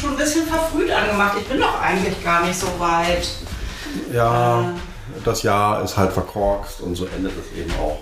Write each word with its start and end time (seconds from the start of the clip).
schon 0.00 0.10
ein 0.10 0.16
bisschen 0.16 0.46
verfrüht 0.46 0.90
angemacht. 0.90 1.36
Ich 1.40 1.46
bin 1.46 1.60
doch 1.60 1.80
eigentlich 1.80 2.22
gar 2.24 2.44
nicht 2.46 2.58
so 2.58 2.66
weit. 2.78 3.28
Ja, 4.12 4.72
das 5.24 5.42
Jahr 5.42 5.82
ist 5.84 5.96
halt 5.96 6.12
verkorkst 6.12 6.80
und 6.80 6.94
so 6.94 7.06
endet 7.06 7.32
es 7.32 7.58
eben 7.58 7.72
auch. 7.80 7.98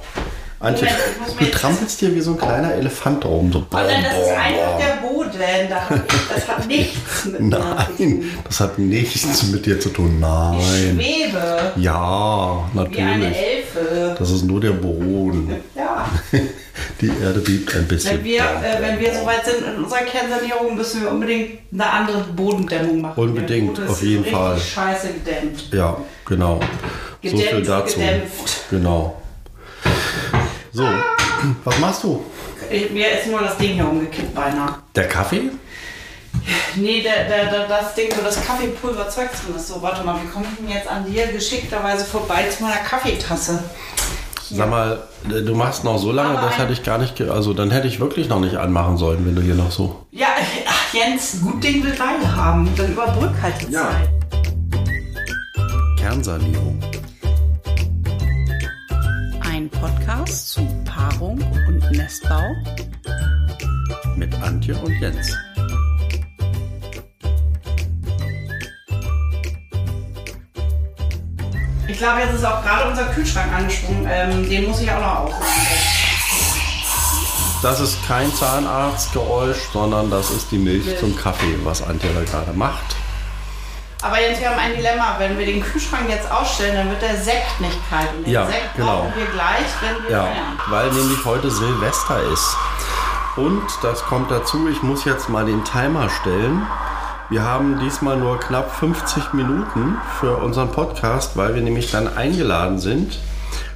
Antje, 0.61 0.89
Moment, 1.21 1.41
du 1.41 1.51
trampelst 1.57 2.01
dir 2.01 2.13
wie 2.15 2.21
so 2.21 2.33
ein 2.33 2.39
kleiner 2.39 2.75
Elefant 2.75 3.25
rum. 3.25 3.53
So 3.53 3.59
Und 3.61 3.73
dann, 3.73 4.03
das 4.03 4.13
ist 4.13 4.33
einfach 4.33 4.77
der 4.77 5.07
Boden. 5.09 5.69
Da 5.69 5.89
das 6.35 6.49
hat 6.49 6.67
nichts 6.67 7.27
mit 7.27 7.41
Nein, 7.41 8.25
das 8.45 8.61
hat 8.61 8.77
nichts 8.79 9.43
mit 9.45 9.67
dir 9.67 9.79
zu 9.79 9.91
tun. 9.91 10.19
Nein. 10.19 10.59
Ich 10.99 11.07
schwebe 11.07 11.73
Ja, 11.77 12.65
wie 12.73 12.79
eine 12.81 12.89
natürlich. 12.91 13.37
Elfe. 13.37 14.17
Das 14.19 14.31
ist 14.31 14.45
nur 14.45 14.61
der 14.61 14.73
Boden. 14.73 15.55
Ja. 15.77 16.09
Die 17.01 17.09
Erde 17.09 17.41
bebt 17.41 17.75
ein 17.75 17.87
bisschen. 17.87 18.19
Wenn 18.19 18.25
wir, 18.25 18.41
äh, 18.43 18.81
wenn 18.81 18.99
wir 18.99 19.15
soweit 19.15 19.45
sind 19.45 19.65
in 19.67 19.85
unserer 19.85 20.01
Kernsanierung, 20.01 20.77
müssen 20.77 21.03
wir 21.03 21.11
unbedingt 21.11 21.59
eine 21.73 21.91
andere 21.91 22.21
Bodendämmung 22.35 23.01
machen. 23.01 23.21
Unbedingt, 23.23 23.81
auf 23.89 24.03
jeden 24.03 24.25
Fall. 24.25 24.59
scheiße 24.59 25.09
gedämmt. 25.15 25.73
Ja, 25.73 25.97
genau. 26.27 26.61
so 27.23 27.29
viel 27.37 27.39
Gedämpft, 27.47 27.69
dazu. 27.71 28.01
gedämpft. 28.01 28.61
Genau. 28.71 29.23
So, 30.73 30.85
was 31.65 31.79
machst 31.79 32.03
du? 32.05 32.25
Ich- 32.71 32.91
Mir 32.91 33.11
ist 33.13 33.27
nur 33.29 33.41
das 33.41 33.57
Ding 33.57 33.75
hier 33.75 33.89
umgekippt 33.89 34.35
beinahe. 34.35 34.75
Der 34.95 35.09
Kaffee? 35.09 35.51
Nee, 36.77 37.03
der, 37.03 37.25
der, 37.25 37.47
der, 37.51 37.67
das 37.69 37.95
Ding, 37.95 38.09
wo 38.17 38.23
das 38.25 38.43
Kaffeepulver 38.45 39.09
Zeug 39.09 39.29
drin 39.33 39.57
ist. 39.57 39.69
So, 39.69 39.83
warte 39.83 40.05
mal, 40.05 40.17
wie 40.23 40.29
komme 40.29 40.47
ich 40.51 40.57
denn 40.59 40.69
jetzt 40.77 40.89
an 40.89 41.05
dir 41.11 41.27
geschickterweise 41.27 42.05
vorbei 42.05 42.45
zu 42.49 42.63
meiner 42.63 42.77
Kaffeetasse? 42.77 43.63
Sag 44.51 44.71
mal, 44.71 44.99
äh, 45.29 45.43
du 45.43 45.55
machst 45.55 45.85
noch 45.85 45.99
so 45.99 46.11
lange, 46.13 46.39
Aber 46.39 46.47
das 46.49 46.59
hätte 46.59 46.73
ich 46.73 46.83
gar 46.83 46.99
nicht, 46.99 47.21
also 47.21 47.53
dann 47.53 47.71
hätte 47.71 47.87
ich 47.87 48.01
wirklich 48.01 48.29
noch 48.29 48.41
nicht 48.41 48.57
anmachen 48.57 48.97
sollen, 48.97 49.27
wenn 49.27 49.35
du 49.35 49.43
hier 49.43 49.55
noch 49.55 49.71
so. 49.71 50.07
Ja, 50.11 50.29
ach 50.67 50.95
Jens, 50.95 51.41
gut 51.43 51.63
Ding 51.63 51.85
will 51.85 51.99
Weile 51.99 52.35
haben. 52.37 52.69
Dann 52.77 52.93
überbrück 52.93 53.33
halt 53.43 53.55
die 53.69 53.73
Ja. 53.73 53.91
Zeit. 53.91 54.09
Kernsanierung. 55.99 56.81
Ein 59.41 59.69
Podcast 59.69 60.51
zu 60.53 60.67
Paarung 60.85 61.39
und 61.67 61.91
Nestbau. 61.93 62.43
Mit 64.17 64.35
Antje 64.43 64.75
und 64.79 64.99
Jens. 65.01 65.37
Ich 71.89 71.97
glaube, 71.99 72.21
jetzt 72.21 72.35
ist 72.35 72.45
auch 72.45 72.63
gerade 72.63 72.89
unser 72.91 73.07
Kühlschrank 73.07 73.51
angesprungen. 73.53 74.07
Ähm, 74.11 74.49
den 74.49 74.69
muss 74.69 74.81
ich 74.81 74.91
auch 74.93 75.01
noch 75.01 75.17
aufmachen. 75.21 75.53
Das 77.63 77.81
ist 77.81 77.97
kein 78.07 78.33
Zahnarztgeräusch, 78.35 79.57
sondern 79.73 80.11
das 80.11 80.31
ist 80.31 80.51
die 80.51 80.59
Milch 80.59 80.99
zum 81.01 81.17
Kaffee, 81.17 81.59
was 81.65 81.83
Antje 81.83 82.11
da 82.15 82.23
gerade 82.31 82.53
macht. 82.57 82.95
Aber 84.03 84.21
Jens, 84.21 84.39
wir 84.39 84.51
haben 84.51 84.59
ein 84.61 84.77
Dilemma. 84.77 85.17
Wenn 85.19 85.37
wir 85.39 85.47
den 85.47 85.61
Kühlschrank 85.63 86.09
jetzt 86.09 86.31
ausstellen, 86.31 86.77
dann 86.77 86.91
wird 86.91 87.03
der 87.03 87.17
Sekt 87.17 87.59
nicht 87.61 87.77
kalt. 87.91 88.09
Und 88.17 88.27
den 88.27 88.33
Ja, 88.33 88.47
Sekt 88.47 88.77
genau. 88.77 88.87
brauchen 89.05 89.13
wir 89.17 89.27
gleich, 89.27 89.67
wenn 89.81 90.05
wir 90.05 90.11
Ja, 90.11 90.23
feiern. 90.25 90.61
weil 90.69 90.93
nämlich 90.93 91.25
heute 91.25 91.51
Silvester 91.51 92.21
ist. 92.33 92.57
Und 93.37 93.63
das 93.83 94.05
kommt 94.05 94.31
dazu, 94.31 94.69
ich 94.69 94.83
muss 94.83 95.05
jetzt 95.05 95.29
mal 95.29 95.47
den 95.47 95.65
Timer 95.65 96.09
stellen. 96.21 96.65
Wir 97.31 97.43
haben 97.43 97.79
diesmal 97.79 98.17
nur 98.17 98.41
knapp 98.41 98.75
50 98.75 99.35
Minuten 99.35 99.97
für 100.19 100.37
unseren 100.39 100.73
Podcast, 100.73 101.37
weil 101.37 101.55
wir 101.55 101.61
nämlich 101.63 101.91
dann 101.91 102.17
eingeladen 102.17 102.79
sind 102.79 103.19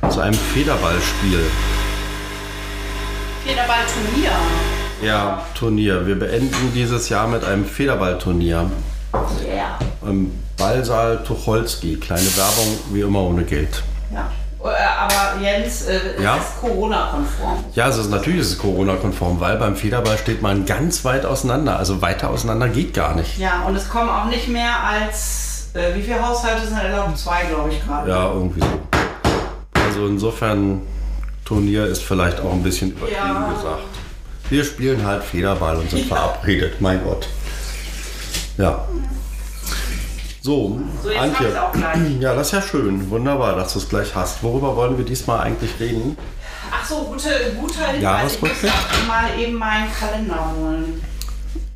zu 0.09 0.21
einem 0.21 0.33
Federballspiel. 0.35 1.41
Federballturnier. 3.45 4.31
Ja, 5.03 5.43
Turnier. 5.55 6.07
Wir 6.07 6.19
beenden 6.19 6.73
dieses 6.75 7.09
Jahr 7.09 7.27
mit 7.29 7.45
einem 7.45 7.65
Federballturnier 7.67 8.71
Yeah. 9.47 9.79
im 10.09 10.33
Ballsaal 10.57 11.23
Tucholsky. 11.23 11.97
Kleine 11.97 12.35
Werbung, 12.37 12.79
wie 12.93 13.01
immer 13.03 13.21
ohne 13.21 13.43
Geld. 13.45 13.83
Ja. 14.15 14.31
Äh, 14.65 14.69
Aber 14.69 15.41
Jens, 15.43 15.83
äh, 15.87 15.99
es 16.17 16.23
Ja? 16.23 16.37
ist 16.37 16.61
Corona-konform. 16.61 17.65
Ja, 17.75 17.89
ist 17.89 18.11
natürlich 18.11 18.41
ist 18.41 18.51
es 18.53 18.59
Corona-konform, 18.59 19.41
weil 19.41 19.57
beim 19.57 19.75
Federball 19.77 20.17
steht 20.19 20.41
man 20.43 20.65
ganz 20.67 21.05
weit 21.05 21.27
auseinander. 21.27 21.77
Also 21.79 22.01
weiter 22.01 22.31
auseinander 22.31 22.69
geht 22.69 22.95
gar 22.95 23.15
nicht. 23.17 23.39
Ja, 23.39 23.63
und 23.67 23.75
es 23.77 23.89
kommen 23.89 24.09
auch 24.09 24.27
nicht 24.27 24.49
mehr 24.49 24.73
als, 24.85 25.71
äh, 25.75 25.95
wie 25.97 26.03
viele 26.03 26.25
Haushalte 26.27 26.67
sind 26.67 26.79
erlaubt? 26.79 27.19
Zwei, 27.19 27.43
glaube 27.45 27.71
ich, 27.71 27.85
gerade. 27.85 28.09
Ja, 28.11 28.33
irgendwie 28.33 28.61
so. 28.61 28.67
Also 29.85 30.07
insofern, 30.07 30.83
Turnier 31.45 31.87
ist 31.87 32.03
vielleicht 32.05 32.41
auch 32.41 32.53
ein 32.53 32.63
bisschen 32.63 32.93
übertrieben 32.93 33.17
Ja. 33.21 33.53
gesagt. 33.53 33.83
Wir 34.49 34.65
spielen 34.65 35.05
halt 35.05 35.25
Federball 35.25 35.77
und 35.77 35.91
sind 35.91 36.09
Ja. 36.09 36.15
verabredet, 36.17 36.81
mein 36.81 37.03
Gott. 37.03 37.27
Ja. 38.59 38.85
So, 40.43 40.81
So, 41.03 41.11
jetzt 41.11 41.21
Antje. 41.21 41.53
Ja, 42.21 42.35
das 42.35 42.49
ist 42.49 42.53
ja 42.53 42.63
schön. 42.63 43.09
Wunderbar, 43.11 43.55
dass 43.55 43.73
du 43.75 43.79
es 43.79 43.89
gleich 43.89 44.13
hast. 44.15 44.43
Worüber 44.43 44.75
wollen 44.77 44.99
wir 44.99 45.05
diesmal 45.05 45.41
eigentlich 45.41 45.71
reden? 45.79 46.17
Ach 46.73 46.85
so, 46.85 46.97
gute, 47.05 47.29
guter 47.61 47.87
Hinweis. 47.87 48.35
Ich 48.35 48.41
muss 48.43 48.51
mal 49.07 49.39
eben 49.39 49.55
meinen 49.55 49.87
Kalender 49.93 50.53
holen. 50.57 51.01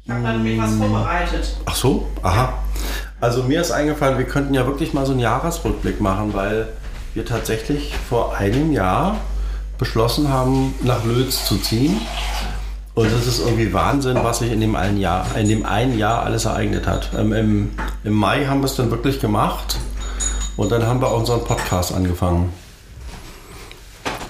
Ich 0.04 0.10
habe 0.10 0.22
da 0.22 0.32
nämlich 0.32 0.58
Mm. 0.58 0.62
was 0.62 0.74
vorbereitet. 0.74 1.56
Ach 1.64 1.74
so, 1.76 2.08
aha. 2.22 2.54
Also 3.20 3.44
mir 3.44 3.60
ist 3.60 3.70
eingefallen, 3.70 4.18
wir 4.18 4.26
könnten 4.26 4.52
ja 4.52 4.66
wirklich 4.66 4.92
mal 4.92 5.06
so 5.06 5.12
einen 5.12 5.20
Jahresrückblick 5.20 6.00
machen, 6.00 6.34
weil 6.34 6.68
wir 7.14 7.24
tatsächlich 7.24 7.94
vor 8.08 8.36
einem 8.36 8.72
Jahr 8.72 9.16
beschlossen 9.78 10.28
haben, 10.28 10.74
nach 10.82 11.04
Lötz 11.04 11.44
zu 11.46 11.56
ziehen. 11.58 12.00
Und 12.96 13.12
es 13.12 13.26
ist 13.26 13.40
irgendwie 13.40 13.74
Wahnsinn, 13.74 14.18
was 14.22 14.38
sich 14.38 14.50
in 14.50 14.62
dem 14.62 14.74
einen 14.74 14.96
Jahr, 14.96 15.26
in 15.36 15.46
dem 15.50 15.66
einen 15.66 15.98
Jahr 15.98 16.22
alles 16.22 16.46
ereignet 16.46 16.86
hat. 16.86 17.10
Ähm, 17.14 17.34
im, 17.34 17.70
Im 18.04 18.14
Mai 18.14 18.46
haben 18.46 18.60
wir 18.60 18.64
es 18.64 18.74
dann 18.74 18.90
wirklich 18.90 19.20
gemacht 19.20 19.76
und 20.56 20.72
dann 20.72 20.86
haben 20.86 21.02
wir 21.02 21.12
unseren 21.12 21.44
Podcast 21.44 21.92
angefangen. 21.92 22.54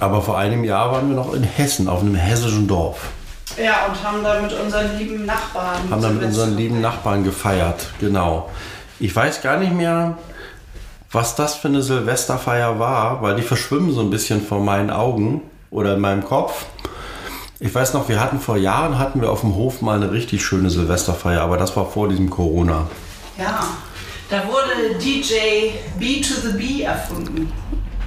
Aber 0.01 0.21
vor 0.21 0.37
einem 0.37 0.65
Jahr 0.65 0.91
waren 0.91 1.09
wir 1.09 1.15
noch 1.15 1.33
in 1.33 1.45
Hessen, 1.45 1.89
auf 1.89 2.01
einem 2.01 2.17
hessischen 2.17 2.67
Dorf. 2.67 3.11
Ja, 3.57 3.87
und 3.87 4.03
haben 4.03 4.25
da 4.25 4.41
mit 4.43 4.53
unseren 4.53 4.99
lieben 4.99 5.27
Nachbarn. 5.27 5.89
haben 5.89 6.03
dann 6.03 6.17
mit 6.17 6.25
unseren 6.25 6.57
lieben. 6.57 6.81
Nachbarn 6.81 7.23
gefeiert, 7.23 7.87
genau. 8.01 8.51
Ich 8.99 9.15
weiß 9.15 9.43
gar 9.43 9.59
nicht 9.59 9.75
mehr, 9.75 10.19
was 11.13 11.37
das 11.37 11.55
für 11.55 11.69
eine 11.69 11.83
Silvesterfeier 11.83 12.81
war, 12.81 13.23
weil 13.23 13.37
die 13.37 13.43
verschwimmen 13.43 13.95
so 13.95 14.01
ein 14.01 14.11
bisschen 14.11 14.45
vor 14.45 14.59
meinen 14.59 14.91
Augen 14.91 15.43
oder 15.71 15.95
in 15.95 16.01
meinem 16.01 16.25
Kopf. 16.25 16.67
Ich 17.59 17.75
weiß 17.75 17.95
noch, 17.95 18.09
wir 18.09 18.21
hatten 18.21 18.39
vor 18.39 18.57
Jahren 18.59 18.99
hatten 18.99 19.21
wir 19.21 19.31
auf 19.31 19.41
dem 19.41 19.55
Hof 19.55 19.81
mal 19.81 19.97
eine 19.97 20.13
richtig 20.13 20.45
schöne 20.45 20.69
Silvesterfeier, 20.69 21.41
aber 21.41 21.57
das 21.57 21.75
war 21.77 21.87
vor 21.91 22.09
diesem 22.09 22.29
Corona. 22.29 22.87
Ja, 23.39 23.65
da 24.29 24.43
wurde 24.47 24.99
DJ 25.03 25.71
B 25.99 26.21
to 26.21 26.35
the 26.43 26.53
B 26.57 26.83
erfunden. 26.83 27.51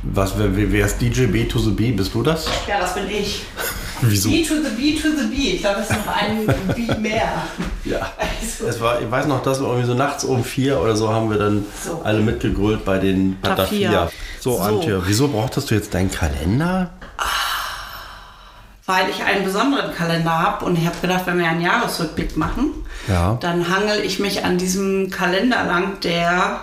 Was, 0.04 0.34
wer, 0.38 0.50
wer 0.72 0.86
ist 0.86 1.00
DJ 1.02 1.26
B 1.26 1.46
to 1.46 1.60
the 1.60 1.72
B? 1.72 1.92
Bist 1.92 2.14
du 2.14 2.22
das? 2.24 2.46
Ja, 2.68 2.80
das 2.80 2.94
bin 2.94 3.10
ich. 3.10 3.44
Wieso? 4.02 4.30
B 4.30 4.44
to 4.44 4.54
the 4.56 4.70
B 4.82 4.98
to 4.98 5.10
the 5.10 5.26
B. 5.28 5.56
Ich 5.56 5.62
glaube, 5.62 5.78
das 5.80 5.90
ist 5.90 6.06
noch 6.06 6.16
ein 6.16 6.46
B 6.76 6.94
mehr. 7.02 7.44
Ja. 7.86 8.12
Also, 8.18 8.68
Es 8.68 8.80
war, 8.80 9.02
ich 9.02 9.10
weiß 9.12 9.26
noch, 9.26 9.42
dass 9.44 9.60
wir 9.60 9.68
irgendwie 9.68 9.88
so 9.88 9.94
nachts 9.96 10.24
um 10.24 10.44
vier 10.44 10.80
oder 10.80 10.96
so 10.96 11.10
haben 11.12 11.30
wir 11.30 11.38
dann 11.38 11.66
So. 11.84 12.02
alle 12.04 12.20
mitgegrölt 12.22 12.86
bei 12.86 12.98
den 13.00 13.38
bei 13.42 13.50
der 13.50 13.58
Tafia. 13.58 13.90
Vier. 14.08 14.12
So, 14.40 14.54
So. 14.58 14.60
Antje, 14.62 15.02
wieso 15.06 15.28
brauchtest 15.28 15.70
du 15.72 15.76
jetzt 15.76 15.94
deinen 15.94 16.12
Kalender? 16.12 16.92
Weil 18.90 19.08
ich 19.12 19.22
einen 19.24 19.44
besonderen 19.46 19.94
Kalender 19.94 20.32
habe 20.32 20.66
und 20.66 20.76
ich 20.76 20.84
habe 20.88 20.96
gedacht, 21.00 21.22
wenn 21.28 21.38
wir 21.38 21.48
einen 21.48 21.62
Jahresrückblick 21.62 22.36
machen, 22.38 22.72
Ja. 23.08 23.38
dann 23.40 23.70
hangel 23.70 24.00
ich 24.04 24.18
mich 24.18 24.44
an 24.44 24.58
diesem 24.58 25.12
Kalender 25.12 25.64
lang, 25.64 26.00
der 26.00 26.62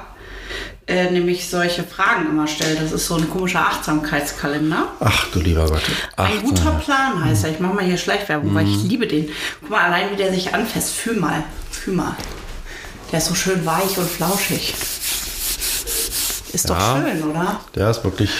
äh, 0.88 1.08
nämlich 1.12 1.48
solche 1.48 1.84
Fragen 1.84 2.26
immer 2.28 2.48
stellt. 2.48 2.80
Das 2.82 2.90
ist 2.90 3.06
so 3.06 3.14
ein 3.14 3.30
komischer 3.30 3.60
Achtsamkeitskalender. 3.60 4.88
Ach 4.98 5.26
du 5.32 5.38
lieber 5.38 5.66
Gott. 5.68 5.82
Ein 6.16 6.42
guter 6.42 6.72
Plan 6.72 7.24
heißt 7.24 7.44
er. 7.44 7.50
Ich 7.52 7.60
mache 7.60 7.74
mal 7.74 7.84
hier 7.84 7.96
Schleichwerbung, 7.96 8.52
weil 8.56 8.66
ich 8.68 8.82
liebe 8.82 9.06
den. 9.06 9.28
Guck 9.60 9.70
mal, 9.70 9.84
allein 9.84 10.10
wie 10.10 10.16
der 10.16 10.32
sich 10.32 10.52
anfasst. 10.52 10.94
Fühl 10.94 11.16
mal. 11.20 11.44
Fühl 11.70 11.94
mal. 11.94 12.16
Der 13.12 13.18
ist 13.18 13.26
so 13.26 13.36
schön 13.36 13.64
weich 13.64 13.96
und 13.98 14.08
flauschig. 14.10 14.74
Ist 16.52 16.70
doch 16.70 16.78
Ja. 16.78 17.02
schön, 17.04 17.22
oder? 17.22 17.60
Der 17.76 17.90
ist 17.90 18.02
wirklich 18.02 18.30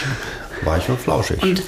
weich 0.66 0.88
und 0.88 1.00
flauschig. 1.00 1.42
Und 1.42 1.62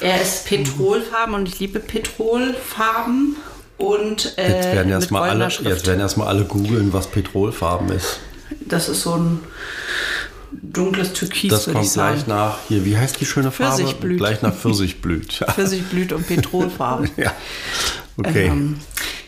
er 0.00 0.20
ist 0.20 0.46
Petrolfarben 0.46 1.34
und 1.34 1.48
ich 1.48 1.58
liebe 1.58 1.80
Petrolfarben. 1.80 3.36
Und 3.76 4.38
äh, 4.38 4.56
jetzt 4.56 4.72
werden 4.72 4.92
erstmal 4.92 5.28
alle, 5.30 5.48
jetzt 5.48 5.86
werden 5.86 6.00
erstmal 6.00 6.28
alle 6.28 6.44
googeln, 6.44 6.92
was 6.92 7.08
Petrolfarben 7.08 7.90
ist. 7.90 8.20
Das 8.66 8.88
ist 8.88 9.02
so 9.02 9.14
ein 9.16 9.40
dunkles 10.52 11.12
Türkis, 11.12 11.50
Das 11.50 11.64
kommt 11.64 11.92
gleich 11.92 12.26
nach, 12.26 12.58
hier, 12.68 12.84
wie 12.84 12.96
heißt 12.96 13.20
die 13.20 13.26
schöne 13.26 13.50
Farbe? 13.50 13.76
Pfirsichblüt. 13.76 14.18
Gleich 14.18 14.42
nach 14.42 14.54
Pfirsichblüt. 14.54 15.32
Pfirsichblüt 15.54 16.12
und 16.12 16.26
Petrolfarben. 16.26 17.10
ja. 17.16 17.32
Okay. 18.16 18.46
Ähm, 18.46 18.78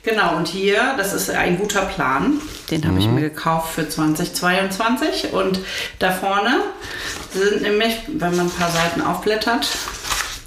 genau, 0.03 0.37
und 0.37 0.47
hier, 0.49 0.95
das 0.97 1.13
ist 1.13 1.31
ein 1.31 1.59
guter 1.59 1.83
Plan. 1.83 2.41
Den 2.71 2.83
habe 2.85 2.95
Mhm. 2.95 3.01
ich 3.01 3.07
mir 3.09 3.21
gekauft 3.23 3.75
für 3.75 3.89
2022. 3.89 5.33
Und 5.33 5.61
da 5.99 6.13
vorne 6.13 6.61
sind 7.33 7.63
nämlich, 7.63 7.95
wenn 8.07 8.37
man 8.37 8.47
ein 8.47 8.51
paar 8.51 8.71
Seiten 8.71 9.01
aufblättert, 9.03 9.67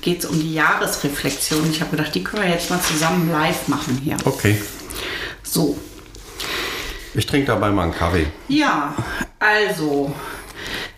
geht 0.01 0.19
es 0.19 0.25
um 0.25 0.39
die 0.39 0.53
Jahresreflexion. 0.53 1.69
Ich 1.71 1.81
habe 1.81 1.95
gedacht, 1.95 2.15
die 2.15 2.23
können 2.23 2.43
wir 2.43 2.49
jetzt 2.49 2.69
mal 2.69 2.79
zusammen 2.81 3.29
live 3.31 3.67
machen 3.67 3.99
hier. 4.03 4.17
Okay. 4.25 4.61
So. 5.43 5.77
Ich 7.15 7.25
trinke 7.25 7.47
dabei 7.47 7.69
mal 7.71 7.83
einen 7.83 7.95
Kaffee. 7.95 8.27
Ja, 8.47 8.93
also. 9.39 10.13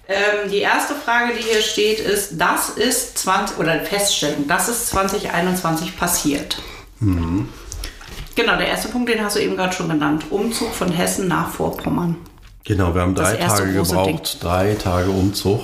Ähm, 0.08 0.52
die 0.52 0.58
erste 0.58 0.94
Frage, 0.94 1.34
die 1.36 1.42
hier 1.42 1.62
steht, 1.62 2.00
ist, 2.00 2.32
das 2.34 2.70
ist 2.70 3.18
20, 3.20 3.58
oder 3.60 3.80
Feststellung, 3.80 4.46
das 4.48 4.68
ist 4.68 4.88
2021 4.90 5.98
passiert. 5.98 6.58
Genau, 7.02 8.56
der 8.58 8.68
erste 8.68 8.90
Punkt, 8.90 9.10
den 9.10 9.24
hast 9.24 9.36
du 9.36 9.42
eben 9.42 9.56
gerade 9.56 9.74
schon 9.74 9.90
genannt. 9.90 10.26
Umzug 10.30 10.74
von 10.74 10.92
Hessen 10.92 11.28
nach 11.28 11.50
Vorpommern. 11.50 12.16
Genau, 12.64 12.94
wir 12.94 13.02
haben 13.02 13.16
drei 13.16 13.36
Tage 13.36 13.74
gebraucht, 13.74 14.38
drei 14.42 14.76
Tage 14.76 15.10
Umzug. 15.10 15.62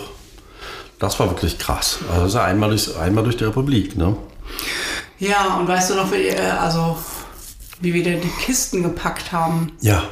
Das 1.00 1.20
war 1.20 1.30
wirklich 1.30 1.60
krass. 1.60 2.00
Also 2.10 2.24
das 2.24 2.34
ist 2.34 2.40
einmal 2.40 2.70
durch, 2.70 2.98
einmal 2.98 3.24
durch 3.24 3.38
die 3.38 3.44
Republik, 3.44 3.96
ne? 3.96 4.18
Ja, 5.20 5.58
und 5.60 5.68
weißt 5.68 5.92
du 5.92 5.96
noch, 5.96 6.12
wie, 6.12 6.28
äh, 6.28 6.40
also, 6.40 6.98
wie 7.82 7.94
wir 7.94 8.04
denn 8.04 8.22
die 8.22 8.32
Kisten 8.44 8.84
gepackt 8.84 9.32
haben? 9.32 9.72
Ja. 9.82 10.04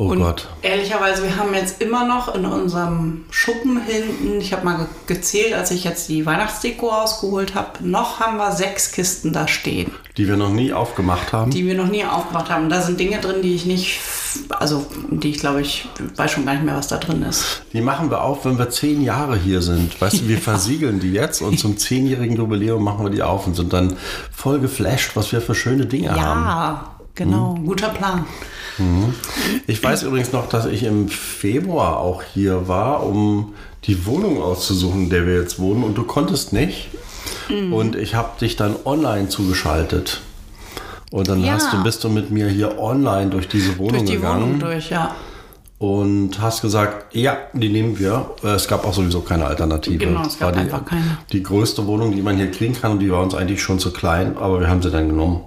Oh 0.00 0.10
Und 0.10 0.20
Gott. 0.20 0.46
ehrlicherweise, 0.62 1.24
wir 1.24 1.36
haben 1.36 1.52
jetzt 1.54 1.82
immer 1.82 2.06
noch 2.06 2.32
in 2.32 2.44
unserem 2.46 3.24
Schuppen 3.30 3.80
hinten, 3.82 4.40
ich 4.40 4.52
habe 4.52 4.64
mal 4.64 4.76
ge 4.76 4.86
gezählt, 5.16 5.54
als 5.54 5.72
ich 5.72 5.82
jetzt 5.82 6.08
die 6.08 6.24
Weihnachtsdeko 6.24 6.86
rausgeholt 6.88 7.56
habe, 7.56 7.70
noch 7.80 8.20
haben 8.20 8.36
wir 8.36 8.52
sechs 8.52 8.92
Kisten 8.92 9.32
da 9.32 9.48
stehen, 9.48 9.90
Die 10.16 10.28
wir 10.28 10.36
noch 10.36 10.50
nie 10.50 10.72
aufgemacht 10.72 11.32
haben. 11.32 11.50
die 11.50 11.66
wir 11.66 11.74
noch 11.74 11.88
nie 11.88 12.04
aufgemacht 12.04 12.48
haben. 12.48 12.68
Da 12.70 12.80
sind 12.80 13.00
Dinge 13.00 13.18
drin, 13.18 13.42
die 13.42 13.56
ich 13.56 13.66
nicht, 13.66 13.98
also 14.50 14.86
die 15.10 15.30
ich 15.30 15.38
glaube, 15.40 15.62
ich 15.62 15.88
weiß 16.14 16.30
schon 16.30 16.46
gar 16.46 16.52
nicht 16.52 16.64
mehr, 16.64 16.76
was 16.76 16.86
da 16.86 16.98
drin 16.98 17.22
ist. 17.22 17.62
Die 17.72 17.80
machen 17.80 18.08
wir 18.08 18.22
auf, 18.22 18.44
wenn 18.44 18.56
wir 18.56 18.70
zehn 18.70 19.02
Jahre 19.02 19.36
hier 19.36 19.62
sind. 19.62 20.00
Weißt 20.00 20.20
du, 20.20 20.28
wir 20.28 20.38
versiegeln 20.52 21.00
die 21.00 21.10
jetzt 21.12 21.42
und 21.42 21.58
zum 21.58 21.76
zehnjährigen 21.76 22.36
Jubiläum 22.36 22.84
machen 22.84 23.04
wir 23.04 23.10
die 23.10 23.22
auf 23.24 23.48
und 23.48 23.56
sind 23.56 23.72
dann 23.72 23.96
voll 24.30 24.60
geflasht, 24.60 25.16
was 25.16 25.32
wir 25.32 25.40
für 25.40 25.56
schöne 25.56 25.86
Dinge 25.86 26.10
haben. 26.10 26.44
Ja, 26.44 26.90
genau, 27.16 27.54
guter 27.66 27.88
Plan. 27.88 28.24
Ich 29.66 29.82
weiß 29.82 30.02
übrigens 30.04 30.32
noch, 30.32 30.48
dass 30.48 30.66
ich 30.66 30.82
im 30.84 31.08
Februar 31.08 31.98
auch 31.98 32.22
hier 32.22 32.68
war, 32.68 33.04
um 33.04 33.54
die 33.84 34.06
Wohnung 34.06 34.42
auszusuchen, 34.42 35.04
in 35.04 35.10
der 35.10 35.26
wir 35.26 35.40
jetzt 35.40 35.58
wohnen 35.58 35.82
und 35.84 35.96
du 35.96 36.04
konntest 36.04 36.52
nicht. 36.52 36.88
Mhm. 37.48 37.72
Und 37.72 37.96
ich 37.96 38.14
habe 38.14 38.38
dich 38.40 38.56
dann 38.56 38.76
online 38.84 39.28
zugeschaltet. 39.28 40.20
Und 41.10 41.28
dann 41.28 41.42
Ja. 41.42 41.52
hast 41.54 41.72
du, 41.72 41.82
bist 41.82 42.04
du 42.04 42.08
mit 42.08 42.30
mir 42.30 42.48
hier 42.48 42.78
online 42.78 43.30
durch 43.30 43.48
diese 43.48 43.78
Wohnung 43.78 43.92
Durch 43.98 44.04
die 44.04 44.16
gegangen 44.16 44.42
Wohnung 44.44 44.60
durch, 44.60 44.90
ja. 44.90 45.14
und 45.78 46.40
hast 46.40 46.60
gesagt, 46.60 47.14
ja, 47.16 47.36
die 47.54 47.70
nehmen 47.70 47.98
wir. 47.98 48.30
Äh, 48.44 48.48
Es 48.48 48.68
gab 48.68 48.84
auch 48.84 48.92
sowieso 48.92 49.20
keine 49.20 49.46
Alternative. 49.46 49.96
Genau, 49.96 50.22
es 50.26 50.38
gab 50.38 50.46
war 50.48 50.52
die, 50.52 50.58
einfach 50.58 50.84
keine. 50.84 51.18
Die 51.32 51.42
größte 51.42 51.86
Wohnung, 51.86 52.14
die 52.14 52.20
man 52.22 52.36
hier 52.36 52.50
kriegen 52.50 52.74
kann 52.78 52.92
und 52.92 52.98
die 52.98 53.10
war 53.10 53.22
uns 53.22 53.34
eigentlich 53.34 53.62
schon 53.62 53.78
zu 53.78 53.90
klein, 53.92 54.36
aber 54.36 54.60
wir 54.60 54.68
haben 54.68 54.82
sie 54.82 54.90
dann 54.90 55.08
genommen. 55.08 55.40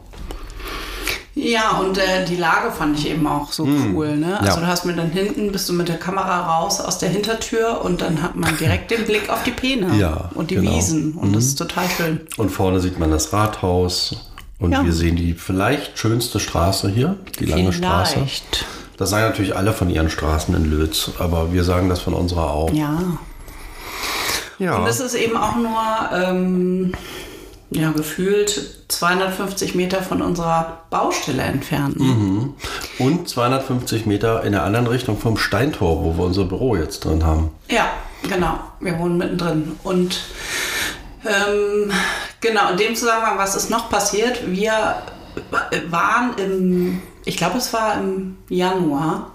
Ja, 1.34 1.78
und 1.80 1.98
äh, 1.98 2.26
die 2.28 2.36
Lage 2.36 2.72
fand 2.72 3.00
ich 3.00 3.10
eben 3.10 3.26
auch 3.26 3.54
so 3.54 3.64
cool. 3.64 4.18
Ne? 4.18 4.38
Also 4.42 4.60
Ja. 4.60 4.66
du 4.66 4.68
hast 4.68 4.84
mir 4.86 4.94
dann 4.94 5.12
hinten, 5.12 5.52
bist 5.54 5.70
du 5.70 5.74
mit 5.74 5.88
der 5.88 5.98
Kamera 5.98 6.58
raus 6.60 6.82
aus 6.82 6.98
der 6.98 7.08
Hintertür 7.10 7.82
und 7.86 8.02
dann 8.02 8.22
hat 8.22 8.36
man 8.36 8.58
direkt 8.58 8.92
den 8.92 9.06
Blick 9.06 9.30
auf 9.30 9.42
die 9.44 9.52
Peene 9.52 9.96
Ja, 9.98 10.30
und 10.36 10.52
die 10.52 10.56
genau. 10.56 10.76
Wiesen. 10.76 11.14
Und 11.14 11.34
das 11.34 11.46
ist 11.46 11.56
total 11.58 11.86
schön. 11.90 12.20
Und 12.38 12.50
vorne 12.50 12.82
sieht 12.82 13.00
man 13.00 13.12
das 13.12 13.32
Rathaus 13.32 14.18
und 14.60 14.74
Ja. 14.74 14.84
wir 14.84 14.92
sehen 14.92 15.16
die 15.16 15.34
vielleicht 15.34 15.98
schönste 15.98 16.40
Straße 16.42 16.90
hier, 16.90 17.16
die 17.40 17.46
lange 17.46 17.72
Straße. 17.72 18.16
Vielleicht. 18.16 18.66
Das 18.98 19.10
sagen 19.10 19.24
natürlich 19.30 19.56
alle 19.56 19.72
von 19.72 19.90
ihren 19.90 20.10
Straßen 20.10 20.54
in 20.54 20.70
Lötz, 20.70 21.12
aber 21.18 21.54
wir 21.54 21.64
sagen 21.64 21.88
das 21.88 22.02
von 22.02 22.14
unserer 22.14 22.52
auch. 22.52 22.72
Ja. 22.74 23.00
Ja. 24.60 24.76
Und 24.78 24.86
es 24.88 25.00
ist 25.00 25.16
eben 25.16 25.38
auch 25.38 25.56
nur 25.56 25.80
ähm, 26.14 26.92
ja, 27.72 27.92
gefühlt 27.92 28.84
250 28.90 29.76
Meter 29.76 30.04
von 30.04 30.22
unserer 30.22 30.82
Baustelle 30.90 31.44
entfernt. 31.44 31.98
Mhm. 31.98 32.54
Und 33.00 33.30
250 33.30 34.06
Meter 34.06 34.44
in 34.44 34.52
der 34.52 34.64
anderen 34.64 34.88
Richtung 34.88 35.18
vom 35.18 35.38
Steintor, 35.38 36.04
wo 36.04 36.18
wir 36.18 36.26
unser 36.26 36.44
Büro 36.44 36.76
jetzt 36.76 37.06
drin 37.06 37.26
haben. 37.26 37.50
Ja, 37.70 37.90
genau. 38.30 38.60
Wir 38.82 39.00
wohnen 39.00 39.18
mittendrin. 39.18 39.80
Und 39.84 40.20
ähm, 41.26 41.92
genau, 42.42 42.72
in 42.72 42.78
dem 42.78 42.96
Zusammenhang, 42.96 43.38
was 43.38 43.56
ist 43.56 43.70
noch 43.70 43.90
passiert? 43.90 44.52
Wir 44.52 45.02
waren 45.90 46.34
im, 46.38 47.02
ich 47.24 47.38
glaube, 47.38 47.58
es 47.58 47.72
war 47.72 47.96
im 47.96 48.38
Januar. 48.50 49.32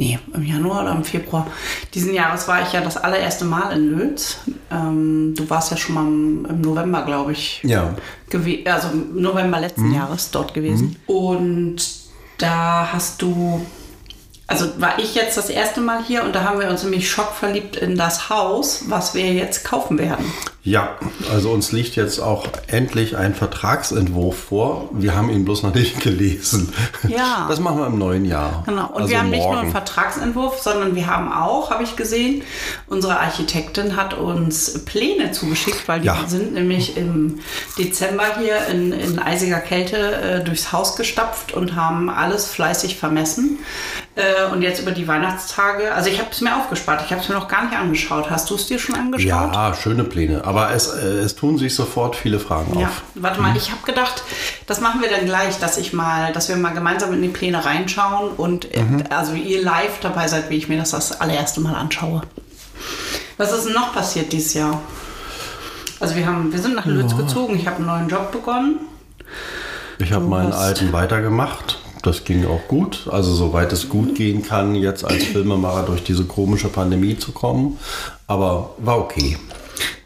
Nee, 0.00 0.18
im 0.32 0.42
Januar 0.46 0.80
oder 0.84 0.92
im 0.92 1.04
Februar 1.04 1.46
diesen 1.92 2.14
Jahres 2.14 2.48
war 2.48 2.62
ich 2.62 2.72
ja 2.72 2.80
das 2.80 2.96
allererste 2.96 3.44
Mal 3.44 3.70
in 3.76 3.98
Lötz. 3.98 4.38
Ähm, 4.70 5.34
du 5.36 5.50
warst 5.50 5.70
ja 5.72 5.76
schon 5.76 5.94
mal 5.94 6.06
im, 6.50 6.60
November, 6.62 7.02
glaube 7.04 7.32
ich, 7.32 7.60
Ja. 7.64 7.94
also 8.64 8.88
im 8.92 9.20
November 9.20 9.60
letzten 9.60 9.92
Jahres 9.92 10.30
dort 10.30 10.54
gewesen. 10.54 10.96
Und 11.06 11.76
da 12.38 12.88
hast 12.90 13.20
du, 13.20 13.60
also 14.50 14.66
war 14.80 14.98
ich 14.98 15.14
jetzt 15.14 15.36
das 15.38 15.48
erste 15.48 15.80
Mal 15.80 16.02
hier 16.04 16.24
und 16.24 16.34
da 16.34 16.42
haben 16.42 16.58
wir 16.60 16.68
uns 16.68 16.82
nämlich 16.82 17.08
schockverliebt 17.08 17.76
in 17.76 17.96
das 17.96 18.28
Haus, 18.28 18.82
was 18.88 19.14
wir 19.14 19.32
jetzt 19.32 19.64
kaufen 19.64 19.96
werden. 19.98 20.24
Ja, 20.62 20.96
also 21.32 21.50
uns 21.52 21.72
liegt 21.72 21.96
jetzt 21.96 22.18
auch 22.18 22.46
endlich 22.66 23.16
ein 23.16 23.34
Vertragsentwurf 23.34 24.36
vor. 24.38 24.90
Wir 24.92 25.14
haben 25.16 25.30
ihn 25.30 25.44
bloß 25.46 25.62
noch 25.62 25.72
nicht 25.74 26.00
gelesen. 26.02 26.72
Ja. 27.08 27.46
Das 27.48 27.60
machen 27.60 27.78
wir 27.78 27.86
im 27.86 27.98
neuen 27.98 28.24
Jahr. 28.26 28.64
Genau. 28.66 28.88
Und 28.88 28.96
also 29.02 29.08
wir 29.08 29.20
haben 29.20 29.30
nicht 29.30 29.38
nur 29.40 29.50
einen 29.52 29.58
morgen. 29.58 29.70
Vertragsentwurf, 29.70 30.58
sondern 30.60 30.94
wir 30.96 31.06
haben 31.06 31.32
auch, 31.32 31.70
habe 31.70 31.84
ich 31.84 31.96
gesehen, 31.96 32.42
unsere 32.88 33.18
Architektin 33.20 33.96
hat 33.96 34.14
uns 34.14 34.84
Pläne 34.84 35.30
zugeschickt, 35.32 35.86
weil 35.88 36.00
die 36.00 36.06
Ja. 36.08 36.18
sind 36.26 36.52
nämlich 36.54 36.96
im 36.96 37.38
Dezember 37.78 38.24
hier 38.38 38.66
in, 38.66 38.92
in 38.92 39.18
eisiger 39.18 39.60
Kälte 39.60 39.96
äh, 39.96 40.44
durchs 40.44 40.72
Haus 40.72 40.96
gestapft 40.96 41.54
und 41.54 41.76
haben 41.76 42.10
alles 42.10 42.46
fleißig 42.46 42.96
vermessen. 42.98 43.60
Äh, 44.16 44.22
und 44.48 44.62
jetzt 44.62 44.80
über 44.80 44.90
die 44.92 45.06
Weihnachtstage, 45.08 45.92
also 45.94 46.08
ich 46.08 46.18
habe 46.18 46.30
es 46.32 46.40
mir 46.40 46.56
aufgespart, 46.56 47.02
ich 47.04 47.10
habe 47.12 47.20
es 47.22 47.28
mir 47.28 47.34
noch 47.34 47.48
gar 47.48 47.64
nicht 47.64 47.76
angeschaut. 47.76 48.30
Hast 48.30 48.48
du 48.50 48.54
es 48.54 48.66
dir 48.66 48.78
schon 48.78 48.94
angeschaut? 48.94 49.26
Ja, 49.26 49.74
schöne 49.74 50.04
Pläne. 50.04 50.44
Aber 50.44 50.72
es, 50.72 50.88
äh, 50.88 51.06
es 51.06 51.34
tun 51.36 51.58
sich 51.58 51.74
sofort 51.74 52.16
viele 52.16 52.38
Fragen 52.40 52.78
Ja, 52.78 52.86
auf. 52.86 53.02
warte 53.14 53.40
mal, 53.40 53.56
ich 53.56 53.70
habe 53.70 53.82
gedacht, 53.84 54.22
das 54.66 54.80
machen 54.80 55.00
wir 55.00 55.08
dann 55.10 55.24
gleich, 55.26 55.58
dass 55.58 55.76
ich 55.78 55.92
mal, 55.92 56.32
dass 56.32 56.48
wir 56.48 56.56
mal 56.56 56.72
gemeinsam 56.74 57.12
in 57.12 57.22
die 57.22 57.28
Pläne 57.28 57.64
reinschauen 57.64 58.30
und 58.30 58.74
äh, 58.74 58.82
Mhm. 58.82 59.04
also 59.10 59.34
ihr 59.34 59.62
live 59.62 60.00
dabei 60.00 60.28
seid, 60.28 60.50
wie 60.50 60.56
ich 60.56 60.68
mir 60.68 60.78
das 60.78 60.90
das 60.90 61.20
allererste 61.20 61.60
Mal 61.60 61.74
anschaue. 61.74 62.22
Was 63.36 63.52
ist 63.52 63.64
denn 63.66 63.74
noch 63.74 63.92
passiert 63.92 64.32
dieses 64.32 64.54
Jahr? 64.54 64.80
Also 65.98 66.14
wir 66.16 66.24
haben, 66.26 66.52
wir 66.52 66.58
sind 66.60 66.74
nach 66.76 66.86
Lütz 66.86 67.16
gezogen, 67.16 67.56
ich 67.58 67.66
habe 67.66 67.76
einen 67.76 67.86
neuen 67.86 68.08
Job 68.08 68.32
begonnen. 68.32 68.76
Ich 69.98 70.12
habe 70.12 70.24
meinen 70.24 70.52
alten 70.54 70.94
weitergemacht. 70.94 71.78
Das 72.02 72.24
ging 72.24 72.46
auch 72.46 72.66
gut. 72.68 73.08
Also 73.10 73.32
soweit 73.34 73.72
es 73.72 73.88
gut 73.88 74.14
gehen 74.14 74.42
kann, 74.42 74.74
jetzt 74.74 75.04
als 75.04 75.24
Filmemacher 75.24 75.84
durch 75.84 76.02
diese 76.02 76.24
komische 76.24 76.68
Pandemie 76.68 77.18
zu 77.18 77.32
kommen. 77.32 77.78
Aber 78.26 78.74
war 78.78 78.98
okay. 78.98 79.36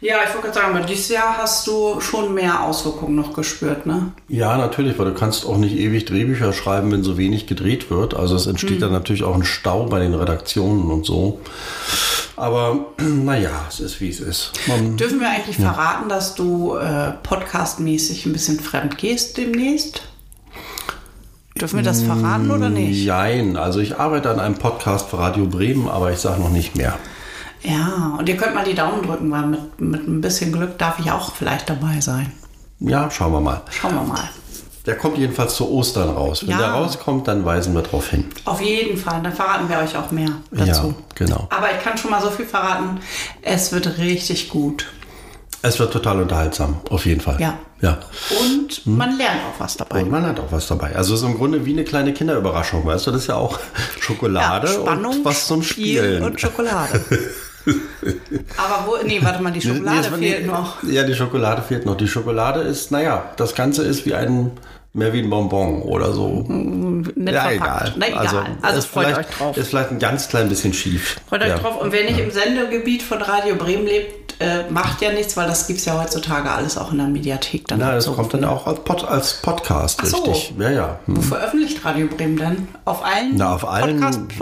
Ja, 0.01 0.17
ich 0.23 0.33
wollte 0.33 0.49
gerade 0.49 0.53
sagen, 0.53 0.75
aber 0.75 0.85
dieses 0.85 1.09
Jahr 1.09 1.37
hast 1.37 1.65
du 1.67 1.99
schon 1.99 2.33
mehr 2.33 2.63
Auswirkungen 2.63 3.15
noch 3.15 3.33
gespürt, 3.33 3.85
ne? 3.85 4.11
Ja, 4.27 4.57
natürlich, 4.57 4.99
weil 4.99 5.05
du 5.05 5.13
kannst 5.13 5.45
auch 5.45 5.57
nicht 5.57 5.75
ewig 5.75 6.05
Drehbücher 6.05 6.53
schreiben, 6.53 6.91
wenn 6.91 7.03
so 7.03 7.17
wenig 7.17 7.47
gedreht 7.47 7.89
wird. 7.89 8.13
Also 8.13 8.35
es 8.35 8.45
entsteht 8.45 8.81
dann 8.81 8.91
natürlich 8.91 9.23
auch 9.23 9.35
ein 9.35 9.43
Stau 9.43 9.85
bei 9.85 9.99
den 9.99 10.13
Redaktionen 10.13 10.91
und 10.91 11.05
so. 11.05 11.39
Aber 12.35 12.87
naja, 12.99 13.65
es 13.67 13.79
ist 13.79 14.01
wie 14.01 14.09
es 14.09 14.19
ist. 14.19 14.51
Man, 14.67 14.97
Dürfen 14.97 15.19
wir 15.19 15.29
eigentlich 15.29 15.57
verraten, 15.57 16.09
dass 16.09 16.35
du 16.35 16.75
äh, 16.75 17.13
podcastmäßig 17.23 18.25
ein 18.25 18.33
bisschen 18.33 18.59
fremd 18.59 18.97
gehst 18.97 19.37
demnächst? 19.37 20.03
Dürfen 21.59 21.77
wir 21.77 21.83
das 21.85 22.01
verraten 22.03 22.51
oder 22.51 22.69
nicht? 22.69 23.01
Jein, 23.01 23.55
also 23.55 23.79
ich 23.79 23.97
arbeite 23.97 24.29
an 24.29 24.41
einem 24.41 24.55
Podcast 24.55 25.09
für 25.09 25.19
Radio 25.19 25.45
Bremen, 25.45 25.87
aber 25.87 26.11
ich 26.11 26.19
sage 26.19 26.41
noch 26.41 26.49
nicht 26.49 26.75
mehr. 26.75 26.95
Ja, 27.63 28.15
und 28.19 28.27
ihr 28.27 28.35
könnt 28.35 28.53
mal 28.55 28.65
die 28.65 28.73
Daumen 28.75 29.01
drücken, 29.03 29.31
weil 29.31 29.45
mit, 29.47 29.79
mit 29.79 30.05
ein 30.05 30.19
bisschen 30.19 30.51
Glück 30.51 30.77
darf 30.77 30.99
ich 30.99 31.09
auch 31.11 31.33
vielleicht 31.33 31.69
dabei 31.69 32.01
sein. 32.01 32.29
Ja, 32.81 33.09
schauen 33.09 33.31
wir 33.31 33.39
mal. 33.39 33.61
Schauen 33.71 33.95
wir 33.95 34.03
mal. 34.03 34.29
Der 34.85 34.97
kommt 34.97 35.17
jedenfalls 35.17 35.55
zu 35.55 35.71
Ostern 35.71 36.09
raus. 36.09 36.41
Wenn 36.43 36.49
Ja. 36.51 36.57
der 36.57 36.71
rauskommt, 36.71 37.27
dann 37.29 37.45
weisen 37.45 37.73
wir 37.73 37.81
darauf 37.83 38.09
hin. 38.09 38.25
Auf 38.43 38.59
jeden 38.61 38.97
Fall, 38.97 39.23
dann 39.23 39.31
verraten 39.31 39.69
wir 39.69 39.77
euch 39.79 39.95
auch 39.97 40.11
mehr 40.11 40.29
dazu. 40.51 40.87
Ja, 40.87 40.93
genau. 41.15 41.47
Aber 41.51 41.71
ich 41.71 41.81
kann 41.81 41.97
schon 41.97 42.11
mal 42.11 42.21
so 42.21 42.31
viel 42.31 42.45
verraten, 42.45 42.99
es 43.41 43.71
wird 43.71 43.97
richtig 43.97 44.49
gut. 44.49 44.87
Es 45.61 45.79
wird 45.79 45.93
total 45.93 46.21
unterhaltsam, 46.21 46.75
auf 46.89 47.05
jeden 47.05 47.21
Fall. 47.21 47.39
Ja. 47.39 47.57
Ja. 47.85 47.99
Und 48.41 48.85
man 48.87 49.15
lernt 49.15 49.41
auch 49.47 49.59
was 49.59 49.77
dabei. 49.77 50.01
Und 50.01 50.09
man 50.09 50.25
hat 50.25 50.39
auch 50.39 50.51
was 50.51 50.67
dabei. 50.67 50.95
Also 50.95 51.13
es 51.13 51.21
ist 51.21 51.27
im 51.27 51.37
Grunde 51.37 51.65
wie 51.65 51.73
eine 51.73 51.83
kleine 51.83 52.13
Kinderüberraschung, 52.13 52.83
weißt 52.83 53.05
du? 53.05 53.11
Das 53.11 53.21
ist 53.21 53.27
ja 53.27 53.35
auch 53.35 53.59
Schokolade 53.99 54.67
Spannung, 54.67 55.17
und 55.17 55.25
was 55.25 55.45
zum 55.45 55.61
Spiel 55.61 55.97
Spielen. 55.99 56.23
und 56.23 56.41
Schokolade. 56.41 57.05
Aber 58.57 58.87
wo, 58.87 59.05
nee, 59.05 59.19
warte 59.21 59.41
mal, 59.41 59.51
die 59.51 59.61
Schokolade 59.61 60.09
Nee, 60.17 60.31
fehlt 60.31 60.47
noch. 60.47 60.83
Ja, 60.83 61.03
die 61.03 61.13
Schokolade 61.13 61.61
fehlt 61.61 61.85
noch. 61.85 61.95
Die 61.95 62.07
Schokolade 62.07 62.61
ist, 62.61 62.91
naja, 62.91 63.31
das 63.37 63.53
Ganze 63.55 63.83
ist 63.83 64.05
wie 64.05 64.13
ein, 64.15 64.51
mehr 64.95 65.13
wie 65.13 65.19
ein 65.21 65.29
Bonbon 65.29 65.81
oder 65.83 66.11
so. 66.13 66.43
Nicht 66.47 67.33
ja, 67.33 67.41
verpackt. 67.41 67.53
egal. 67.53 67.93
Na, 67.97 68.07
egal. 68.07 68.45
Also, 68.61 68.79
ist 68.79 68.85
freut 68.87 69.05
vielleicht- 69.07 69.19
euch 69.29 69.35
drauf. 69.37 69.57
Ist 69.57 69.67
vielleicht 69.69 69.91
ein 69.91 69.99
ganz 69.99 70.27
klein 70.27 70.49
bisschen 70.49 70.73
schief. 70.73 71.17
Freut 71.27 71.41
euch 71.43 71.49
ja. 71.49 71.57
drauf. 71.57 71.79
Und 71.81 71.91
wer 71.91 72.03
nicht 72.05 72.19
im 72.19 72.31
Sendegebiet 72.31 73.03
von 73.03 73.21
Radio 73.21 73.55
Bremen 73.55 73.85
lebt, 73.85 74.41
äh, 74.41 74.69
macht 74.69 75.01
ja 75.01 75.11
nichts, 75.13 75.37
weil 75.37 75.47
das 75.47 75.65
gibt 75.67 75.79
es 75.79 75.85
ja 75.85 76.01
heutzutage 76.01 76.49
alles 76.51 76.77
auch 76.77 76.91
in 76.91 76.97
der 76.97 77.07
Mediathek. 77.07 77.67
Dann 77.67 77.79
Na, 77.79 77.95
es 77.95 78.03
so. 78.05 78.13
kommt 78.13 78.33
dann 78.33 78.43
auch 78.43 78.67
als, 78.67 78.79
Pod, 78.83 79.05
als 79.07 79.33
Podcast, 79.41 79.99
Ach 80.03 80.07
so. 80.07 80.17
richtig. 80.23 80.53
Ja, 80.59 80.69
ja. 80.71 80.99
Hm. 81.05 81.17
Wo 81.17 81.21
veröffentlicht 81.21 81.85
Radio 81.85 82.07
Bremen 82.07 82.35
denn? 82.37 82.67
Auf 82.83 83.05
allen 83.05 83.35
Na, 83.37 83.53
auf 83.55 83.65
allen, 83.67 83.99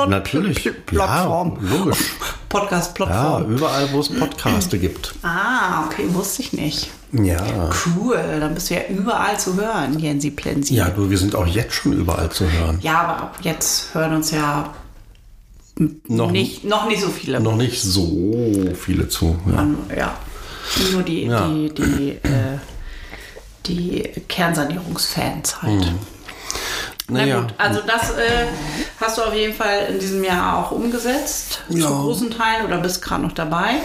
natürlich. 0.08 0.60
Pl- 0.66 0.74
Plattformen. 0.86 1.58
Ja, 1.62 1.78
logisch. 1.78 1.98
Ja, 2.54 2.60
Podcast-Plattformen. 2.60 3.58
überall, 3.58 3.92
wo 3.92 4.00
es 4.00 4.10
Podcaste 4.10 4.78
gibt. 4.78 5.16
Ah, 5.24 5.86
okay, 5.86 6.06
wusste 6.10 6.42
ich 6.44 6.54
nicht. 6.54 6.90
Ja. 7.12 7.70
Cool, 7.98 8.18
dann 8.40 8.54
bist 8.54 8.70
du 8.70 8.76
ja 8.76 8.82
überall 8.90 9.40
zu 9.40 9.56
hören, 9.56 10.00
Jensi 10.00 10.32
Plensi. 10.32 10.76
Ja, 10.76 10.90
du, 10.90 11.10
wir 11.10 11.18
sind 11.18 11.36
auch 11.36 11.46
jetzt 11.48 11.74
schon 11.74 11.94
überall 11.94 12.30
zu 12.32 12.50
hören. 12.52 12.80
Ja, 12.82 13.02
aber 13.02 13.32
jetzt 13.42 13.94
hören 13.94 14.14
uns 14.16 14.32
ja 14.32 14.74
Noch 16.08 16.32
nicht, 16.32 16.64
noch 16.64 16.88
nicht 16.88 17.02
so 17.02 17.10
viele. 17.10 17.40
Noch 17.40 17.56
nicht 17.56 17.82
so 17.82 18.64
viele 18.80 19.08
zu. 19.10 19.36
Ja. 19.52 19.68
ja. 19.96 20.14
Nur 20.92 21.04
die, 21.04 21.24
Ja. 21.26 21.48
die, 21.48 21.74
die, 21.74 22.10
äh, 22.24 22.58
die 23.66 24.04
Kernsanierungsfans 24.28 25.62
halt. 25.62 25.82
Na 25.82 25.94
Naja. 27.10 27.42
gut, 27.42 27.54
also 27.58 27.82
das 27.86 28.12
äh, 28.12 28.48
hast 29.02 29.18
du 29.18 29.22
auf 29.24 29.34
jeden 29.34 29.54
Fall 29.54 29.88
in 29.90 30.00
diesem 30.00 30.24
Jahr 30.24 30.58
auch 30.66 30.72
umgesetzt, 30.72 31.62
Ja. 31.70 31.88
zu 31.88 31.94
großen 31.94 32.32
Teilen 32.32 32.66
oder 32.66 32.78
bist 32.78 33.02
gerade 33.02 33.24
noch 33.24 33.34
dabei. 33.34 33.76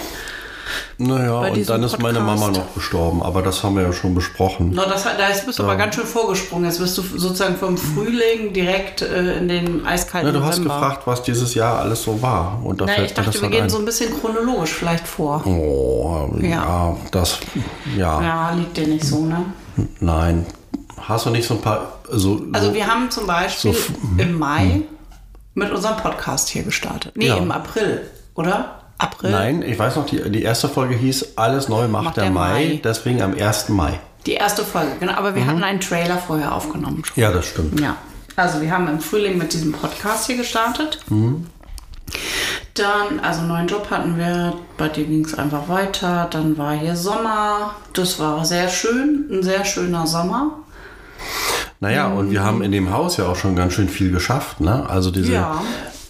Naja, 0.98 1.38
und 1.38 1.68
dann 1.70 1.82
ist 1.82 1.98
meine 2.02 2.18
Podcast. 2.18 2.40
Mama 2.40 2.52
noch 2.58 2.74
gestorben, 2.74 3.22
aber 3.22 3.40
das 3.40 3.62
haben 3.62 3.76
wir 3.76 3.84
ja 3.84 3.92
schon 3.92 4.14
besprochen. 4.14 4.72
No, 4.72 4.82
das, 4.84 5.04
da 5.04 5.10
bist 5.46 5.58
du 5.58 5.62
aber 5.62 5.76
ganz 5.76 5.94
schön 5.94 6.04
vorgesprungen. 6.04 6.66
Jetzt 6.66 6.78
bist 6.78 6.98
du 6.98 7.02
sozusagen 7.02 7.56
vom 7.56 7.78
Frühling 7.78 8.52
direkt 8.52 9.00
äh, 9.00 9.38
in 9.38 9.48
den 9.48 9.86
eiskalten 9.86 10.32
Ja, 10.34 10.38
du 10.38 10.44
hast 10.44 10.58
November. 10.58 10.74
gefragt, 10.74 11.06
was 11.06 11.22
dieses 11.22 11.54
Jahr 11.54 11.78
alles 11.78 12.02
so 12.02 12.20
war. 12.20 12.60
Und 12.62 12.80
da 12.82 12.84
Na, 12.86 12.92
fällt 12.92 13.06
ich 13.08 13.14
dachte, 13.14 13.26
das 13.30 13.34
wir 13.36 13.42
dann 13.42 13.50
gehen 13.52 13.62
ein. 13.64 13.70
so 13.70 13.78
ein 13.78 13.84
bisschen 13.86 14.12
chronologisch 14.20 14.74
vielleicht 14.74 15.06
vor. 15.08 15.42
Oh, 15.46 16.28
ja. 16.40 16.48
Ja. 16.48 16.96
das, 17.12 17.38
ja, 17.96 18.20
Ja, 18.22 18.50
liegt 18.52 18.76
dir 18.76 18.88
nicht 18.88 19.04
so, 19.06 19.24
ne? 19.24 19.46
nein. 20.00 20.44
Hast 21.06 21.26
du 21.26 21.30
nicht 21.30 21.46
so 21.46 21.54
ein 21.54 21.60
paar, 21.60 21.98
so, 22.10 22.42
Also 22.52 22.68
so 22.68 22.74
wir 22.74 22.86
haben 22.86 23.10
zum 23.10 23.26
Beispiel 23.26 23.72
so 23.72 23.78
im 24.18 24.38
Mai 24.38 24.82
mit 25.54 25.70
unserem 25.72 25.96
Podcast 25.96 26.48
hier 26.48 26.62
gestartet. 26.62 27.12
Nee, 27.16 27.26
Ja. 27.28 27.36
im 27.36 27.50
April, 27.50 28.02
oder? 28.34 28.74
April. 29.00 29.30
nein, 29.30 29.62
ich 29.62 29.78
weiß 29.78 29.94
noch, 29.96 30.06
die, 30.06 30.28
die 30.30 30.42
erste 30.42 30.68
Folge 30.68 30.96
hieß 30.96 31.36
Alles 31.36 31.68
neu 31.68 31.86
macht, 31.86 32.16
der, 32.16 32.30
Mai, 32.30 32.50
Mai. 32.50 32.80
deswegen 32.82 33.22
am 33.22 33.32
1. 33.34 33.68
Mai. 33.68 34.00
Die 34.26 34.32
erste 34.34 34.64
Folge, 34.64 34.90
genau. 34.98 35.12
Aber 35.12 35.34
wir 35.36 35.46
hatten 35.46 35.62
einen 35.62 35.80
Trailer 35.80 36.18
vorher 36.18 36.52
aufgenommen 36.52 37.04
schon. 37.04 37.14
Mhm. 37.16 37.22
Ja, 37.22 37.30
das 37.32 37.46
stimmt. 37.46 37.78
Ja. 37.80 37.96
Also 38.34 38.60
wir 38.60 38.70
haben 38.72 38.88
im 38.88 39.00
Frühling 39.00 39.38
mit 39.38 39.52
diesem 39.52 39.72
Podcast 39.72 40.26
hier 40.26 40.36
gestartet. 40.36 40.98
Mhm. 41.08 41.46
Dann, 42.74 43.20
also 43.20 43.40
einen 43.40 43.48
neuen 43.48 43.66
Job 43.68 43.88
hatten 43.90 44.16
wir, 44.16 44.54
bei 44.76 44.88
dir 44.88 45.04
ging 45.04 45.24
es 45.24 45.34
einfach 45.36 45.68
weiter. 45.68 46.28
Dann 46.30 46.56
war 46.58 46.72
hier 46.72 46.94
Sommer. 46.96 47.74
Das 47.92 48.18
war 48.18 48.44
sehr 48.44 48.68
schön, 48.68 49.28
ein 49.30 49.42
sehr 49.42 49.64
schöner 49.64 50.06
Sommer. 50.06 50.58
Naja, 51.80 52.08
und 52.08 52.30
wir 52.30 52.42
haben 52.42 52.62
in 52.62 52.72
dem 52.72 52.92
Haus 52.92 53.16
ja 53.18 53.26
auch 53.26 53.36
schon 53.36 53.54
ganz 53.54 53.72
schön 53.74 53.88
viel 53.88 54.10
geschafft. 54.10 54.60
Ne? 54.60 54.88
Also 54.88 55.10
diese, 55.10 55.32
Ja. 55.32 55.62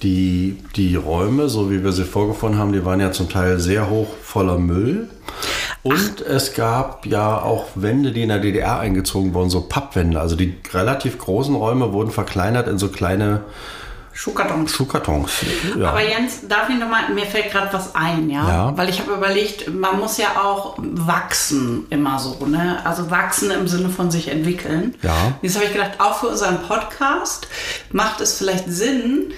die, 0.03 0.57
die 0.77 0.97
Räume, 0.97 1.49
so 1.49 1.71
wie 1.71 1.85
wir 1.85 1.93
sie 1.93 2.05
vorgefunden 2.05 2.59
haben, 2.59 2.73
die 2.73 2.85
waren 2.85 3.01
ja 3.01 3.13
zum 3.13 3.29
Teil 3.29 3.59
sehr 3.61 3.91
hoch 3.91 4.09
voller 4.23 4.59
Müll. 4.59 5.09
Und 5.83 6.21
es 6.23 6.55
gab 6.55 7.07
ja 7.07 7.41
auch 7.41 7.67
Wände, 7.75 8.13
die 8.13 8.23
in 8.23 8.29
der 8.31 8.39
DDR 8.41 8.81
eingezogen 8.81 9.35
wurden, 9.35 9.51
so 9.51 9.61
Pappwände. 9.63 10.21
Also 10.21 10.37
die 10.37 10.55
relativ 10.73 11.19
großen 11.19 11.55
Räume 11.55 11.93
wurden 11.93 12.11
verkleinert 12.11 12.67
in 12.67 12.79
so 12.79 12.89
kleine 12.89 13.43
Schuhkartons. 14.19 14.73
Schuhkartons. 14.73 15.31
Ja. 15.79 15.91
Aber 15.91 16.03
Jens, 16.03 16.41
darf 16.49 16.69
ich 16.69 16.77
nochmal, 16.77 17.09
mir 17.15 17.25
fällt 17.25 17.53
gerade 17.53 17.73
was 17.73 17.95
ein, 17.95 18.29
ja? 18.29 18.49
Ja. 18.49 18.77
Weil 18.77 18.89
ich 18.89 18.99
habe 18.99 19.13
überlegt, 19.13 19.73
man 19.73 20.01
muss 20.01 20.19
ja 20.19 20.43
auch 20.43 20.75
wachsen 20.77 21.87
immer 21.91 22.19
so, 22.19 22.45
ne? 22.45 22.81
Also 22.83 23.13
wachsen 23.13 23.53
im 23.53 23.69
Sinne 23.69 23.91
von 23.91 24.11
sich 24.11 24.27
entwickeln. 24.27 24.97
Ja. 25.03 25.15
Jetzt 25.41 25.55
habe 25.55 25.67
ich 25.67 25.73
gedacht, 25.73 25.93
auch 26.01 26.19
für 26.19 26.27
unseren 26.27 26.61
Podcast 26.63 27.47
macht 27.93 28.21
es 28.21 28.37
vielleicht 28.37 28.65
Sinn, 28.69 29.33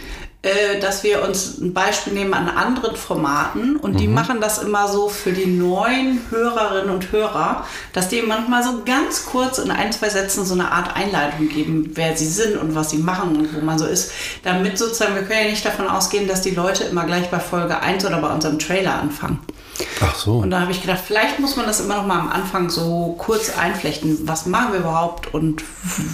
dass 0.80 1.04
wir 1.04 1.23
uns 1.23 1.59
ein 1.59 1.75
Beispiel 1.75 2.14
nehmen 2.14 2.32
an 2.32 2.49
anderen 2.49 2.97
Formaten 2.97 3.76
und 3.76 3.92
Mhm. 3.92 3.97
die 3.99 4.09
machen 4.09 4.40
das 4.40 4.56
immer 4.62 4.88
so 4.88 5.11
für 5.11 5.32
die 5.32 5.44
neuen 5.44 6.18
Hörerinnen 6.30 6.88
und 6.88 7.12
Hörer, 7.12 7.66
dass 7.92 8.09
die 8.09 8.23
manchmal 8.23 8.62
so 8.62 8.80
ganz 8.87 9.26
kurz 9.26 9.59
in 9.59 9.70
ein, 9.70 9.92
zwei 9.92 10.09
Sätzen 10.09 10.47
so 10.47 10.54
eine 10.54 10.73
Art 10.73 10.97
Einleitung 10.97 11.47
geben, 11.50 11.90
wer 11.94 12.16
sie 12.16 12.26
sind 12.26 12.56
und 12.56 12.75
was 12.75 12.88
sie 12.88 12.97
machen 12.99 13.37
und 13.37 13.54
wo 13.54 13.61
man 13.62 13.78
so 13.78 13.85
ist, 13.85 14.12
damit 14.42 14.78
sozusagen, 14.78 15.14
wir 15.14 15.25
können 15.25 15.44
ja 15.44 15.50
nicht 15.50 15.64
davon 15.66 15.87
ausgehen, 15.88 16.26
dass 16.26 16.40
die 16.40 16.52
Leute 16.54 16.85
immer 16.85 17.04
gleich 17.04 17.28
bei 17.30 17.38
Folge 17.38 17.78
1 17.80 18.06
oder 18.06 18.16
bei 18.23 18.32
unserem 18.32 18.59
Trailer 18.59 18.94
anfangen. 18.94 19.40
Ach 20.03 20.15
so. 20.15 20.39
Und 20.39 20.51
da 20.51 20.61
habe 20.61 20.73
ich 20.73 20.81
gedacht, 20.81 21.01
vielleicht 21.07 21.39
muss 21.39 21.57
man 21.57 21.67
das 21.67 21.81
immer 21.81 21.97
noch 21.97 22.07
mal 22.07 22.19
am 22.21 22.29
Anfang 22.31 22.71
so 22.71 23.15
kurz 23.19 23.57
einflechten. 23.59 24.19
Was 24.29 24.47
machen 24.47 24.73
wir 24.73 24.81
überhaupt 24.81 25.33
und 25.35 25.63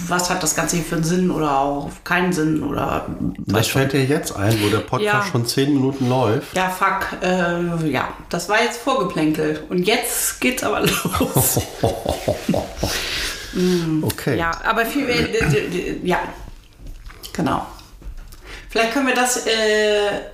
was 0.07 0.29
hat 0.29 0.43
das 0.43 0.55
Ganze 0.55 0.77
hier 0.77 0.85
für 0.85 0.95
einen 0.95 1.03
Sinn 1.03 1.31
oder 1.31 1.59
auch 1.59 1.89
keinen 2.03 2.33
Sinn 2.33 2.63
oder 2.63 3.05
Das 3.45 3.67
fällt 3.67 3.93
dir 3.93 4.03
jetzt 4.03 4.35
ein, 4.35 4.57
wo 4.61 4.69
der 4.69 4.79
Podcast 4.79 5.25
Ja. 5.27 5.31
schon 5.31 5.45
zehn 5.45 5.73
Minuten 5.73 6.09
läuft. 6.09 6.55
ja, 6.55 6.69
fuck, 6.69 7.21
äh, 7.21 7.89
ja, 7.89 8.09
das 8.29 8.49
war 8.49 8.61
jetzt 8.61 8.77
Vorgeplänkel. 8.81 9.63
Und 9.69 9.83
jetzt 9.83 10.39
geht's 10.41 10.63
aber 10.63 10.81
los. 11.19 11.59
Okay. 14.03 14.37
ja, 14.37 14.51
aber 14.65 14.85
viel 14.85 15.05
mehr, 15.05 15.27
ja, 16.03 16.19
genau. 17.33 17.65
Vielleicht 18.69 18.93
können 18.93 19.07
wir 19.07 19.15
das 19.15 19.45
äh, 19.45 19.51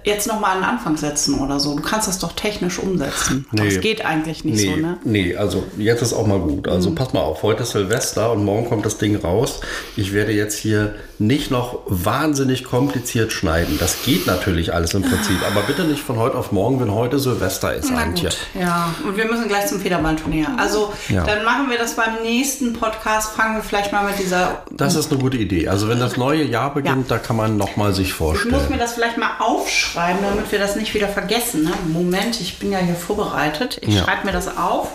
jetzt 0.03 0.27
noch 0.27 0.39
mal 0.39 0.53
an 0.53 0.57
den 0.59 0.65
Anfang 0.65 0.97
setzen 0.97 1.39
oder 1.39 1.59
so. 1.59 1.75
Du 1.75 1.83
kannst 1.83 2.07
das 2.07 2.19
doch 2.19 2.33
technisch 2.33 2.79
umsetzen. 2.79 3.45
Nee. 3.51 3.67
es 3.67 3.79
geht 3.81 4.03
eigentlich 4.03 4.43
nicht 4.43 4.57
Nee, 4.57 4.75
so, 4.75 4.75
ne? 4.75 4.97
nee, 5.03 5.35
also 5.35 5.63
jetzt 5.77 6.01
ist 6.01 6.13
auch 6.13 6.25
mal 6.25 6.39
gut. 6.39 6.67
Also 6.67 6.93
pass 6.95 7.13
mal 7.13 7.21
auf, 7.21 7.43
heute 7.43 7.63
ist 7.63 7.71
Silvester 7.71 8.31
und 8.31 8.43
morgen 8.43 8.67
kommt 8.67 8.85
das 8.85 8.97
Ding 8.97 9.15
raus. 9.15 9.59
Ich 9.95 10.13
werde 10.13 10.31
jetzt 10.31 10.57
hier 10.57 10.95
nicht 11.19 11.51
noch 11.51 11.79
wahnsinnig 11.85 12.63
kompliziert 12.63 13.31
schneiden. 13.31 13.77
Das 13.79 14.03
geht 14.03 14.25
natürlich 14.27 14.73
alles 14.73 14.93
im 14.93 15.03
Prinzip, 15.03 15.37
aber 15.49 15.61
bitte 15.61 15.83
nicht 15.83 16.01
von 16.01 16.17
heute 16.17 16.37
auf 16.37 16.51
morgen, 16.51 16.79
wenn 16.81 16.91
heute 16.91 17.19
Silvester 17.19 17.73
ist, 17.73 17.89
Na 17.91 18.01
Antje. 18.01 18.29
gut, 18.29 18.37
ja. 18.59 18.93
Und 19.05 19.15
wir 19.15 19.25
müssen 19.25 19.47
gleich 19.47 19.67
zum 19.67 19.79
Federballturnier. 19.79 20.47
Also, 20.57 20.91
Ja. 21.09 21.23
dann 21.23 21.43
machen 21.45 21.69
wir 21.69 21.77
das 21.77 21.95
beim 21.95 22.21
nächsten 22.23 22.73
Podcast. 22.73 23.35
Fangen 23.35 23.55
wir 23.55 23.63
vielleicht 23.63 23.91
mal 23.91 24.03
mit 24.05 24.17
dieser. 24.19 24.63
Das 24.71 24.95
ist 24.95 25.11
eine 25.11 25.21
gute 25.21 25.37
Idee. 25.37 25.67
Also 25.67 25.87
wenn 25.87 25.99
das 25.99 26.17
neue 26.17 26.43
Jahr 26.43 26.73
beginnt, 26.73 27.09
da 27.11 27.19
kann 27.19 27.35
man 27.35 27.57
noch 27.57 27.75
mal 27.77 27.93
sich 27.93 28.07
Ich 28.07 28.19
muss 28.19 28.39
vorstellen. 28.39 28.65
mir 28.69 28.77
das 28.77 28.93
vielleicht 28.93 29.17
mal 29.17 29.31
aufschreiben, 29.39 30.19
damit 30.27 30.51
wir 30.51 30.59
das 30.59 30.75
nicht 30.75 30.93
wieder 30.93 31.07
vergessen. 31.07 31.63
Ne? 31.63 31.71
Moment, 31.87 32.41
ich 32.41 32.59
bin 32.59 32.71
ja 32.71 32.79
hier 32.79 32.95
vorbereitet. 32.95 33.77
Ich 33.81 33.95
Ja. 33.95 34.03
schreibe 34.03 34.25
mir 34.25 34.33
das 34.33 34.57
auf. 34.57 34.89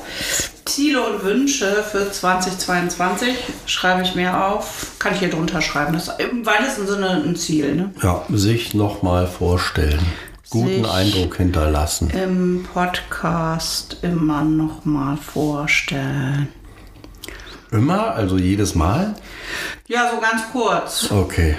Ziele 0.64 1.00
und 1.02 1.24
Wünsche 1.24 1.82
für 1.90 2.12
2022 2.12 3.34
schreibe 3.66 4.02
ich 4.02 4.14
mir 4.14 4.44
auf. 4.46 4.88
Kann 4.98 5.14
ich 5.14 5.20
hier 5.20 5.30
drunter 5.30 5.62
schreiben. 5.62 5.94
Das 5.94 6.08
im 6.18 6.44
weitesten 6.44 6.86
Sinne 6.86 7.22
ein 7.24 7.36
Ziel. 7.36 7.74
Ne? 7.74 7.90
Ja, 8.02 8.24
sich 8.28 8.74
noch 8.74 9.02
mal 9.02 9.26
vorstellen. 9.26 10.00
Guten 10.50 10.86
Eindruck 10.86 11.36
hinterlassen. 11.36 12.10
Im 12.10 12.66
Podcast 12.72 13.98
immer 14.02 14.42
noch 14.42 14.84
mal 14.84 15.16
vorstellen. 15.16 16.48
Immer, 17.70 18.14
also 18.14 18.38
jedes 18.38 18.74
Mal? 18.74 19.14
Ja, 19.86 20.10
so 20.10 20.20
ganz 20.20 20.42
kurz. 20.50 21.10
Okay. 21.10 21.56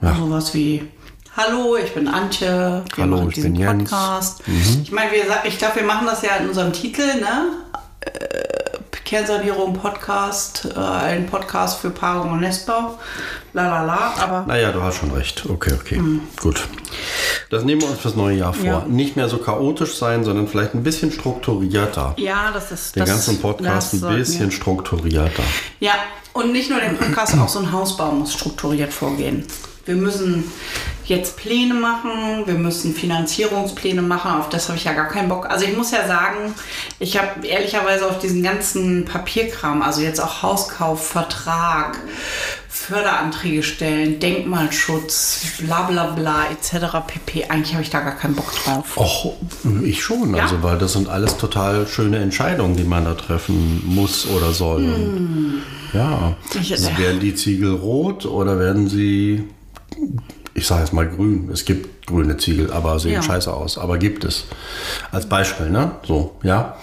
Ja. 0.00 0.14
Sowas 0.16 0.52
wie 0.54 0.88
Hallo, 1.36 1.76
ich 1.76 1.94
bin 1.94 2.08
Antje. 2.08 2.84
Wir 2.94 3.04
Hallo, 3.04 3.28
ich 3.28 3.40
bin 3.40 3.54
Jens. 3.54 3.90
Podcast. 3.90 4.42
Ich 4.82 4.92
meine, 4.92 5.12
wir, 5.12 5.24
ich 5.44 5.56
glaube, 5.56 5.76
wir 5.76 5.84
machen 5.84 6.06
das 6.06 6.22
ja 6.22 6.36
in 6.36 6.48
unserem 6.48 6.72
Titel, 6.72 7.20
ne? 7.20 7.52
Äh, 8.00 8.42
Kernsanierung 9.04 9.74
Podcast, 9.74 10.68
äh, 10.74 10.80
ein 10.80 11.26
Podcast 11.26 11.80
für 11.80 11.90
Paarung 11.90 12.32
und 12.32 12.40
Nestbau. 12.40 12.98
La 13.54 13.68
la 13.68 13.82
la, 13.84 14.14
aber 14.18 14.44
Naja, 14.46 14.72
du 14.72 14.82
hast 14.82 14.96
schon 14.98 15.10
recht. 15.12 15.44
Okay, 15.48 15.74
okay. 15.78 16.00
Gut. 16.40 16.62
Das 17.50 17.64
nehmen 17.64 17.82
wir 17.82 17.90
uns 17.90 17.98
fürs 17.98 18.16
neue 18.16 18.36
Jahr 18.38 18.54
vor. 18.54 18.64
Ja. 18.64 18.84
Nicht 18.88 19.16
mehr 19.16 19.28
so 19.28 19.36
chaotisch 19.38 19.94
sein, 19.96 20.24
sondern 20.24 20.48
vielleicht 20.48 20.74
ein 20.74 20.82
bisschen 20.82 21.12
strukturierter. 21.12 22.14
ja, 22.16 22.50
das 22.52 22.72
ist 22.72 22.96
Den 22.96 23.00
das, 23.00 23.10
ganzen 23.10 23.40
Podcast 23.40 23.92
ein 24.02 24.16
bisschen 24.16 24.46
wir- 24.50 24.56
strukturierter. 24.56 25.42
Ja, 25.80 25.92
und 26.32 26.52
nicht 26.52 26.70
nur 26.70 26.80
den 26.80 26.96
Podcast, 26.96 27.36
auch 27.38 27.48
so 27.48 27.58
ein 27.58 27.72
Hausbau 27.72 28.10
muss 28.12 28.32
strukturiert 28.32 28.92
vorgehen. 28.92 29.44
Wir 29.84 29.96
müssen 29.96 30.44
jetzt 31.06 31.36
Pläne 31.36 31.74
machen, 31.74 32.46
wir 32.46 32.54
müssen 32.54 32.94
Finanzierungspläne 32.94 34.02
machen, 34.02 34.32
auf 34.32 34.48
das 34.48 34.68
habe 34.68 34.78
ich 34.78 34.84
ja 34.84 34.92
gar 34.92 35.08
keinen 35.08 35.28
Bock. 35.28 35.46
Also 35.50 35.64
ich 35.64 35.76
muss 35.76 35.90
ja 35.90 36.06
sagen, 36.06 36.54
ich 36.98 37.18
habe 37.18 37.46
ehrlicherweise 37.46 38.06
auf 38.08 38.18
diesen 38.18 38.42
ganzen 38.42 39.04
Papierkram, 39.04 39.82
also 39.82 40.00
jetzt 40.00 40.20
auch 40.20 40.42
Hauskauf, 40.42 41.06
Vertrag, 41.08 41.98
Förderanträge 42.68 43.62
stellen, 43.62 44.18
Denkmalschutz, 44.18 45.42
bla 45.58 45.82
bla 45.82 46.06
bla 46.10 46.46
etc. 46.50 46.96
pp. 47.06 47.44
Eigentlich 47.48 47.74
habe 47.74 47.82
ich 47.82 47.90
da 47.90 48.00
gar 48.00 48.16
keinen 48.16 48.34
Bock 48.34 48.52
drauf. 48.64 48.96
Och, 48.96 49.34
ich 49.84 50.02
schon. 50.02 50.34
Ja? 50.34 50.44
Also, 50.44 50.62
weil 50.62 50.78
das 50.78 50.92
sind 50.94 51.08
alles 51.08 51.36
total 51.36 51.86
schöne 51.86 52.18
Entscheidungen, 52.18 52.76
die 52.76 52.84
man 52.84 53.04
da 53.04 53.14
treffen 53.14 53.82
muss 53.84 54.26
oder 54.26 54.52
soll. 54.52 54.82
Und 54.84 55.62
Ja. 55.92 56.36
Ich- 56.60 56.72
Also 56.72 56.96
werden 56.98 57.20
die 57.20 57.34
Ziegel 57.34 57.74
rot 57.74 58.24
oder 58.26 58.58
werden 58.58 58.88
sie. 58.88 59.44
Ich 60.54 60.66
sage 60.66 60.80
jetzt 60.82 60.92
mal 60.92 61.08
grün. 61.08 61.48
Es 61.52 61.64
gibt 61.64 62.06
grüne 62.06 62.36
Ziegel, 62.36 62.72
aber 62.72 62.98
sehen 62.98 63.12
Ja. 63.14 63.22
scheiße 63.22 63.52
aus. 63.52 63.78
Aber 63.78 63.98
gibt 63.98 64.24
es. 64.24 64.44
Als 65.10 65.26
Beispiel, 65.26 65.70
ne? 65.70 65.92
So, 66.06 66.36
ja. 66.42 66.76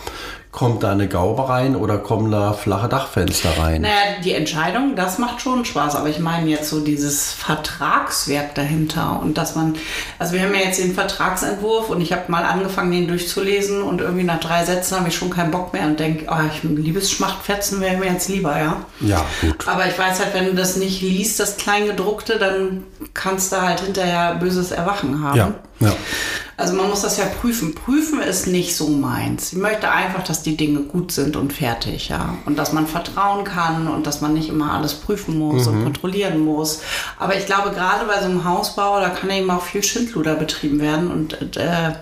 Kommt 0.51 0.82
da 0.82 0.91
eine 0.91 1.08
Gaube 1.08 1.48
rein 1.48 1.75
oder 1.75 2.00
kommen 2.00 2.32
da 2.32 2.53
flache 2.53 2.89
Dachfenster 2.89 3.51
rein? 3.60 3.84
Naja, 3.84 3.94
die 4.24 4.34
Entscheidung, 4.34 4.96
das 4.96 5.20
macht 5.20 5.41
schon 5.41 5.63
Spaß, 5.63 5.96
aber 5.96 6.10
ich 6.10 6.18
meine 6.18 6.50
jetzt 6.50 6.72
so 6.72 6.79
dieses 6.79 7.32
Vertragswerk 7.34 8.56
dahinter 8.56 9.20
und 9.22 9.38
dass 9.38 9.56
man, 9.56 9.75
also 10.18 10.34
wir 10.34 10.41
haben 10.41 10.56
ja 10.56 10.62
jetzt 10.62 10.79
den 10.79 10.96
Vertragsentwurf 10.96 11.91
und 11.91 12.01
ich 12.01 12.13
habe 12.13 12.24
mal 12.32 12.46
angefangen, 12.46 12.91
den 12.91 13.08
durchzulesen 13.08 13.84
und 13.84 14.01
irgendwie 14.01 14.24
nach 14.24 14.39
drei 14.39 14.65
Sätzen 14.65 14.98
habe 14.98 15.10
ich 15.10 15.15
schon 15.15 15.29
keinen 15.29 15.51
Bock 15.51 15.72
mehr 15.72 15.84
und 15.84 16.00
denke, 16.00 16.25
oh, 16.27 16.41
ich 16.51 16.63
Liebesschmachtfetzen 16.63 17.79
wäre 17.79 17.98
mir 17.98 18.12
jetzt 18.12 18.27
lieber, 18.27 18.58
ja. 18.58 18.77
Ja, 19.01 19.24
gut. 19.41 19.68
Aber 19.68 19.86
ich 19.86 19.98
weiß 20.00 20.20
halt, 20.20 20.34
wenn 20.34 20.46
du 20.46 20.56
das 20.56 20.77
nicht 20.77 21.01
liest, 21.01 21.39
das 21.39 21.58
Kleingedruckte, 21.58 22.39
dann 22.39 22.86
kannst 23.13 23.51
du 23.51 23.62
halt 23.62 23.82
hinterher 23.82 24.34
böses 24.36 24.72
Erwachen 24.72 25.24
haben. 25.24 25.38
Ja, 25.38 25.53
ja. 25.79 25.93
Also 26.57 26.74
man 26.74 26.89
muss 26.89 27.01
das 27.03 27.15
ja 27.17 27.24
prüfen. 27.25 27.74
Prüfen 27.74 28.21
ist 28.21 28.45
nicht 28.48 28.75
so 28.75 28.89
meins. 28.89 29.53
Ich 29.53 29.57
möchte 29.59 29.89
einfach, 29.89 30.24
dass 30.24 30.43
die 30.43 30.57
Dinge 30.57 30.81
gut 30.81 31.12
sind 31.13 31.38
und 31.38 31.53
fertig, 31.53 32.09
ja. 32.09 32.38
Und 32.45 32.59
dass 32.59 32.74
man 32.74 32.86
vertrauen 32.86 33.45
kann 33.45 33.88
und 33.88 34.05
dass 34.05 34.19
man 34.19 34.33
nicht 34.33 34.50
immer 34.50 34.74
alles 34.74 34.93
prüfen 34.93 35.38
muss 35.39 35.67
Mhm. 35.67 35.74
und 35.77 35.83
kontrollieren 35.86 36.39
muss. 36.39 36.81
Aber 37.17 37.38
ich 37.38 37.45
glaube, 37.45 37.71
gerade 37.71 38.05
bei 38.05 38.19
so 38.19 38.25
einem 38.25 38.43
Hausbau, 38.43 39.00
da 39.00 39.07
kann 39.09 39.29
eben 39.29 39.50
auch 39.50 39.62
viel 39.63 39.83
Schindluder 39.83 40.36
betrieben 40.36 40.81
werden. 40.81 41.09
Und 41.12 41.55
äh, 41.55 41.93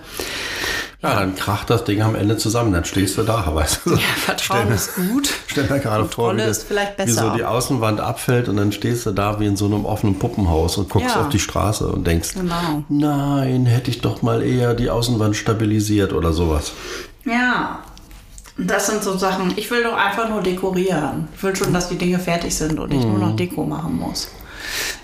Ja, 1.00 1.14
dann 1.14 1.36
kracht 1.36 1.70
das 1.70 1.84
Ding 1.84 2.02
am 2.02 2.16
Ende 2.16 2.36
zusammen, 2.38 2.72
dann 2.72 2.84
stehst 2.84 3.16
du 3.18 3.22
da, 3.22 3.44
weißt 3.54 3.82
du. 3.84 3.96
Vertrauen 3.96 4.62
Stell- 4.62 4.74
ist 4.74 4.94
gut. 4.96 5.28
Stell 5.46 5.64
mir 5.70 5.78
gerade 5.78 6.04
vor, 6.06 6.34
wie, 6.34 6.38
das, 6.38 6.66
wie 6.68 7.10
so 7.10 7.30
die 7.30 7.44
Außenwand 7.44 8.00
abfällt 8.00 8.48
und 8.48 8.56
dann 8.56 8.72
stehst 8.72 9.06
du 9.06 9.12
da 9.12 9.38
wie 9.38 9.46
in 9.46 9.56
so 9.56 9.66
einem 9.66 9.84
offenen 9.84 10.18
Puppenhaus 10.18 10.76
und 10.76 10.88
guckst 10.88 11.14
Ja. 11.14 11.20
auf 11.22 11.28
die 11.28 11.38
Straße 11.38 11.86
und 11.86 12.04
denkst, 12.06 12.34
Genau. 12.34 12.82
nein, 12.88 13.66
hätte 13.66 13.90
ich 13.92 14.00
doch 14.00 14.22
mal 14.22 14.42
eher 14.42 14.74
die 14.74 14.90
Außenwand 14.90 15.36
stabilisiert 15.36 16.12
oder 16.12 16.32
sowas. 16.32 16.72
Ja. 17.24 17.78
Das 18.60 18.88
sind 18.88 19.04
so 19.04 19.16
Sachen. 19.16 19.52
Ich 19.54 19.70
will 19.70 19.84
doch 19.84 19.96
einfach 19.96 20.28
nur 20.28 20.42
dekorieren. 20.42 21.28
Ich 21.36 21.40
will 21.44 21.54
schon, 21.54 21.72
dass 21.72 21.88
die 21.90 21.96
Dinge 21.96 22.18
fertig 22.18 22.56
sind 22.56 22.80
und 22.80 22.92
ich 22.92 23.04
nur 23.04 23.20
noch 23.20 23.36
Deko 23.36 23.62
machen 23.64 23.96
muss. 23.96 24.26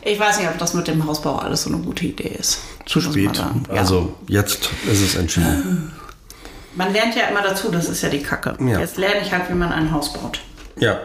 Ich 0.02 0.18
weiß 0.18 0.38
nicht, 0.38 0.48
ob 0.48 0.58
das 0.58 0.74
mit 0.74 0.86
dem 0.88 1.06
Hausbau 1.06 1.36
alles 1.36 1.62
so 1.62 1.70
eine 1.70 1.78
gute 1.82 2.04
Idee 2.06 2.36
ist. 2.38 2.58
Zu 2.86 3.00
spät. 3.00 3.36
Ja. 3.36 3.52
Also 3.78 4.14
jetzt 4.28 4.68
ist 4.90 5.00
es 5.02 5.14
entschieden. 5.16 5.92
Man 6.76 6.92
lernt 6.92 7.14
ja 7.14 7.28
immer 7.28 7.40
dazu, 7.42 7.70
das 7.70 7.88
ist 7.88 8.02
ja 8.02 8.08
die 8.08 8.22
Kacke. 8.22 8.56
Ja. 8.60 8.80
Jetzt 8.80 8.96
lerne 8.96 9.20
ich 9.24 9.30
halt, 9.32 9.48
wie 9.48 9.54
man 9.54 9.70
ein 9.70 9.92
Haus 9.92 10.12
baut. 10.12 10.40
Ja. 10.76 10.98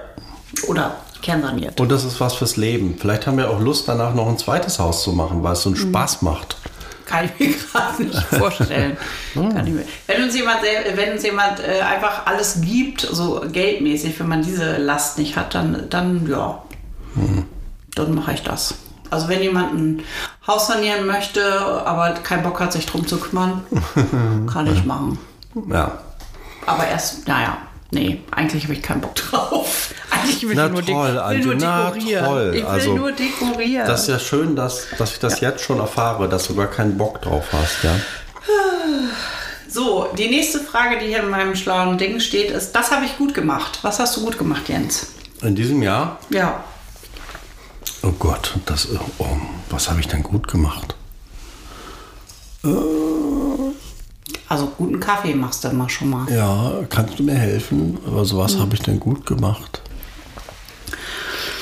Oder 0.67 0.95
kernsaniert. 1.21 1.79
Und 1.79 1.91
das 1.91 2.03
ist 2.05 2.19
was 2.19 2.33
fürs 2.33 2.57
Leben. 2.57 2.95
Vielleicht 2.99 3.27
haben 3.27 3.37
wir 3.37 3.51
auch 3.51 3.59
Lust, 3.59 3.87
danach 3.87 4.15
noch 4.15 4.27
ein 4.27 4.37
zweites 4.39 4.79
Haus 4.79 5.03
zu 5.03 5.11
machen, 5.11 5.43
weil 5.43 5.53
es 5.53 5.61
so 5.61 5.69
einen 5.69 5.77
Mhm. 5.77 5.89
Spaß 5.89 6.23
macht. 6.23 6.57
Kann 7.05 7.25
ich 7.25 7.39
mir 7.39 7.55
gerade 7.71 8.03
nicht 8.03 8.19
vorstellen. 8.23 8.97
Kann 9.35 9.67
ich 9.67 9.73
mir. 9.73 9.83
Wenn 10.07 10.23
uns 10.23 10.35
jemand, 10.35 10.59
wenn 10.95 11.11
uns 11.13 11.21
jemand 11.23 11.59
äh, 11.59 11.81
einfach 11.81 12.25
alles 12.25 12.61
gibt, 12.61 13.01
so 13.01 13.43
geldmäßig, 13.51 14.19
wenn 14.19 14.27
man 14.27 14.41
diese 14.41 14.77
Last 14.77 15.19
nicht 15.19 15.35
hat, 15.35 15.53
dann, 15.53 15.87
dann 15.91 16.27
ja, 16.27 16.63
dann 18.05 18.15
mache 18.15 18.33
ich 18.33 18.43
das. 18.43 18.75
Also 19.09 19.27
wenn 19.27 19.41
jemand 19.41 19.73
ein 19.73 20.03
Haus 20.45 20.67
sanieren 20.67 21.05
möchte, 21.07 21.41
aber 21.85 22.11
keinen 22.23 22.43
Bock 22.43 22.59
hat, 22.59 22.73
sich 22.73 22.85
drum 22.85 23.07
zu 23.07 23.17
kümmern, 23.19 23.63
kann 24.51 24.71
ich 24.71 24.85
machen. 24.85 25.17
Ja. 25.69 25.97
Aber 26.67 26.87
erst, 26.87 27.27
naja, 27.27 27.57
nee, 27.91 28.21
eigentlich 28.31 28.63
habe 28.65 28.73
ich 28.73 28.81
keinen 28.83 29.01
Bock 29.01 29.15
drauf. 29.15 29.93
Eigentlich 30.11 30.47
will 30.47 30.55
Na 30.55 30.65
ich 30.65 30.71
nur, 30.71 30.85
toll, 30.85 31.09
will 31.13 31.19
Antje, 31.19 31.45
nur 31.45 31.55
na 31.55 31.89
dekorieren. 31.91 32.25
toll. 32.25 32.51
Ich 32.55 32.61
will 32.61 32.67
Also, 32.69 32.95
nur 32.95 33.11
dekorieren. 33.11 33.87
Das 33.87 34.01
ist 34.01 34.07
ja 34.09 34.19
schön, 34.19 34.55
dass, 34.55 34.87
dass 34.97 35.13
ich 35.13 35.19
das 35.19 35.39
jetzt 35.39 35.63
schon 35.63 35.79
erfahre, 35.79 36.27
dass 36.27 36.47
du 36.47 36.55
gar 36.55 36.67
keinen 36.67 36.97
Bock 36.97 37.21
drauf 37.21 37.45
hast, 37.51 37.83
ja. 37.83 37.91
So, 39.71 40.07
die 40.17 40.29
nächste 40.29 40.59
Frage, 40.59 40.97
die 40.99 41.05
hier 41.07 41.19
in 41.23 41.29
meinem 41.29 41.55
schlauen 41.55 41.97
Ding 41.99 42.19
steht, 42.19 42.49
ist, 42.49 42.71
das 42.71 42.89
habe 42.91 43.05
ich 43.05 43.17
gut 43.17 43.35
gemacht. 43.35 43.79
Was 43.83 43.99
hast 43.99 44.17
du 44.17 44.21
gut 44.21 44.37
gemacht, 44.37 44.67
Jens? 44.67 45.07
In 45.43 45.55
diesem 45.55 45.81
Jahr, 45.83 46.17
Ja. 46.29 46.63
Oh 48.03 48.11
Gott, 48.19 48.55
das, 48.65 48.87
oh, 49.19 49.25
was 49.69 49.89
habe 49.89 49.99
ich 49.99 50.07
denn 50.07 50.23
gut 50.23 50.47
gemacht? 50.47 50.95
Also 54.47 54.67
guten 54.77 54.99
Kaffee 54.99 55.33
machst 55.35 55.63
du 55.63 55.69
immer 55.69 55.87
schon 55.89 56.09
mal. 56.09 56.29
Ja, 56.31 56.71
kannst 56.89 57.19
du 57.19 57.23
mir 57.23 57.35
helfen? 57.35 57.97
Also 58.15 58.37
was 58.37 58.53
Hm. 58.53 58.61
habe 58.61 58.75
ich 58.75 58.81
denn 58.81 58.99
gut 58.99 59.25
gemacht? 59.25 59.81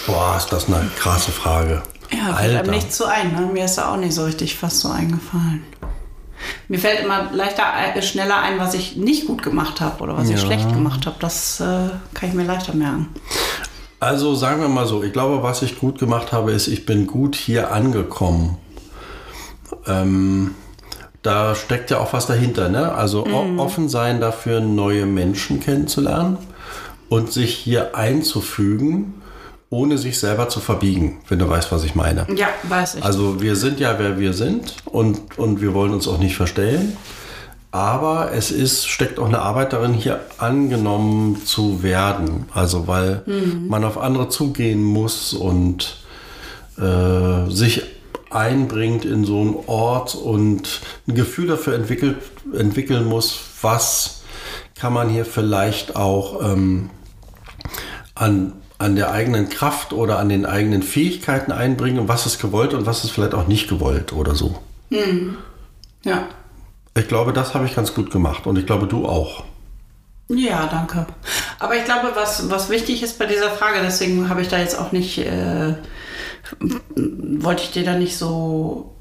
Boah, 0.05 0.35
ist 0.37 0.49
das 0.51 0.67
eine 0.67 0.89
krasse 0.97 1.31
Frage. 1.31 1.83
Ja, 2.11 2.33
fällt 2.35 2.55
einem 2.57 2.71
nichts 2.71 2.97
so 2.97 3.05
ein. 3.05 3.33
Ne? 3.33 3.41
Mir 3.53 3.65
ist 3.65 3.77
da 3.77 3.91
auch 3.93 3.97
nicht 3.97 4.13
so 4.13 4.23
richtig 4.23 4.55
fast 4.55 4.79
so 4.79 4.89
eingefallen. 4.89 5.63
Mir 6.69 6.79
fällt 6.79 7.01
immer 7.01 7.29
leichter, 7.33 7.65
ein- 7.73 8.01
schneller 8.01 8.39
ein, 8.41 8.57
was 8.59 8.73
ich 8.73 8.95
nicht 8.95 9.27
gut 9.27 9.43
gemacht 9.43 9.81
habe 9.81 10.01
oder 10.03 10.15
was 10.15 10.29
ich 10.29 10.37
Ja. 10.39 10.45
schlecht 10.45 10.69
gemacht 10.71 11.05
habe. 11.05 11.17
Das 11.19 11.59
äh, 11.59 11.89
kann 12.13 12.29
ich 12.29 12.33
mir 12.33 12.43
leichter 12.45 12.73
merken. 12.73 13.09
Also 13.99 14.35
sagen 14.35 14.61
wir 14.61 14.67
mal 14.69 14.85
so, 14.85 15.01
ich 15.03 15.11
glaube, 15.13 15.41
was 15.41 15.61
ich 15.63 15.79
gut 15.79 15.97
gemacht 15.99 16.31
habe, 16.31 16.51
ist, 16.51 16.67
ich 16.67 16.85
bin 16.85 17.07
gut 17.07 17.35
hier 17.35 17.71
angekommen. 17.71 18.57
Ähm, 19.87 20.51
da 21.23 21.55
steckt 21.55 21.89
ja 21.91 21.99
auch 21.99 22.13
was 22.13 22.27
dahinter, 22.27 22.69
ne? 22.69 22.93
Also 22.93 23.25
o- 23.25 23.59
offen 23.59 23.89
sein 23.89 24.21
dafür, 24.21 24.59
neue 24.61 25.05
Menschen 25.05 25.59
kennenzulernen 25.59 26.37
und 27.09 27.31
sich 27.33 27.55
hier 27.55 27.95
einzufügen, 27.95 29.15
ohne 29.69 29.97
sich 29.97 30.19
selber 30.19 30.47
zu 30.47 30.59
verbiegen, 30.59 31.17
wenn 31.27 31.39
du 31.39 31.49
weißt, 31.49 31.71
was 31.71 31.83
ich 31.83 31.95
meine. 31.95 32.25
Ja, 32.35 32.47
weiß 32.69 32.95
ich. 32.95 33.03
Also 33.03 33.41
wir 33.41 33.55
sind 33.55 33.79
ja, 33.79 33.95
wer 33.97 34.19
wir 34.19 34.33
sind 34.33 34.75
und, 34.85 35.37
und 35.37 35.59
wir 35.59 35.73
wollen 35.73 35.91
uns 35.93 36.07
auch 36.07 36.19
nicht 36.19 36.35
verstellen. 36.37 36.95
Aber 37.77 38.31
es 38.31 38.49
ist, 38.49 38.87
steckt 38.87 39.19
auch 39.19 39.27
eine 39.27 39.37
Arbeit 39.37 39.71
darin, 39.71 39.93
hier 39.93 40.19
angenommen 40.39 41.45
zu 41.45 41.83
werden. 41.83 42.45
Also 42.51 42.87
weil 42.87 43.21
man 43.69 43.83
auf 43.83 43.99
andere 43.99 44.29
zugehen 44.29 44.81
muss 44.81 45.31
und 45.31 45.97
äh, 46.79 47.47
sich 47.51 47.83
einbringt 48.31 49.05
in 49.05 49.25
so 49.25 49.41
einen 49.41 49.55
Ort 49.67 50.15
und 50.15 50.81
ein 51.07 51.13
Gefühl 51.13 51.45
dafür 51.45 51.75
entwickelt, 51.75 52.17
entwickeln 52.51 53.05
muss, 53.05 53.39
was 53.61 54.21
kann 54.73 54.91
man 54.91 55.09
hier 55.09 55.23
vielleicht 55.23 55.95
auch 55.95 56.51
ähm, 56.51 56.89
an, 58.15 58.53
an 58.79 58.95
der 58.95 59.11
eigenen 59.11 59.49
Kraft 59.49 59.93
oder 59.93 60.17
an 60.17 60.29
den 60.29 60.47
eigenen 60.47 60.81
Fähigkeiten 60.81 61.51
einbringen 61.51 61.99
und 61.99 62.07
was 62.07 62.25
ist 62.25 62.41
gewollt 62.41 62.73
und 62.73 62.87
was 62.87 63.03
ist 63.03 63.11
vielleicht 63.11 63.35
auch 63.35 63.47
nicht 63.47 63.69
gewollt 63.69 64.13
oder 64.13 64.33
so. 64.33 64.55
ja. 66.03 66.27
Ich 66.97 67.07
glaube, 67.07 67.31
das 67.31 67.53
habe 67.53 67.65
ich 67.65 67.75
ganz 67.75 67.93
gut 67.93 68.11
gemacht 68.11 68.47
und 68.47 68.57
ich 68.57 68.65
glaube, 68.65 68.87
du 68.87 69.05
auch. 69.05 69.43
Ja, 70.29 70.67
danke. 70.67 71.05
Aber 71.59 71.75
ich 71.75 71.85
glaube, 71.85 72.11
was, 72.15 72.49
was 72.49 72.69
wichtig 72.69 73.01
ist 73.03 73.17
bei 73.17 73.25
dieser 73.25 73.51
Frage, 73.51 73.79
deswegen 73.81 74.29
habe 74.29 74.41
ich 74.41 74.49
da 74.49 74.57
jetzt 74.57 74.77
auch 74.77 74.91
nicht, 74.91 75.19
äh, 75.19 75.75
wollte 76.59 77.63
ich 77.63 77.71
dir 77.71 77.85
da 77.85 77.93
nicht 77.93 78.17
so 78.17 78.95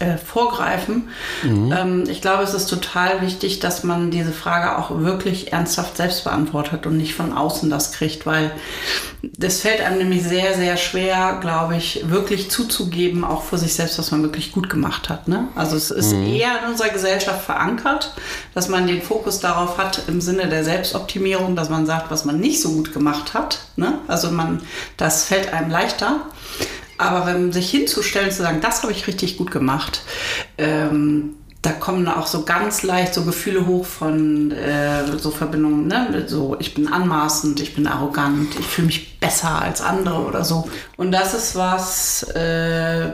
äh, 0.00 0.16
vorgreifen. 0.18 1.08
Ähm, 1.44 2.04
ich 2.08 2.20
glaube, 2.20 2.42
es 2.42 2.54
ist 2.54 2.66
total 2.66 3.20
wichtig, 3.22 3.60
dass 3.60 3.84
man 3.84 4.10
diese 4.10 4.32
Frage 4.32 4.78
auch 4.78 5.00
wirklich 5.00 5.52
ernsthaft 5.52 5.96
selbst 5.96 6.24
beantwortet 6.24 6.86
und 6.86 6.96
nicht 6.96 7.14
von 7.14 7.32
außen 7.32 7.70
das 7.70 7.92
kriegt, 7.92 8.26
weil 8.26 8.52
das 9.22 9.60
fällt 9.60 9.80
einem 9.80 9.98
nämlich 9.98 10.22
sehr, 10.22 10.54
sehr 10.54 10.76
schwer, 10.76 11.38
glaube 11.40 11.76
ich, 11.76 12.08
wirklich 12.08 12.50
zuzugeben, 12.50 13.24
auch 13.24 13.42
vor 13.42 13.58
sich 13.58 13.74
selbst, 13.74 13.98
was 13.98 14.10
man 14.10 14.22
wirklich 14.22 14.52
gut 14.52 14.68
gemacht 14.68 15.08
hat. 15.08 15.28
Ne? 15.28 15.48
Also 15.54 15.76
es 15.76 15.90
ist 15.90 16.12
eher 16.12 16.60
in 16.62 16.70
unserer 16.70 16.90
Gesellschaft 16.90 17.44
verankert, 17.44 18.14
dass 18.54 18.68
man 18.68 18.86
den 18.86 19.02
Fokus 19.02 19.40
darauf 19.40 19.78
hat 19.78 20.02
im 20.08 20.20
Sinne 20.20 20.48
der 20.48 20.64
Selbstoptimierung, 20.64 21.56
dass 21.56 21.70
man 21.70 21.86
sagt, 21.86 22.10
was 22.10 22.24
man 22.24 22.38
nicht 22.38 22.60
so 22.60 22.72
gut 22.72 22.92
gemacht 22.92 23.34
hat. 23.34 23.60
Ne? 23.76 23.98
Also 24.08 24.30
man, 24.30 24.62
das 24.96 25.24
fällt 25.24 25.52
einem 25.52 25.70
leichter. 25.70 26.20
Aber 26.98 27.26
wenn 27.26 27.52
sich 27.52 27.70
hinzustellen, 27.70 28.30
zu 28.30 28.42
sagen, 28.42 28.60
das 28.60 28.82
habe 28.82 28.92
ich 28.92 29.06
richtig 29.06 29.36
gut 29.36 29.50
gemacht, 29.50 30.02
ähm, 30.58 31.34
da 31.66 31.72
kommen 31.72 32.06
auch 32.06 32.28
so 32.28 32.44
ganz 32.44 32.84
leicht 32.84 33.12
so 33.12 33.24
Gefühle 33.24 33.66
hoch 33.66 33.84
von 33.84 34.52
äh, 34.52 35.18
so 35.18 35.32
Verbindungen, 35.32 35.88
ne? 35.88 36.24
so 36.28 36.56
ich 36.60 36.74
bin 36.74 36.86
anmaßend, 36.86 37.60
ich 37.60 37.74
bin 37.74 37.88
arrogant, 37.88 38.56
ich 38.58 38.66
fühle 38.66 38.86
mich 38.86 39.18
besser 39.18 39.60
als 39.60 39.80
andere 39.80 40.20
oder 40.20 40.44
so. 40.44 40.70
Und 40.96 41.10
das 41.10 41.34
ist 41.34 41.56
was, 41.56 42.22
äh, 42.34 43.10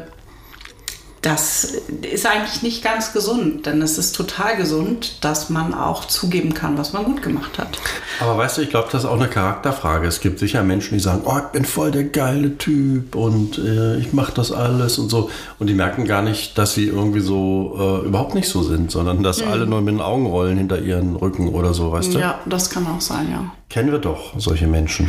das 1.22 1.76
ist 2.02 2.26
eigentlich 2.26 2.62
nicht 2.62 2.82
ganz 2.82 3.12
gesund, 3.12 3.64
denn 3.66 3.80
es 3.80 3.96
ist 3.96 4.16
total 4.16 4.56
gesund, 4.56 5.24
dass 5.24 5.50
man 5.50 5.72
auch 5.72 6.04
zugeben 6.06 6.52
kann, 6.52 6.76
was 6.76 6.92
man 6.92 7.04
gut 7.04 7.22
gemacht 7.22 7.58
hat. 7.58 7.78
Aber 8.18 8.36
weißt 8.36 8.58
du, 8.58 8.62
ich 8.62 8.70
glaube, 8.70 8.88
das 8.90 9.04
ist 9.04 9.08
auch 9.08 9.16
eine 9.18 9.28
Charakterfrage. 9.28 10.08
Es 10.08 10.20
gibt 10.20 10.40
sicher 10.40 10.64
Menschen, 10.64 10.94
die 10.94 11.00
sagen, 11.00 11.22
oh, 11.24 11.38
ich 11.38 11.52
bin 11.52 11.64
voll 11.64 11.92
der 11.92 12.04
geile 12.04 12.58
Typ 12.58 13.14
und 13.14 13.56
äh, 13.58 13.98
ich 13.98 14.12
mache 14.12 14.32
das 14.34 14.50
alles 14.50 14.98
und 14.98 15.10
so. 15.10 15.30
Und 15.60 15.68
die 15.68 15.74
merken 15.74 16.06
gar 16.06 16.22
nicht, 16.22 16.58
dass 16.58 16.74
sie 16.74 16.88
irgendwie 16.88 17.20
so 17.20 18.00
äh, 18.02 18.06
überhaupt 18.06 18.34
nicht 18.34 18.48
so 18.48 18.64
sind, 18.64 18.90
sondern 18.90 19.22
dass 19.22 19.42
alle 19.42 19.66
nur 19.66 19.80
mit 19.80 19.94
den 19.94 20.00
Augen 20.00 20.26
rollen 20.26 20.58
hinter 20.58 20.80
ihren 20.80 21.14
Rücken 21.14 21.50
oder 21.50 21.72
so, 21.72 21.92
weißt 21.92 22.14
du? 22.14 22.18
Ja, 22.18 22.40
das 22.46 22.68
kann 22.68 22.84
auch 22.88 23.00
sein, 23.00 23.30
ja. 23.30 23.44
Kennen 23.70 23.92
wir 23.92 24.00
doch 24.00 24.32
solche 24.38 24.66
Menschen. 24.66 25.08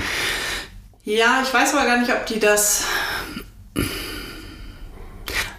Ja, 1.06 1.42
ich 1.44 1.52
weiß 1.52 1.74
aber 1.74 1.86
gar 1.86 1.98
nicht, 1.98 2.12
ob 2.12 2.26
die 2.28 2.40
das. 2.40 2.86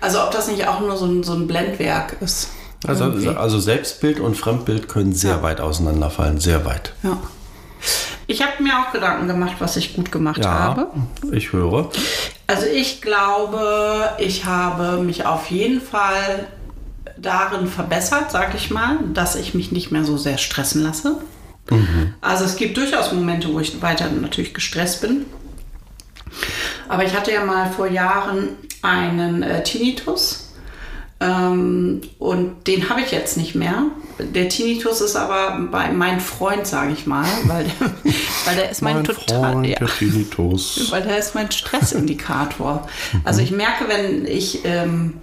Also 0.05 0.23
ob 0.23 0.31
das 0.33 0.49
nicht 0.49 0.67
auch 0.69 0.81
nur 0.81 0.97
so 0.97 1.07
ein, 1.07 1.23
so 1.23 1.33
ein 1.33 1.47
Blendwerk 1.47 2.17
ist. 2.21 2.49
Also, 2.87 3.05
Irgendwie. 3.05 3.29
also 3.29 3.59
Selbstbild 3.59 4.21
und 4.21 4.37
Fremdbild 4.37 4.89
können 4.89 5.15
sehr 5.15 5.37
Ja. 5.37 5.43
weit 5.43 5.61
auseinanderfallen, 5.61 6.39
sehr 6.41 6.65
weit. 6.65 6.93
ja. 7.03 7.17
Ich 8.27 8.41
habe 8.43 8.63
mir 8.63 8.73
auch 8.79 8.93
Gedanken 8.93 9.27
gemacht, 9.29 9.57
was 9.59 9.77
ich 9.77 9.95
gut 9.95 10.11
gemacht 10.11 10.43
Ja, 10.43 10.51
habe. 10.51 10.89
ich 11.33 11.53
höre. 11.53 11.91
Also 12.47 12.65
ich 12.67 13.03
glaube, 13.03 14.09
ich 14.19 14.47
habe 14.47 15.03
mich 15.03 15.27
auf 15.27 15.51
jeden 15.51 15.81
Fall 15.83 16.47
darin 17.19 17.67
verbessert, 17.67 18.31
sag 18.31 18.55
ich 18.55 18.71
mal, 18.71 18.99
dass 19.13 19.37
ich 19.37 19.53
mich 19.55 19.73
nicht 19.73 19.91
mehr 19.91 20.05
so 20.05 20.17
sehr 20.17 20.39
stressen 20.39 20.83
lasse. 20.83 21.17
Also 22.23 22.45
es 22.47 22.57
gibt 22.57 22.77
durchaus 22.79 23.13
Momente, 23.13 23.53
wo 23.53 23.61
ich 23.61 23.81
weiter 23.83 24.09
natürlich 24.11 24.55
gestresst 24.55 25.03
bin. 25.03 25.27
Aber 26.89 27.05
ich 27.05 27.15
hatte 27.15 27.33
ja 27.33 27.45
mal 27.45 27.71
vor 27.71 27.87
Jahren 27.87 28.51
einen 28.83 29.43
äh, 29.43 29.63
Tinnitus. 29.63 30.45
Ähm, 31.21 32.03
und 32.19 32.67
den 32.67 32.89
habe 32.89 33.01
ich 33.01 33.13
jetzt 33.13 33.37
nicht 33.37 33.55
mehr. 33.55 33.85
Der 34.19 34.49
Tinnitus 34.49 35.01
ist 35.01 35.17
aber 35.17 35.59
bei 35.71 35.91
mein 35.91 36.21
Freund, 36.21 36.67
sage 36.67 36.93
ich 36.93 37.07
mal, 37.07 37.27
weil, 37.45 37.67
weil 38.45 38.57
der 38.57 38.71
ist 38.71 38.83
mein, 38.83 39.05
total. 39.05 39.53
Freund, 39.53 39.67
ja. 39.67 39.79
der 39.79 39.89
Tinnitus. 39.89 40.89
Weil 40.91 41.03
der 41.03 41.19
ist 41.19 41.35
mein 41.35 41.51
Stressindikator. 41.51 42.89
Also 43.25 43.41
ich 43.41 43.51
merke, 43.51 43.89
wenn 43.89 44.27
ich, 44.27 44.65
ähm, 44.65 45.15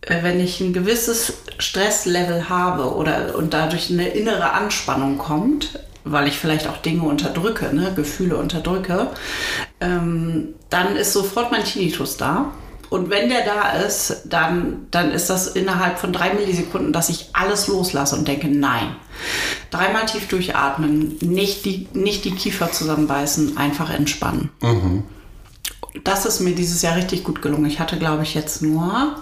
äh, 0.00 0.22
wenn 0.22 0.40
ich 0.40 0.60
ein 0.60 0.72
gewisses 0.72 1.34
Stresslevel 1.58 2.48
habe 2.48 2.94
oder 2.94 3.36
und 3.36 3.54
dadurch 3.54 3.90
eine 3.90 4.08
innere 4.08 4.52
Anspannung 4.52 5.18
kommt, 5.18 5.78
weil 6.04 6.28
ich 6.28 6.38
vielleicht 6.38 6.68
auch 6.68 6.78
Dinge 6.78 7.02
unterdrücke, 7.04 7.74
ne, 7.74 7.92
Gefühle 7.94 8.36
unterdrücke, 8.36 9.10
ähm, 9.80 10.54
dann 10.70 10.96
ist 10.96 11.12
sofort 11.12 11.50
mein 11.52 11.64
Tinnitus 11.64 12.16
da. 12.16 12.52
Und 12.90 13.10
wenn 13.10 13.28
der 13.28 13.44
da 13.44 13.72
ist, 13.72 14.22
dann, 14.26 14.86
dann 14.90 15.10
ist 15.10 15.28
das 15.28 15.48
innerhalb 15.48 15.98
von 15.98 16.12
drei 16.12 16.34
Millisekunden, 16.34 16.92
dass 16.92 17.08
ich 17.08 17.30
alles 17.32 17.66
loslasse 17.66 18.14
und 18.14 18.28
denke, 18.28 18.46
nein. 18.46 18.94
Dreimal 19.70 20.06
tief 20.06 20.28
durchatmen, 20.28 21.16
nicht 21.20 21.64
die, 21.64 21.88
nicht 21.92 22.24
die 22.24 22.32
Kiefer 22.32 22.70
zusammenbeißen, 22.70 23.56
einfach 23.56 23.90
entspannen. 23.90 24.50
Das 26.04 26.26
ist 26.26 26.40
mir 26.40 26.54
dieses 26.54 26.82
Jahr 26.82 26.96
richtig 26.96 27.24
gut 27.24 27.42
gelungen. 27.42 27.66
Ich 27.66 27.80
hatte, 27.80 27.98
glaube 27.98 28.22
ich, 28.22 28.34
jetzt 28.34 28.62
nur 28.62 29.16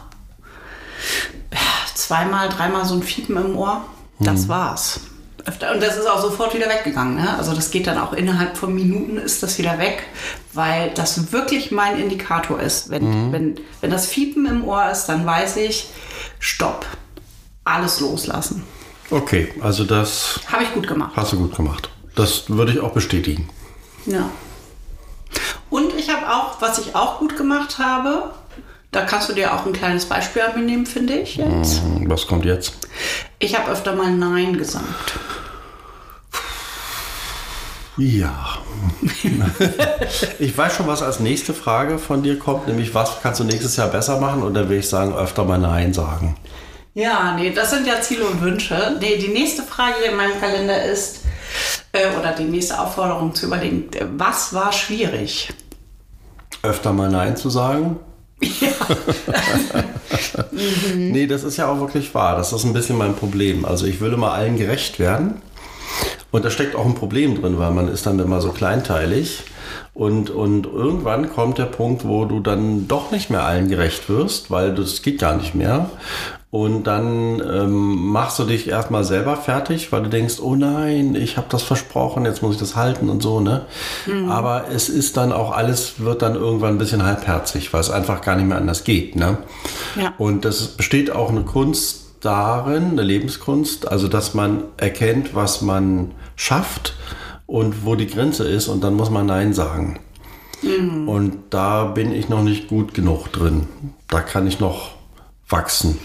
zweimal, 1.95 2.49
dreimal 2.49 2.85
so 2.85 2.95
ein 2.95 3.03
Fiepen 3.03 3.37
im 3.37 3.57
Ohr. 3.57 3.85
Das 4.19 4.49
war's. 4.49 5.01
Öfter. 5.47 5.73
Und 5.73 5.83
das 5.83 5.97
ist 5.97 6.07
auch 6.07 6.21
sofort 6.21 6.55
wieder 6.55 6.69
weggegangen. 6.69 7.17
Ne? 7.17 7.37
Also 7.37 7.55
das 7.55 7.71
geht 7.71 7.87
dann 7.87 7.99
auch 7.99 8.13
innerhalb 8.13 8.57
von 8.57 8.75
Minuten 8.75 9.17
ist 9.19 9.43
das 9.43 9.59
wieder 9.59 9.79
weg, 9.79 10.03
weil 10.53 10.91
das 10.95 11.33
wirklich 11.33 11.71
mein 11.71 11.99
Indikator 11.99 12.61
ist. 12.61 12.91
Wenn, 12.91 13.33
wenn, 13.33 13.61
wenn 13.81 13.91
das 13.91 14.07
Fiepen 14.07 14.47
im 14.47 14.65
Ohr 14.65 14.91
ist, 14.91 15.07
dann 15.07 15.27
weiß 15.27 15.57
ich, 15.57 15.89
stopp. 16.39 16.87
Alles 17.65 18.01
loslassen. 18.01 18.65
Okay, 19.11 19.53
also 19.61 19.85
das 19.85 20.41
Habe 20.51 20.65
ich 20.65 20.73
gut 20.73 20.87
gemacht. 20.89 21.13
hast 21.17 21.33
du 21.33 21.39
gut 21.39 21.55
gemacht. 21.57 21.91
Das 22.15 22.45
würde 22.49 22.73
ich 22.73 22.81
auch 22.81 22.93
bestätigen. 22.93 23.49
Ja. 24.07 24.29
Und 25.71 25.95
ich 25.97 26.11
habe 26.11 26.29
auch, 26.29 26.61
was 26.61 26.79
ich 26.79 26.95
auch 26.95 27.19
gut 27.19 27.37
gemacht 27.37 27.79
habe, 27.79 28.33
da 28.91 29.03
kannst 29.03 29.29
du 29.31 29.33
dir 29.33 29.55
auch 29.55 29.65
ein 29.65 29.73
kleines 29.73 30.05
Beispiel 30.05 30.43
an 30.43 30.55
mir 30.55 30.67
nehmen, 30.67 30.85
finde 30.87 31.15
ich 31.15 31.37
jetzt. 31.37 31.81
Hm, 31.81 32.11
Was 32.11 32.27
kommt 32.27 32.45
jetzt? 32.45 32.75
Ich 33.39 33.57
habe 33.59 33.71
öfter 33.71 33.95
mal 33.95 34.11
Nein 34.11 34.59
gesagt. 34.59 35.15
Ja. 37.97 38.59
ich 40.39 40.57
weiß 40.57 40.77
schon, 40.77 40.87
was 40.87 41.03
als 41.03 41.21
nächste 41.21 41.53
Frage 41.53 41.99
von 41.99 42.23
dir 42.23 42.39
kommt, 42.39 42.67
nämlich 42.67 42.95
was 42.95 43.21
kannst 43.23 43.41
du 43.41 43.45
nächstes 43.45 43.77
Jahr 43.77 43.89
besser 43.89 44.19
machen? 44.19 44.43
Und 44.43 44.55
dann 44.55 44.69
will 44.69 44.79
ich 44.79 44.89
sagen, 44.89 45.15
öfter 45.15 45.45
mal 45.45 45.59
Nein 45.59 45.93
sagen. 45.93 46.37
Ja, 46.95 47.35
nee, 47.37 47.51
das 47.51 47.71
sind 47.71 47.87
ja 47.87 48.01
Ziele 48.01 48.25
und 48.25 48.41
Wünsche. 48.41 48.97
Nee, 49.01 49.17
die 49.17 49.29
nächste 49.29 49.63
Frage 49.63 50.05
in 50.11 50.17
meinem 50.17 50.39
Kalender 50.41 50.85
ist, 50.85 51.21
äh, 51.93 52.09
oder 52.19 52.33
die 52.33 52.45
nächste 52.45 52.79
Aufforderung 52.79 53.35
zu 53.35 53.47
überlegen, 53.47 53.89
was 54.17 54.55
war 54.55 54.73
schwierig? 54.73 55.53
Öfter 56.63 56.93
mal 56.93 57.11
Nein 57.11 57.37
zu 57.37 57.51
sagen? 57.51 57.99
Nee, 60.95 61.27
das 61.27 61.45
ist 61.45 61.57
ja 61.57 61.69
auch 61.69 61.81
wirklich 61.81 62.15
wahr. 62.15 62.37
Das 62.37 62.53
ist 62.53 62.65
ein 62.65 62.73
bisschen 62.73 62.97
mein 62.97 63.15
Problem. 63.15 63.65
Also 63.65 63.87
ich 63.87 64.01
will 64.01 64.13
immer 64.13 64.33
allen 64.33 64.57
gerecht 64.57 64.99
werden. 64.99 65.41
Und 66.31 66.45
da 66.45 66.51
steckt 66.51 66.75
auch 66.75 66.87
ein 66.87 66.95
Problem 66.95 67.41
drin, 67.41 67.59
weil 67.59 67.71
man 67.73 67.89
ist 67.89 68.07
dann 68.07 68.19
immer 68.19 68.41
so 68.41 68.51
kleinteilig. 68.51 69.45
Und, 69.95 70.31
und 70.31 70.67
irgendwann 70.67 71.31
kommt 71.31 71.59
der 71.59 71.67
Punkt, 71.67 72.07
wo 72.07 72.25
du 72.25 72.41
dann 72.41 72.89
doch 72.89 73.11
nicht 73.11 73.29
mehr 73.29 73.45
allen 73.45 73.69
gerecht 73.69 74.09
wirst, 74.09 74.51
weil 74.51 74.75
das 74.75 75.03
geht 75.03 75.19
gar 75.21 75.37
nicht 75.37 75.55
mehr. 75.55 75.91
Und 76.51 76.87
dann 76.87 77.41
ähm, 77.41 78.11
machst 78.11 78.39
du 78.39 78.45
dich 78.45 78.69
erstmal 78.69 79.05
selber 79.05 79.37
fertig, 79.37 79.91
weil 79.91 80.03
du 80.03 80.11
denkst, 80.11 80.35
oh 80.39 80.55
nein, 80.55 81.15
ich 81.15 81.39
habe 81.39 81.47
das 81.49 81.63
versprochen, 81.63 82.27
jetzt 82.27 82.43
muss 82.43 82.57
ich 82.57 82.61
das 82.61 82.77
halten 82.77 83.09
und 83.09 83.23
so, 83.23 83.41
ne? 83.41 83.63
Aber 84.29 84.67
es 84.71 84.91
ist 84.91 85.17
dann 85.17 85.33
auch 85.33 85.51
alles, 85.51 86.01
wird 86.01 86.21
dann 86.21 86.35
irgendwann 86.35 86.75
ein 86.75 86.79
bisschen 86.79 87.05
halbherzig, 87.05 87.73
weil 87.73 87.81
es 87.81 87.89
einfach 87.89 88.21
gar 88.21 88.37
nicht 88.37 88.47
mehr 88.47 88.59
anders 88.59 88.85
geht, 88.85 89.17
ne? 89.17 89.39
Ja. 89.97 90.13
Und 90.19 90.45
das 90.45 90.69
besteht 90.69 91.11
auch 91.11 91.31
eine 91.31 91.41
Kunst 91.41 92.02
darin, 92.23 92.93
eine 92.93 93.03
Lebenskunst, 93.03 93.89
also 93.89 94.09
dass 94.09 94.33
man 94.35 94.65
erkennt, 94.79 95.35
was 95.35 95.61
man 95.61 96.13
schafft 96.37 96.95
und 97.47 97.85
wo 97.85 97.95
die 97.97 98.07
Grenze 98.07 98.45
ist 98.49 98.69
und 98.69 98.83
dann 98.83 98.95
muss 98.95 99.11
man 99.11 99.27
Nein 99.27 99.53
sagen. 99.53 100.01
Und 100.63 101.39
da 101.51 101.85
bin 101.87 102.13
ich 102.13 102.29
noch 102.29 102.43
nicht 102.43 102.69
gut 102.69 102.95
genug 102.95 103.33
drin. 103.33 103.67
Da 104.09 104.21
kann 104.21 104.47
ich 104.47 104.61
noch 104.61 104.93
wachsen. 105.49 105.99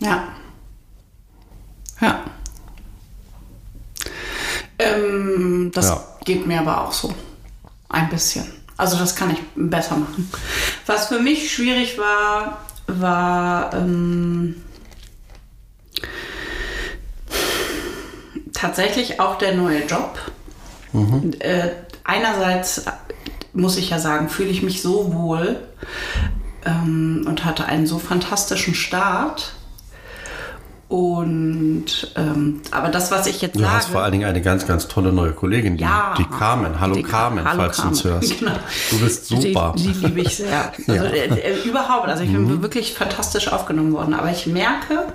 Ja. 0.00 0.28
Ja. 2.00 2.20
Ähm, 4.78 5.70
das 5.74 5.86
Ja. 5.88 6.04
geht 6.24 6.46
mir 6.46 6.60
aber 6.60 6.82
auch 6.82 6.92
so. 6.92 7.12
Ein 7.90 8.08
bisschen. 8.08 8.46
Also 8.78 8.96
das 8.96 9.14
kann 9.14 9.30
ich 9.30 9.38
besser 9.56 9.96
machen. 9.96 10.30
Was 10.86 11.08
für 11.08 11.20
mich 11.20 11.52
schwierig 11.52 11.98
war, 11.98 12.60
war 12.86 13.74
ähm, 13.74 14.56
tatsächlich 18.60 19.20
auch 19.20 19.36
der 19.38 19.54
neue 19.54 19.84
Job. 19.86 20.18
Äh, 21.40 21.68
einerseits 22.04 22.84
muss 23.52 23.76
ich 23.76 23.90
ja 23.90 23.98
sagen, 23.98 24.28
fühle 24.28 24.48
ich 24.50 24.62
mich 24.62 24.82
so 24.82 25.12
wohl 25.14 25.56
ähm, 26.64 27.24
und 27.28 27.44
hatte 27.44 27.66
einen 27.66 27.86
so 27.86 27.98
fantastischen 27.98 28.74
Start. 28.74 29.52
Und 30.88 31.84
ähm, 32.16 32.62
aber 32.70 32.88
das, 32.88 33.10
was 33.10 33.26
ich 33.26 33.42
jetzt 33.42 33.56
Du 33.56 33.60
sage, 33.60 33.72
hast 33.74 33.88
vor 33.90 34.02
allen 34.02 34.12
Dingen 34.12 34.24
eine 34.24 34.40
ganz, 34.40 34.66
ganz 34.66 34.88
tolle 34.88 35.12
neue 35.12 35.32
Kollegin, 35.32 35.76
die, 35.76 35.84
Ja. 35.84 36.14
die 36.16 36.24
Carmen. 36.24 36.80
Hallo 36.80 36.94
Die- 36.94 37.02
Carmen, 37.02 37.44
Hallo 37.44 37.60
falls 37.60 37.76
du 37.76 37.88
uns 37.88 38.02
Carmen. 38.02 38.20
hörst. 38.22 38.38
Genau. 38.40 38.52
Du 38.90 38.98
bist 39.00 39.26
super. 39.26 39.74
Die, 39.76 39.82
die 39.92 40.06
liebe 40.06 40.20
ich 40.22 40.36
sehr. 40.36 40.72
Also, 40.88 40.92
Ja. 40.94 41.02
Mhm. 41.02 41.12
äh, 41.12 41.40
äh, 41.40 41.62
überhaupt. 41.68 42.08
Also 42.08 42.22
ich 42.24 42.32
bin 42.32 42.62
wirklich 42.62 42.94
fantastisch 42.94 43.52
aufgenommen 43.52 43.92
worden. 43.92 44.14
Aber 44.14 44.30
ich 44.30 44.46
merke, 44.46 45.12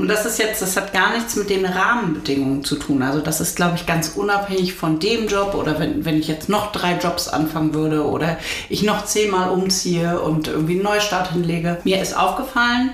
und 0.00 0.08
das 0.08 0.24
ist 0.24 0.38
jetzt, 0.38 0.62
das 0.62 0.76
hat 0.76 0.92
gar 0.92 1.14
nichts 1.14 1.36
mit 1.36 1.50
den 1.50 1.66
Rahmenbedingungen 1.66 2.64
zu 2.64 2.76
tun. 2.76 3.02
Also 3.02 3.20
das 3.20 3.40
ist, 3.40 3.56
glaube 3.56 3.76
ich, 3.76 3.86
ganz 3.86 4.08
unabhängig 4.16 4.74
von 4.74 4.98
dem 4.98 5.28
Job 5.28 5.54
oder 5.54 5.78
wenn, 5.78 6.04
wenn 6.04 6.18
ich 6.18 6.26
jetzt 6.26 6.48
noch 6.48 6.72
drei 6.72 6.96
Jobs 6.98 7.28
anfangen 7.28 7.74
würde 7.74 8.06
oder 8.06 8.38
ich 8.68 8.82
noch 8.82 9.04
zehnmal 9.04 9.50
umziehe 9.50 10.20
und 10.20 10.48
irgendwie 10.48 10.74
einen 10.74 10.82
Neustart 10.82 11.32
hinlege. 11.32 11.78
Mir 11.84 12.00
ist 12.00 12.16
aufgefallen, 12.16 12.92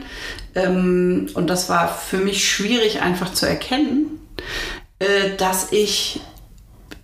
ähm, 0.57 1.29
und 1.35 1.49
das 1.49 1.69
war 1.69 1.89
für 1.89 2.19
mich 2.19 2.49
schwierig 2.49 3.03
einfach 3.03 3.33
zu 3.33 3.47
erkennen, 3.47 4.21
äh, 4.99 5.37
dass 5.37 5.71
ich 5.73 6.21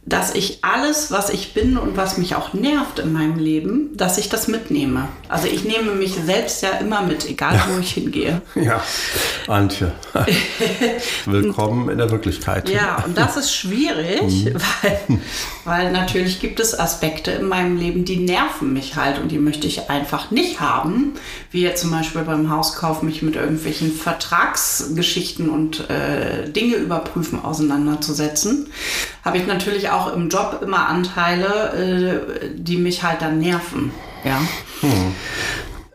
dass 0.04 0.34
ich 0.34 0.58
alles, 0.62 1.12
was 1.12 1.30
ich 1.30 1.54
bin 1.54 1.78
und 1.78 1.96
was 1.96 2.18
mich 2.18 2.34
auch 2.34 2.54
nervt 2.54 2.98
in 2.98 3.12
meinem 3.12 3.38
Leben, 3.38 3.96
dass 3.96 4.18
ich 4.18 4.28
das 4.28 4.48
mitnehme. 4.48 5.08
Also 5.28 5.46
ich 5.46 5.64
nehme 5.64 5.92
mich 5.92 6.14
selbst 6.14 6.60
ja 6.62 6.70
immer 6.70 7.02
mit, 7.02 7.28
egal 7.28 7.60
wo 7.68 7.78
ich 7.78 7.92
hingehe. 7.92 8.42
Ja, 8.54 8.82
Antje. 9.48 9.92
Willkommen 11.26 11.88
in 11.88 11.98
der 11.98 12.10
Wirklichkeit. 12.10 12.68
Ja, 12.68 13.02
und 13.04 13.16
das 13.16 13.36
ist 13.36 13.54
schwierig, 13.54 14.52
weil, 14.82 15.18
weil 15.64 15.92
natürlich 15.92 16.38
gibt 16.40 16.60
es 16.60 16.78
Aspekte 16.78 17.32
in 17.32 17.48
meinem 17.48 17.76
Leben, 17.76 18.04
die 18.04 18.18
nerven 18.18 18.72
mich 18.72 18.94
halt 18.94 19.18
und 19.18 19.32
die 19.32 19.38
möchte 19.38 19.66
ich 19.66 19.90
einfach 19.90 20.30
nicht 20.30 20.60
haben. 20.60 21.14
Wie 21.50 21.62
jetzt 21.62 21.80
zum 21.80 21.90
Beispiel 21.90 22.22
beim 22.22 22.50
Hauskauf 22.50 23.02
mich 23.02 23.22
mit 23.22 23.36
irgendwelchen 23.36 23.92
Vertragsgeschichten 23.92 25.48
und 25.48 25.88
äh, 25.90 26.48
Dinge 26.50 26.76
überprüfen 26.76 27.42
auseinanderzusetzen. 27.42 28.68
Habe 29.24 29.38
ich 29.38 29.46
natürlich 29.46 29.90
auch 29.92 30.12
im 30.14 30.28
Job 30.28 30.60
immer 30.62 30.88
Anteile, 30.88 32.22
äh, 32.42 32.50
die 32.54 32.76
mich 32.76 33.02
halt 33.02 33.22
dann 33.22 33.38
nerven. 33.38 33.92
Ja. 34.24 34.40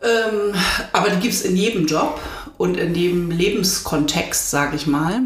Ähm, 0.00 0.54
aber 0.92 1.10
die 1.10 1.20
gibt 1.20 1.34
es 1.34 1.42
in 1.42 1.56
jedem 1.56 1.86
Job 1.86 2.20
und 2.56 2.76
in 2.76 2.94
jedem 2.94 3.30
Lebenskontext, 3.30 4.50
sage 4.50 4.76
ich 4.76 4.86
mal. 4.86 5.22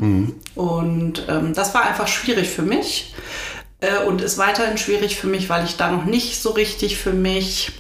Und 0.54 1.26
ähm, 1.28 1.52
das 1.54 1.74
war 1.74 1.82
einfach 1.82 2.08
schwierig 2.08 2.48
für 2.48 2.62
mich 2.62 3.14
äh, 3.80 4.04
und 4.06 4.20
ist 4.22 4.38
weiterhin 4.38 4.78
schwierig 4.78 5.16
für 5.16 5.26
mich, 5.26 5.48
weil 5.50 5.64
ich 5.64 5.76
da 5.76 5.90
noch 5.90 6.04
nicht 6.04 6.40
so 6.40 6.50
richtig 6.50 6.96
für 6.96 7.12
mich 7.12 7.72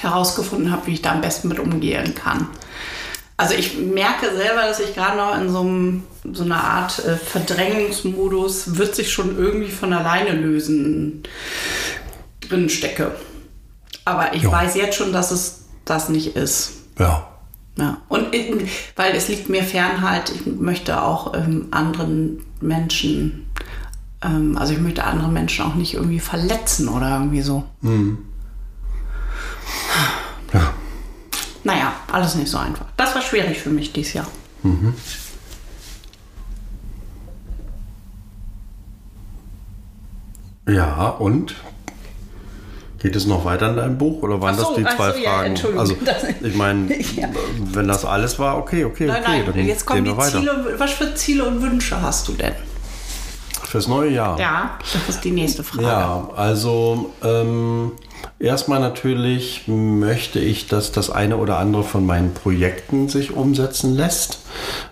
herausgefunden 0.00 0.70
habe, 0.70 0.86
wie 0.86 0.92
ich 0.94 1.02
da 1.02 1.12
am 1.12 1.20
besten 1.20 1.48
mit 1.48 1.58
umgehen 1.58 2.14
kann. 2.14 2.48
Also 3.40 3.54
ich 3.54 3.78
merke 3.78 4.34
selber, 4.36 4.62
dass 4.62 4.80
ich 4.80 4.94
gerade 4.96 5.16
noch 5.16 5.40
in 5.40 5.48
so, 5.48 5.60
einem, 5.60 6.02
so 6.32 6.42
einer 6.42 6.62
Art 6.62 6.98
äh, 7.06 7.16
Verdrängungsmodus 7.16 8.76
wird 8.76 8.94
sich 8.96 9.12
schon 9.12 9.38
irgendwie 9.38 9.70
von 9.70 9.92
alleine 9.92 10.32
lösen 10.32 11.22
drin 12.40 12.68
stecke. 12.68 13.12
Aber 14.04 14.34
ich 14.34 14.42
Ja. 14.42 14.50
weiß 14.52 14.74
jetzt 14.74 14.96
schon, 14.96 15.12
dass 15.12 15.30
es 15.30 15.66
das 15.84 16.08
nicht 16.08 16.34
ist. 16.34 16.72
Ja. 16.98 17.28
Ja. 17.78 17.98
Und 18.08 18.34
in, 18.34 18.66
weil 18.96 19.14
es 19.14 19.28
liegt 19.28 19.48
mir 19.48 19.62
fern 19.62 20.00
halt, 20.02 20.32
ich 20.34 20.44
möchte 20.46 21.00
auch 21.00 21.32
ähm, 21.34 21.68
anderen 21.70 22.44
Menschen, 22.60 23.46
ähm, 24.20 24.58
also 24.58 24.72
ich 24.72 24.80
möchte 24.80 25.04
andere 25.04 25.28
Menschen 25.28 25.64
auch 25.64 25.76
nicht 25.76 25.94
irgendwie 25.94 26.18
verletzen 26.18 26.88
oder 26.88 27.10
irgendwie 27.18 27.42
so. 27.42 27.62
Ja. 30.52 30.72
Naja, 31.68 31.92
alles 32.10 32.34
nicht 32.34 32.50
so 32.50 32.56
einfach. 32.56 32.86
Das 32.96 33.14
war 33.14 33.20
schwierig 33.20 33.58
für 33.60 33.68
mich 33.68 33.92
dieses 33.92 34.14
Jahr. 34.14 34.26
Ja, 40.66 41.08
und? 41.08 41.54
Geht 42.98 43.14
es 43.14 43.26
noch 43.26 43.44
weiter 43.44 43.70
in 43.70 43.76
deinem 43.76 43.96
Buch 43.98 44.22
oder 44.22 44.40
waren 44.40 44.56
so, 44.56 44.74
das 44.74 44.74
die 44.74 44.82
zwei 44.96 45.12
so, 45.12 45.18
ja, 45.18 45.30
Fragen? 45.30 45.48
Entschuldigung. 45.50 45.80
also, 45.80 45.94
ich 46.42 46.54
meine, 46.56 46.98
Ja. 47.16 47.28
wenn 47.72 47.86
das 47.86 48.04
alles 48.04 48.38
war, 48.38 48.58
okay, 48.58 48.84
okay, 48.84 49.06
Nein, 49.06 49.22
okay. 49.22 49.30
nein, 49.30 49.52
dann 49.54 49.66
jetzt 49.66 49.86
kommen 49.86 50.04
gehen 50.04 50.12
die 50.12 50.18
wir 50.18 50.24
weiter. 50.24 50.40
Ziele. 50.40 50.74
Was 50.78 50.90
für 50.92 51.14
Ziele 51.14 51.44
und 51.44 51.62
Wünsche 51.62 52.00
hast 52.02 52.26
du 52.26 52.32
denn? 52.32 52.54
Fürs 53.64 53.86
neue 53.86 54.10
Jahr. 54.10 54.40
Ja, 54.40 54.78
das 54.92 55.16
ist 55.16 55.24
die 55.24 55.30
nächste 55.30 55.62
Frage. 55.62 55.84
Ja, 55.86 56.28
also 56.34 57.12
ähm, 57.22 57.92
erstmal 58.38 58.80
natürlich 58.80 59.64
möchte 59.66 60.38
ich, 60.38 60.66
dass 60.66 60.92
das 60.92 61.10
eine 61.10 61.36
oder 61.36 61.58
andere 61.58 61.84
von 61.84 62.06
meinen 62.06 62.34
Projekten 62.34 63.08
sich 63.08 63.32
umsetzen 63.32 63.94
lässt, 63.94 64.40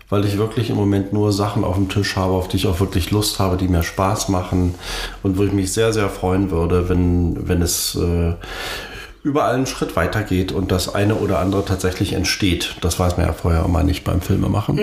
weil 0.08 0.24
ich 0.24 0.38
wirklich 0.38 0.70
im 0.70 0.76
Moment 0.76 1.12
nur 1.12 1.32
Sachen 1.32 1.64
auf 1.64 1.76
dem 1.76 1.88
Tisch 1.88 2.16
habe, 2.16 2.32
auf 2.32 2.48
die 2.48 2.56
ich 2.56 2.66
auch 2.66 2.80
wirklich 2.80 3.10
Lust 3.10 3.38
habe, 3.38 3.56
die 3.56 3.68
mir 3.68 3.82
Spaß 3.82 4.28
machen 4.28 4.74
und 5.22 5.38
wo 5.38 5.44
ich 5.44 5.52
mich 5.52 5.72
sehr, 5.72 5.92
sehr 5.92 6.08
freuen 6.08 6.50
würde, 6.50 6.88
wenn, 6.88 7.48
wenn 7.48 7.62
es 7.62 7.94
äh, 7.96 8.34
überall 9.22 9.56
einen 9.56 9.66
Schritt 9.66 9.96
weitergeht 9.96 10.52
und 10.52 10.70
das 10.70 10.94
eine 10.94 11.16
oder 11.16 11.40
andere 11.40 11.64
tatsächlich 11.64 12.12
entsteht. 12.12 12.76
Das 12.80 12.98
weiß 12.98 13.16
man 13.16 13.26
ja 13.26 13.32
vorher 13.32 13.64
immer 13.64 13.82
nicht 13.82 14.04
beim 14.04 14.20
Filmemachen. 14.20 14.78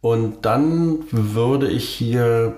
Und 0.00 0.44
dann 0.44 0.98
würde 1.12 1.68
ich 1.68 1.88
hier 1.88 2.56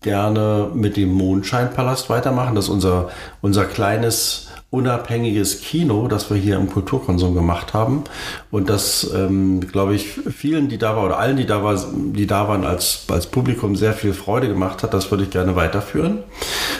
gerne 0.00 0.70
mit 0.74 0.96
dem 0.96 1.12
Mondscheinpalast 1.12 2.08
weitermachen. 2.10 2.54
Das 2.54 2.66
ist 2.66 2.70
unser, 2.70 3.10
unser 3.42 3.64
kleines 3.66 4.48
unabhängiges 4.70 5.62
Kino, 5.62 6.06
das 6.06 6.30
wir 6.30 6.36
hier 6.36 6.56
im 6.56 6.70
Kulturkonsum 6.70 7.34
gemacht 7.34 7.74
haben. 7.74 8.04
Und 8.52 8.70
das, 8.70 9.10
ähm, 9.12 9.60
glaube 9.60 9.96
ich, 9.96 10.06
vielen, 10.06 10.68
die 10.68 10.78
da 10.78 10.94
waren, 10.94 11.06
oder 11.06 11.18
allen, 11.18 11.36
die 11.36 11.46
da, 11.46 11.64
war, 11.64 11.76
die 11.92 12.26
da 12.26 12.46
waren, 12.46 12.64
als, 12.64 13.04
als 13.08 13.26
Publikum 13.26 13.74
sehr 13.74 13.94
viel 13.94 14.14
Freude 14.14 14.46
gemacht 14.46 14.84
hat. 14.84 14.94
Das 14.94 15.10
würde 15.10 15.24
ich 15.24 15.30
gerne 15.30 15.56
weiterführen. 15.56 16.20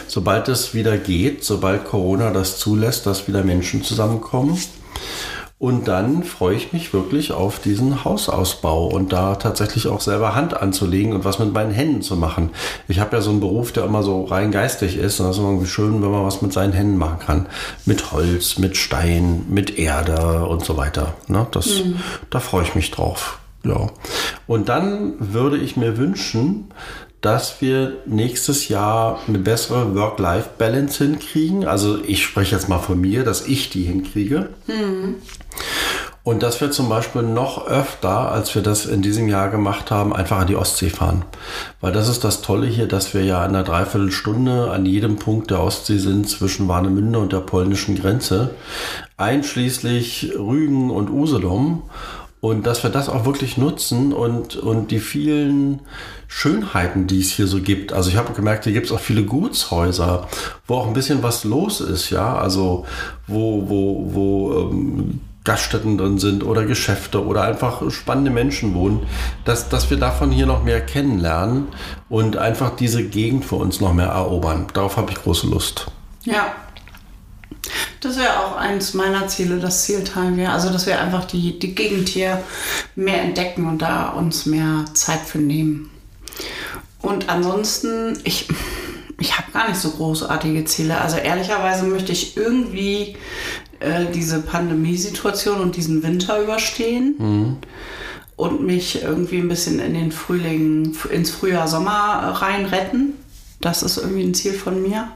Sobald 0.07 0.49
es 0.49 0.73
wieder 0.73 0.99
geht, 0.99 1.45
sobald 1.45 1.85
Corona 1.85 2.31
das 2.31 2.59
zulässt, 2.59 3.07
dass 3.07 3.27
wieder 3.27 3.43
Menschen 3.43 3.83
zusammenkommen. 3.83 4.57
Und 5.61 5.88
dann 5.88 6.23
freue 6.23 6.57
ich 6.57 6.73
mich 6.73 6.94
wirklich 6.94 7.33
auf 7.33 7.59
diesen 7.59 8.03
Hausausbau 8.03 8.87
und 8.87 9.12
da 9.12 9.35
tatsächlich 9.35 9.88
auch 9.88 10.01
selber 10.01 10.35
Hand 10.35 10.57
anzulegen 10.57 11.12
und 11.12 11.27
was 11.27 11.38
mit 11.38 11.53
meinen 11.53 11.70
Händen 11.70 12.01
zu 12.01 12.16
machen. 12.16 12.49
Ich 12.88 12.99
habe 12.99 13.14
ja 13.14 13.20
so 13.20 13.29
einen 13.29 13.40
Beruf, 13.40 13.70
der 13.70 13.85
immer 13.85 14.03
so 14.03 14.25
rein 14.25 14.53
geistig 14.53 14.96
ist 14.96 15.20
und 15.20 15.27
das 15.27 15.37
ist 15.37 15.42
irgendwie 15.42 15.66
schön, 15.66 16.03
wenn 16.03 16.11
man 16.11 16.25
was 16.25 16.40
mit 16.40 16.55
seinen 16.55 16.73
Händen 16.73 16.96
machen 16.96 17.18
kann. 17.18 17.46
Mit 17.85 18.11
Holz, 18.11 18.57
mit 18.57 18.79
Stein, 18.79 19.44
mit 19.51 19.79
Erde 19.79 20.46
und 20.46 20.64
so 20.64 20.79
weiter. 20.79 21.12
Ne? 21.29 21.46
Das, 21.51 21.66
Da 22.31 22.40
freue 22.40 22.62
ich 22.62 22.75
mich 22.75 22.90
drauf. 22.90 23.38
Ja. 23.62 23.88
Und 24.46 24.70
dann 24.70 25.12
würde 25.18 25.59
ich 25.59 25.77
mir 25.77 25.99
wünschen, 25.99 26.70
dass 27.21 27.61
wir 27.61 27.99
nächstes 28.07 28.69
Jahr 28.69 29.21
eine 29.29 29.39
bessere 29.39 29.95
Work-Life-Balance 29.95 31.05
hinkriegen. 31.05 31.67
Also 31.67 31.99
ich 32.03 32.23
spreche 32.23 32.55
jetzt 32.57 32.69
mal 32.69 32.79
von 32.79 33.01
mir, 33.01 33.25
dass 33.25 33.47
ich 33.47 33.71
die 33.71 33.83
hinkriege. 33.83 34.49
Und 36.23 36.43
dass 36.43 36.61
wir 36.61 36.71
zum 36.71 36.89
Beispiel 36.89 37.23
noch 37.23 37.67
öfter, 37.67 38.31
als 38.31 38.55
wir 38.55 38.63
das 38.63 38.85
in 38.85 39.01
diesem 39.01 39.27
Jahr 39.29 39.49
gemacht 39.49 39.91
haben, 39.91 40.15
einfach 40.15 40.39
an 40.39 40.47
die 40.47 40.57
Ostsee 40.57 40.91
fahren. 40.91 41.25
Weil 41.81 41.93
das 41.93 42.09
ist 42.09 42.25
das 42.25 42.43
Tolle 42.43 42.67
hier, 42.67 42.87
dass 42.87 43.15
wir 43.15 43.25
ja 43.25 43.45
in 43.45 43.51
einer 43.51 43.65
Dreiviertelstunde 43.65 44.71
an 44.71 44.85
jedem 44.85 45.17
Punkt 45.17 45.51
der 45.51 45.61
Ostsee 45.61 45.99
sind 45.99 46.29
zwischen 46.29 46.69
Warnemünde 46.69 47.19
und 47.19 47.33
der 47.33 47.41
polnischen 47.41 47.99
Grenze, 47.99 48.51
einschließlich 49.17 50.33
Rügen 50.39 50.91
und 50.91 51.11
Usedom. 51.11 51.83
Und 52.40 52.66
dass 52.66 52.83
wir 52.83 52.90
das 52.90 53.11
auch 53.11 53.26
wirklich 53.26 53.59
nutzen 53.59 54.12
und, 54.14 54.57
und 54.57 54.90
die 54.90 55.00
vielen 55.00 55.81
Schönheiten, 56.26 57.07
die 57.07 57.20
es 57.20 57.31
hier 57.33 57.46
so 57.46 57.61
gibt. 57.61 57.92
Also 57.92 58.09
ich 58.09 58.16
habe 58.16 58.33
gemerkt, 58.33 58.64
hier 58.64 58.72
gibt 58.72 58.87
es 58.87 58.92
auch 58.92 59.00
viele 59.00 59.24
Gutshäuser, 59.24 60.26
wo 60.66 60.76
auch 60.76 60.87
ein 60.87 60.94
bisschen 60.94 61.22
was 61.22 61.44
los 61.44 61.81
ist, 61.81 62.09
ja. 62.09 62.37
Also 62.37 62.87
wo, 63.26 63.68
wo, 63.68 64.14
wo 64.14 64.70
ähm, 64.70 65.20
Gaststätten 65.44 65.98
drin 65.98 66.18
sind 66.18 66.44
oder 66.44 66.64
Geschäfte 66.64 67.24
oder 67.24 67.42
einfach 67.42 67.90
spannende 67.90 68.31
Menschen 68.31 68.74
wohnen, 68.74 69.07
dass, 69.44 69.68
dass 69.68 69.90
wir 69.90 69.96
davon 69.96 70.31
hier 70.31 70.46
noch 70.46 70.62
mehr 70.62 70.81
kennenlernen 70.81 71.68
und 72.09 72.37
einfach 72.37 72.76
diese 72.76 73.05
Gegend 73.05 73.44
für 73.44 73.57
uns 73.57 73.81
noch 73.81 73.92
mehr 73.94 74.09
erobern. 74.09 74.66
Darauf 74.74 74.96
habe 74.96 75.11
ich 75.11 75.22
große 75.22 75.46
Lust. 75.46 75.90
Ja. 76.24 76.55
Das 78.01 78.16
wäre 78.16 78.40
auch 78.40 78.57
eins 78.57 78.94
meiner 78.94 79.29
Ziele, 79.29 79.59
das 79.59 79.85
Zielteil 79.85 80.37
wäre. 80.37 80.53
Also, 80.53 80.70
dass 80.70 80.87
wir 80.87 81.01
einfach 81.01 81.25
die, 81.25 81.59
die 81.59 81.75
Gegend 81.75 82.09
hier 82.09 82.42
mehr 82.96 83.20
entdecken 83.23 83.66
und 83.66 83.83
da 83.83 84.09
uns 84.11 84.46
mehr 84.46 84.87
Zeit 84.94 85.20
für 85.20 85.38
nehmen. 85.38 85.90
Und 87.03 87.29
ansonsten, 87.29 88.18
ich, 88.25 88.49
ich 89.18 89.37
habe 89.37 89.53
gar 89.53 89.68
nicht 89.68 89.81
so 89.81 89.90
großartige 89.90 90.64
Ziele. 90.64 90.99
Also, 90.99 91.18
ehrlicherweise 91.18 91.85
möchte 91.85 92.12
ich 92.12 92.38
irgendwie 92.38 93.16
äh, 93.81 94.07
diese 94.14 94.40
Pandemiesituation 94.40 95.61
und 95.61 95.77
diesen 95.77 96.03
Winter 96.03 96.42
überstehen. 96.42 97.16
Und 98.37 98.62
mich 98.62 99.03
irgendwie 99.03 99.37
ein 99.37 99.49
bisschen 99.49 99.81
in 99.81 99.92
den 99.92 100.12
Frühling, 100.12 100.96
ins 101.11 101.31
Frühjahr, 101.31 101.68
Sommer 101.68 102.38
rein 102.40 102.64
retten. 102.64 103.12
Das 103.61 103.83
ist 103.83 103.99
irgendwie 103.99 104.23
ein 104.23 104.33
Ziel 104.33 104.55
von 104.55 104.81
mir. 104.81 105.11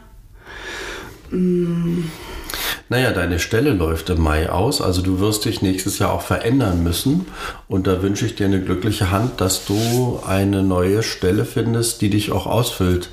Naja, 2.94 3.10
deine 3.10 3.40
Stelle 3.40 3.72
läuft 3.72 4.08
im 4.10 4.22
Mai 4.22 4.48
aus, 4.48 4.80
also 4.80 5.02
du 5.02 5.18
wirst 5.18 5.46
dich 5.46 5.62
nächstes 5.62 5.98
Jahr 5.98 6.12
auch 6.12 6.22
verändern 6.22 6.84
müssen. 6.84 7.26
Und 7.66 7.88
da 7.88 8.02
wünsche 8.02 8.24
ich 8.24 8.36
dir 8.36 8.46
eine 8.46 8.60
glückliche 8.60 9.10
Hand, 9.10 9.40
dass 9.40 9.64
du 9.64 10.20
eine 10.24 10.62
neue 10.62 11.02
Stelle 11.02 11.44
findest, 11.44 12.02
die 12.02 12.08
dich 12.10 12.30
auch 12.30 12.46
ausfüllt. 12.46 13.10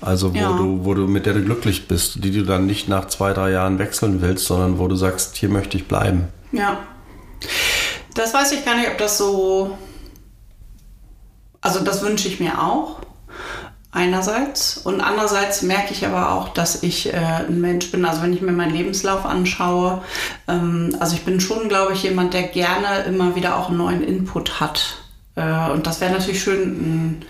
Also 0.00 0.32
wo 0.32 0.38
Ja. 0.38 0.56
du, 0.56 0.86
wo 0.86 0.94
du, 0.94 1.02
mit 1.06 1.26
der 1.26 1.34
du 1.34 1.42
glücklich 1.42 1.88
bist, 1.88 2.24
die 2.24 2.30
du 2.30 2.42
dann 2.42 2.64
nicht 2.64 2.88
nach 2.88 3.08
zwei, 3.08 3.34
drei 3.34 3.50
Jahren 3.50 3.78
wechseln 3.78 4.22
willst, 4.22 4.46
sondern 4.46 4.78
wo 4.78 4.88
du 4.88 4.96
sagst, 4.96 5.36
hier 5.36 5.50
möchte 5.50 5.76
ich 5.76 5.86
bleiben. 5.86 6.28
Ja. 6.52 6.78
Das 8.14 8.32
weiß 8.32 8.52
ich 8.52 8.64
gar 8.64 8.76
nicht, 8.78 8.88
ob 8.88 8.96
das 8.96 9.18
so. 9.18 9.76
Also, 11.60 11.80
das 11.80 12.00
wünsche 12.00 12.28
ich 12.28 12.40
mir 12.40 12.62
auch. 12.62 13.00
Einerseits. 13.98 14.76
Und 14.78 15.00
andererseits 15.00 15.62
merke 15.62 15.92
ich 15.92 16.06
aber 16.06 16.30
auch, 16.32 16.50
dass 16.50 16.82
ich 16.84 17.12
äh, 17.12 17.16
ein 17.16 17.60
Mensch 17.60 17.90
bin. 17.90 18.04
Also, 18.04 18.22
wenn 18.22 18.32
ich 18.32 18.40
mir 18.40 18.52
meinen 18.52 18.72
Lebenslauf 18.74 19.26
anschaue, 19.26 20.02
ähm, 20.46 20.94
also 21.00 21.16
ich 21.16 21.24
bin 21.24 21.40
schon, 21.40 21.68
glaube 21.68 21.94
ich, 21.94 22.04
jemand, 22.04 22.32
der 22.32 22.44
gerne 22.44 23.00
immer 23.06 23.34
wieder 23.34 23.56
auch 23.56 23.68
einen 23.68 23.78
neuen 23.78 24.02
Input 24.02 24.60
hat. 24.60 24.98
Äh, 25.34 25.70
und 25.70 25.86
das 25.88 26.00
wäre 26.00 26.12
natürlich 26.12 26.40
schön, 26.42 26.62
ein, 26.62 27.22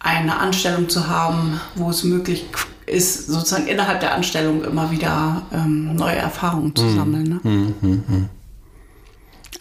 eine 0.00 0.38
Anstellung 0.38 0.88
zu 0.90 1.08
haben, 1.08 1.60
wo 1.76 1.88
es 1.90 2.04
möglich 2.04 2.44
ist, 2.86 3.28
sozusagen 3.28 3.66
innerhalb 3.66 4.00
der 4.00 4.14
Anstellung 4.14 4.62
immer 4.64 4.90
wieder 4.90 5.42
ähm, 5.52 5.94
neue 5.96 6.16
Erfahrungen 6.16 6.74
zu 6.76 6.88
sammeln. 6.90 7.40
Ne? 7.42 8.28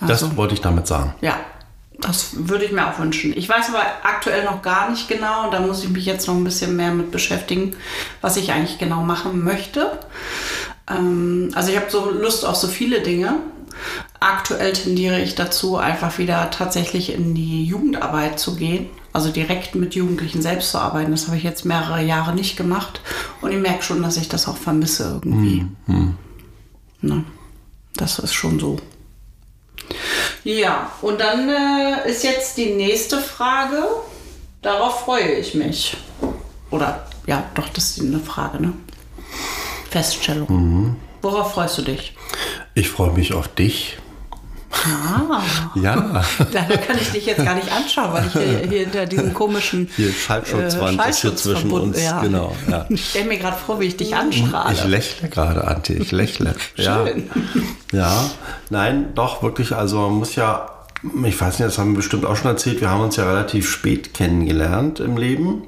Also- 0.01 0.27
Das 0.27 0.38
wollte 0.38 0.53
ich 0.55 0.62
damit 0.62 0.88
sagen. 0.88 1.13
Ja, 1.21 1.36
das 2.01 2.47
würde 2.47 2.65
ich 2.65 2.71
mir 2.71 2.88
auch 2.88 2.99
wünschen. 2.99 3.35
Ich 3.35 3.49
weiß 3.49 3.69
aber 3.69 3.83
aktuell 4.03 4.43
noch 4.45 4.62
gar 4.62 4.89
nicht 4.89 5.07
genau 5.07 5.45
und 5.45 5.53
da 5.53 5.59
muss 5.59 5.83
ich 5.83 5.89
mich 5.89 6.05
jetzt 6.05 6.27
noch 6.27 6.35
ein 6.35 6.43
bisschen 6.43 6.75
mehr 6.75 6.91
mit 6.91 7.12
beschäftigen, 7.12 7.75
was 8.21 8.38
ich 8.38 8.51
eigentlich 8.51 8.77
genau 8.77 9.01
machen 9.03 9.43
möchte. 9.43 9.99
Ähm, 10.89 11.51
also 11.55 11.71
ich 11.71 11.77
habe 11.77 11.89
so 11.89 12.09
Lust 12.09 12.45
auf 12.45 12.55
so 12.55 12.67
viele 12.67 13.01
Dinge. 13.01 13.35
Aktuell 14.19 14.73
tendiere 14.73 15.21
ich 15.21 15.35
dazu, 15.35 15.77
einfach 15.77 16.17
wieder 16.17 16.49
tatsächlich 16.51 17.13
in 17.13 17.35
die 17.35 17.63
Jugendarbeit 17.65 18.39
zu 18.39 18.55
gehen. 18.55 18.88
Also 19.12 19.31
direkt 19.31 19.75
mit 19.75 19.95
Jugendlichen 19.95 20.41
selbst 20.41 20.71
zu 20.71 20.77
arbeiten. 20.77 21.12
Das 21.12 21.27
habe 21.27 21.38
ich 21.38 21.43
jetzt 21.43 21.65
mehrere 21.65 22.03
Jahre 22.03 22.35
nicht 22.35 22.57
gemacht. 22.57 23.01
Und 23.41 23.51
ich 23.51 23.59
merke 23.59 23.83
schon, 23.83 24.03
dass 24.03 24.17
ich 24.17 24.29
das 24.29 24.47
auch 24.47 24.57
vermisse 24.57 25.19
irgendwie. 25.23 25.65
Ne? 27.01 27.23
Das 27.95 28.19
ist 28.19 28.33
schon 28.33 28.59
so. 28.59 28.77
Ja, 30.43 30.91
und 31.02 31.19
dann 31.19 31.49
äh, 31.49 32.10
ist 32.10 32.23
jetzt 32.23 32.58
die 32.58 32.71
nächste 32.71 33.19
Frage. 33.19 33.84
Darauf 34.62 35.02
freue 35.02 35.34
ich 35.34 35.54
mich. 35.54 35.97
Oder 36.71 37.08
ja, 37.28 37.43
doch, 37.56 37.69
das 37.69 37.97
ist 37.97 38.02
eine 38.02 38.19
Frage, 38.19 38.62
ne? 38.62 38.73
Feststellung. 39.89 40.97
Worauf 41.21 41.54
freust 41.54 41.78
du 41.80 41.82
dich? 41.82 42.15
Ich 42.75 42.89
freue 42.89 43.12
mich 43.12 43.34
auf 43.34 43.47
dich. 43.47 43.97
Ah. 44.71 45.41
Ja. 45.75 46.23
Leider 46.51 46.77
kann 46.77 46.97
ich 47.01 47.12
dich 47.12 47.25
jetzt 47.25 47.43
gar 47.43 47.55
nicht 47.55 47.71
anschauen, 47.71 48.13
weil 48.13 48.27
ich 48.27 48.34
hier, 48.34 48.58
hier 48.69 48.79
hinter 48.82 49.05
diesem 49.05 49.34
komischen 49.34 49.89
Hier 49.95 50.12
Schallschutzwand 50.12 50.99
äh, 51.05 51.10
ist 51.10 51.21
hier 51.21 51.36
zwischen 51.36 51.69
verbunden- 51.69 51.88
uns. 51.95 52.03
Ja. 52.03 52.21
Genau. 52.21 52.55
Ja. 52.69 52.86
Ich 52.89 53.10
stelle 53.10 53.25
mir 53.25 53.38
gerade 53.39 53.58
vor, 53.58 53.79
wie 53.79 53.86
ich 53.86 53.97
dich 53.97 54.15
anstrahle. 54.15 54.73
Ich 54.73 54.86
lächle 54.86 55.29
gerade, 55.29 55.67
Antje. 55.67 55.95
Ich 55.97 56.12
lächle. 56.12 56.55
Ja. 56.75 57.05
Schön. 57.05 57.29
Ja. 57.91 58.29
Nein, 58.69 59.10
doch, 59.15 59.41
wirklich. 59.43 59.75
Also 59.75 59.97
man 60.01 60.13
muss 60.19 60.36
ja, 60.36 60.69
ich 61.25 61.39
weiß 61.41 61.60
nicht, 61.60 61.67
das 61.67 61.77
haben 61.77 61.91
wir 61.91 61.97
bestimmt 61.97 62.25
auch 62.25 62.36
schon 62.36 62.51
erzählt, 62.51 62.79
wir 62.82 62.89
haben 62.89 63.01
uns 63.01 63.15
ja 63.15 63.25
relativ 63.27 63.69
spät 63.69 64.13
kennengelernt 64.13 64.99
im 64.99 65.17
Leben. 65.17 65.63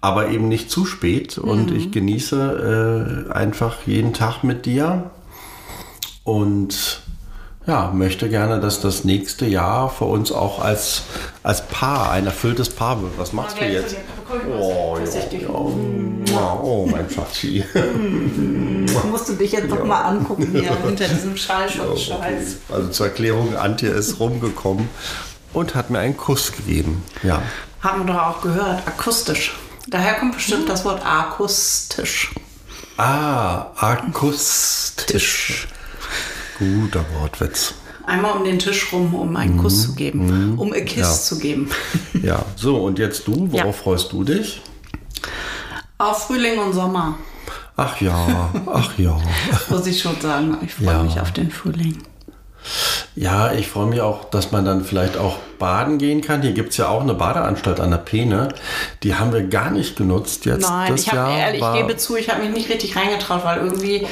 Aber 0.00 0.28
eben 0.28 0.48
nicht 0.48 0.70
zu 0.70 0.86
spät. 0.86 1.36
Und 1.36 1.70
ich 1.72 1.90
genieße 1.90 3.26
äh, 3.28 3.32
einfach 3.32 3.78
jeden 3.86 4.14
Tag 4.14 4.44
mit 4.44 4.64
dir. 4.64 5.10
Und 6.24 7.02
ja, 7.66 7.90
möchte 7.92 8.28
gerne, 8.28 8.58
dass 8.58 8.80
das 8.80 9.04
nächste 9.04 9.46
Jahr 9.46 9.90
für 9.90 10.06
uns 10.06 10.32
auch 10.32 10.60
als, 10.60 11.02
als 11.42 11.62
Paar, 11.66 12.10
ein 12.10 12.26
erfülltes 12.26 12.70
Paar 12.70 13.00
wird. 13.02 13.12
Was 13.18 13.32
machst 13.32 13.60
du 13.60 13.64
jetzt? 13.64 13.96
Oh, 14.48 14.96
ja, 14.98 16.32
ja. 16.32 16.60
oh, 16.62 16.88
mein 16.90 17.10
Schatzi. 17.10 17.64
musst 19.10 19.28
du 19.28 19.34
dich 19.34 19.52
jetzt 19.52 19.68
noch 19.68 19.84
mal 19.84 20.02
angucken 20.02 20.48
hier 20.52 20.74
hinter 20.84 21.08
diesem 21.08 21.36
Schallschutzscheiß. 21.36 22.56
Also 22.70 22.88
zur 22.88 23.06
Erklärung, 23.06 23.56
Antje 23.56 23.90
ist 23.90 24.18
rumgekommen 24.20 24.88
und 25.52 25.74
hat 25.74 25.90
mir 25.90 25.98
einen 25.98 26.16
Kuss 26.16 26.52
gegeben. 26.52 27.02
Ja. 27.22 27.42
Haben 27.80 28.06
wir 28.06 28.14
doch 28.14 28.22
auch 28.22 28.40
gehört, 28.40 28.86
akustisch. 28.86 29.54
Daher 29.88 30.14
kommt 30.14 30.34
bestimmt 30.34 30.68
das 30.68 30.84
Wort 30.84 31.04
akustisch. 31.04 32.32
Ah, 32.96 33.66
akustisch. 33.76 35.68
Guter 36.60 37.04
Wortwitz. 37.18 37.74
Einmal 38.06 38.32
um 38.36 38.44
den 38.44 38.58
Tisch 38.58 38.92
rum, 38.92 39.14
um 39.14 39.34
einen 39.34 39.56
Kuss 39.56 39.82
zu 39.82 39.94
geben, 39.94 40.58
um 40.58 40.72
a 40.74 40.80
Kiss 40.80 40.98
Ja. 40.98 41.12
zu 41.12 41.38
geben. 41.38 41.70
Ja, 42.22 42.44
so 42.54 42.84
und 42.84 42.98
jetzt 42.98 43.26
du, 43.26 43.50
worauf 43.50 43.76
Ja. 43.76 43.82
freust 43.82 44.12
du 44.12 44.24
dich? 44.24 44.60
Auf 45.96 46.26
Frühling 46.26 46.58
und 46.58 46.72
Sommer, 46.74 47.16
Ach 47.76 47.98
ja, 48.02 48.50
ach 48.66 48.98
ja. 48.98 49.18
muss 49.70 49.86
ich 49.86 50.02
schon 50.02 50.20
sagen. 50.20 50.58
Ich 50.62 50.74
freue 50.74 50.86
Ja. 50.96 51.02
mich 51.02 51.18
auf 51.18 51.32
den 51.32 51.50
Frühling. 51.50 51.96
Ja, 53.16 53.52
ich 53.52 53.66
freue 53.66 53.86
mich 53.86 54.00
auch, 54.00 54.24
dass 54.30 54.52
man 54.52 54.64
dann 54.64 54.84
vielleicht 54.84 55.16
auch 55.16 55.36
baden 55.58 55.98
gehen 55.98 56.20
kann. 56.22 56.40
Hier 56.42 56.52
gibt 56.52 56.70
es 56.70 56.76
ja 56.78 56.88
auch 56.88 57.02
eine 57.02 57.12
Badeanstalt 57.12 57.80
an 57.80 57.90
der 57.90 57.98
Peene. 57.98 58.48
Die 59.02 59.16
haben 59.16 59.32
wir 59.32 59.42
gar 59.42 59.70
nicht 59.70 59.96
genutzt 59.96 60.46
jetzt. 60.46 60.62
Nein, 60.68 60.92
das 60.92 61.02
ich 61.02 61.08
habe 61.08 61.16
Jahr 61.30 61.38
ehrlich, 61.38 61.60
ich 61.62 61.72
gebe 61.82 61.96
zu, 61.96 62.16
ich 62.16 62.30
habe 62.30 62.42
mich 62.42 62.50
nicht 62.54 62.70
richtig 62.70 62.96
reingetraut, 62.96 63.44
weil 63.44 63.58
irgendwie 63.58 64.06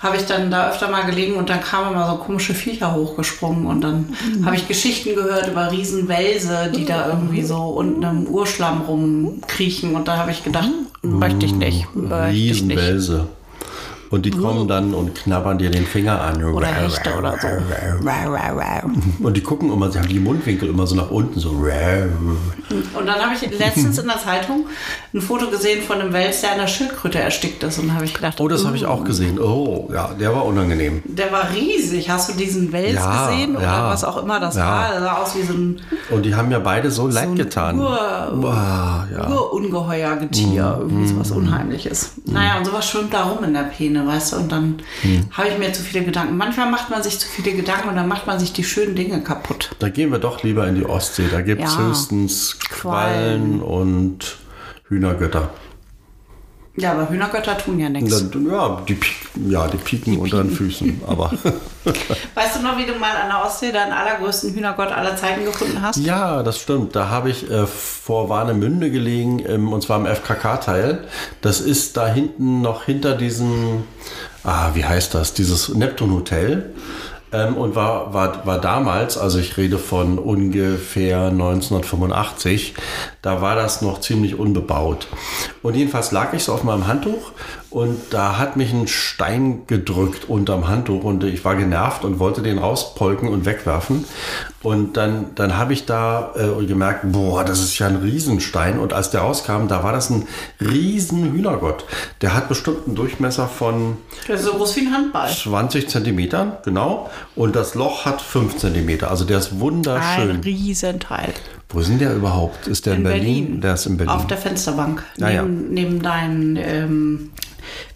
habe 0.00 0.16
ich 0.16 0.26
dann 0.26 0.50
da 0.50 0.68
öfter 0.68 0.90
mal 0.90 1.04
gelegen 1.06 1.36
und 1.36 1.48
dann 1.48 1.62
kamen 1.62 1.92
immer 1.92 2.06
so 2.10 2.16
komische 2.16 2.52
Viecher 2.52 2.94
hochgesprungen 2.94 3.66
und 3.66 3.80
dann 3.82 4.14
Mhm. 4.36 4.44
habe 4.44 4.56
ich 4.56 4.68
Geschichten 4.68 5.14
gehört 5.14 5.46
über 5.48 5.70
Riesenwälse, 5.70 6.70
die 6.74 6.84
da 6.84 7.08
irgendwie 7.08 7.42
so 7.42 7.56
unten 7.56 8.02
im 8.02 8.26
Urschlamm 8.26 8.82
rumkriechen 8.82 9.94
und 9.94 10.06
da 10.08 10.16
habe 10.18 10.32
ich 10.32 10.44
gedacht, 10.44 10.68
möchte 11.02 11.46
ich 11.46 11.52
nicht, 11.54 11.86
möchte 11.94 12.36
ich 12.36 12.62
nicht. 12.62 12.78
Und 14.10 14.26
die 14.26 14.30
kommen 14.32 14.66
dann 14.66 14.92
und 14.92 15.14
knabbern 15.14 15.56
dir 15.58 15.70
den 15.70 15.86
Finger 15.86 16.20
an. 16.20 16.42
Oder 16.42 16.66
Hechte 16.66 17.14
oder 17.16 17.36
so. 17.40 17.46
Rau, 17.46 18.32
rau, 18.34 18.58
rau. 18.58 18.90
Und 19.20 19.36
die 19.36 19.40
gucken 19.40 19.72
immer, 19.72 19.90
sie 19.90 20.00
haben 20.00 20.08
die 20.08 20.18
Mundwinkel 20.18 20.68
immer 20.68 20.84
so 20.86 20.96
nach 20.96 21.10
unten, 21.12 21.38
so. 21.38 21.50
Und 21.50 23.06
dann 23.06 23.16
habe 23.20 23.34
ich 23.34 23.58
letztens 23.58 23.98
in 23.98 24.06
der 24.06 24.18
Zeitung 24.18 24.66
ein 25.14 25.20
Foto 25.20 25.48
gesehen 25.48 25.82
von 25.82 26.00
einem 26.00 26.12
Wels, 26.12 26.40
der 26.40 26.52
an 26.52 26.58
der 26.58 26.66
Schildkröte 26.66 27.18
erstickt 27.20 27.62
ist. 27.62 27.78
Und 27.78 27.88
da 27.88 27.94
habe 27.94 28.04
ich 28.04 28.14
gedacht, 28.14 28.40
Oh, 28.40 28.48
das 28.48 28.64
habe 28.64 28.76
ich 28.76 28.84
auch 28.86 29.04
gesehen. 29.04 29.38
Oh, 29.40 29.88
ja, 29.92 30.10
der 30.18 30.34
war 30.34 30.44
unangenehm. 30.44 31.02
der 31.04 31.30
war 31.32 31.48
riesig. 31.52 32.10
Hast 32.10 32.30
du 32.30 32.34
diesen 32.34 32.72
Wels 32.72 32.94
Ja, 32.94 33.28
gesehen? 33.28 33.56
Oder 33.56 33.64
ja. 33.64 33.90
was 33.90 34.02
auch 34.04 34.22
immer 34.22 34.40
das 34.40 34.56
Ja. 34.56 34.66
war? 34.68 34.90
Der 34.92 35.00
sah 35.00 35.12
aus 35.18 35.36
wie 35.36 35.42
so 35.42 35.52
ein 35.52 35.80
Und 36.10 36.24
die 36.24 36.34
haben 36.34 36.48
mir 36.48 36.60
beide 36.60 36.90
so 36.90 37.06
leid 37.06 37.28
ein 37.28 37.36
getan. 37.36 37.78
Ur- 37.78 38.32
Boah, 38.40 39.06
ja. 39.12 39.26
Mhm. 39.28 39.32
Urungeheuer 39.34 40.16
Getier, 40.16 40.76
irgendwie 40.80 41.06
sowas 41.06 41.30
Unheimliches. 41.30 42.12
Naja, 42.26 42.58
und 42.58 42.64
sowas 42.66 42.88
schwimmt 42.88 43.12
da 43.14 43.24
rum 43.24 43.44
in 43.44 43.52
der 43.54 43.64
Peene, 44.00 44.08
weißt 44.12 44.32
du? 44.32 44.36
Und 44.36 44.52
dann 44.52 44.76
Mhm. 45.02 45.26
habe 45.32 45.48
ich 45.48 45.58
mir 45.58 45.72
zu 45.72 45.82
viele 45.82 46.04
Gedanken. 46.04 46.36
Manchmal 46.36 46.70
macht 46.70 46.90
man 46.90 47.02
sich 47.02 47.18
zu 47.18 47.28
viele 47.28 47.54
Gedanken 47.56 47.88
und 47.88 47.96
dann 47.96 48.08
macht 48.08 48.26
man 48.26 48.38
sich 48.38 48.52
die 48.52 48.64
schönen 48.64 48.94
Dinge 48.94 49.22
kaputt. 49.22 49.70
Da 49.78 49.88
gehen 49.88 50.10
wir 50.10 50.18
doch 50.18 50.42
lieber 50.42 50.66
in 50.66 50.74
die 50.74 50.84
Ostsee. 50.84 51.24
Da 51.30 51.40
gibt 51.40 51.62
es 51.62 51.74
Ja. 51.74 51.88
höchstens 51.88 52.58
Quallen 52.68 53.60
und 53.60 54.36
Hühnergötter. 54.88 55.50
Ja, 56.76 56.92
aber 56.92 57.10
Hühnergötter 57.10 57.58
tun 57.58 57.80
ja 57.80 57.88
nichts. 57.88 58.24
Ja, 58.32 58.80
die, 58.88 58.98
ja, 59.48 59.66
die 59.68 59.76
pieken 59.76 60.18
unter 60.18 60.42
den 60.42 60.52
Füßen. 60.52 61.02
Aber 61.06 61.32
Weißt 62.34 62.56
du 62.56 62.62
noch, 62.62 62.78
wie 62.78 62.86
du 62.86 62.94
mal 62.94 63.16
an 63.16 63.28
der 63.28 63.44
Ostsee 63.44 63.72
deinen 63.72 63.92
allergrößten 63.92 64.54
Hühnergott 64.54 64.92
aller 64.92 65.16
Zeiten 65.16 65.44
gefunden 65.44 65.80
hast? 65.80 65.96
ja, 65.96 66.42
das 66.42 66.60
stimmt. 66.60 66.94
Da 66.94 67.08
habe 67.08 67.30
ich 67.30 67.50
äh, 67.50 67.66
vor 67.66 68.28
Warnemünde 68.28 68.90
gelegen, 68.90 69.38
im, 69.40 69.72
und 69.72 69.82
zwar 69.82 69.98
im 69.98 70.06
FKK-Teil. 70.06 71.06
Das 71.40 71.60
ist 71.60 71.96
da 71.96 72.06
hinten 72.06 72.60
noch 72.60 72.84
hinter 72.84 73.16
diesem, 73.16 73.84
ah, 74.44 74.70
wie 74.74 74.84
heißt 74.84 75.14
das, 75.14 75.34
dieses 75.34 75.70
Neptun-Hotel. 75.70 76.74
Ähm, 77.32 77.56
und 77.56 77.74
war, 77.76 78.12
war, 78.12 78.44
war 78.44 78.60
damals, 78.60 79.16
also 79.16 79.38
ich 79.38 79.56
rede 79.56 79.78
von 79.78 80.18
ungefähr 80.18 81.26
1985, 81.26 82.74
da 83.22 83.40
war 83.40 83.54
das 83.54 83.82
noch 83.82 84.00
ziemlich 84.00 84.38
unbebaut. 84.38 85.06
Und 85.62 85.76
jedenfalls 85.76 86.10
lag 86.10 86.32
ich 86.32 86.44
so 86.44 86.52
auf 86.52 86.64
meinem 86.64 86.86
Handtuch 86.86 87.32
und 87.70 87.98
da 88.10 88.36
hat 88.38 88.56
mich 88.56 88.72
ein 88.72 88.88
Stein 88.88 89.62
gedrückt 89.68 90.28
unterm 90.28 90.66
Handtuch 90.66 91.04
und 91.04 91.22
ich 91.22 91.44
war 91.44 91.54
genervt 91.54 92.04
und 92.04 92.18
wollte 92.18 92.42
den 92.42 92.58
rauspolken 92.58 93.28
und 93.28 93.44
wegwerfen. 93.44 94.04
Und 94.62 94.96
dann, 94.96 95.34
dann 95.36 95.56
habe 95.56 95.72
ich 95.72 95.86
da 95.86 96.32
äh, 96.34 96.66
gemerkt, 96.66 97.12
boah, 97.12 97.44
das 97.44 97.60
ist 97.60 97.78
ja 97.78 97.86
ein 97.86 97.96
Riesenstein. 97.96 98.78
Und 98.78 98.92
als 98.92 99.10
der 99.10 99.20
rauskam, 99.20 99.68
da 99.68 99.84
war 99.84 99.92
das 99.92 100.10
ein 100.10 100.26
riesen 100.60 101.32
Hühnergott. 101.32 101.84
Der 102.22 102.34
hat 102.34 102.48
bestimmt 102.48 102.86
einen 102.86 102.96
Durchmesser 102.96 103.46
von 103.46 103.96
so 104.36 104.52
groß 104.52 104.76
wie 104.76 104.80
ein 104.80 104.92
Handball. 104.92 105.30
20 105.30 105.88
Zentimetern, 105.88 106.52
genau. 106.64 107.08
Und 107.36 107.54
das 107.54 107.76
Loch 107.76 108.04
hat 108.04 108.20
5 108.20 108.56
Zentimeter. 108.58 109.10
Also 109.10 109.24
der 109.24 109.38
ist 109.38 109.52
Ein 109.52 109.60
wunderschön. 109.60 110.40
Riesenteil. 110.40 111.32
Wo 111.72 111.80
ist 111.80 111.88
denn 111.88 111.98
der 111.98 112.14
überhaupt? 112.14 112.66
Ist 112.66 112.86
der 112.86 112.94
in, 112.94 112.98
In 113.00 113.04
Berlin? 113.04 113.44
Berlin. 113.44 113.60
Der 113.60 113.74
ist 113.74 113.86
in 113.86 113.96
Berlin. 113.96 114.14
Auf 114.14 114.26
der 114.26 114.38
Fensterbank. 114.38 115.04
Ja, 115.18 115.28
ja. 115.30 115.42
neben, 115.42 115.72
neben 115.74 116.02
deinen 116.02 116.56
ähm, 116.56 117.30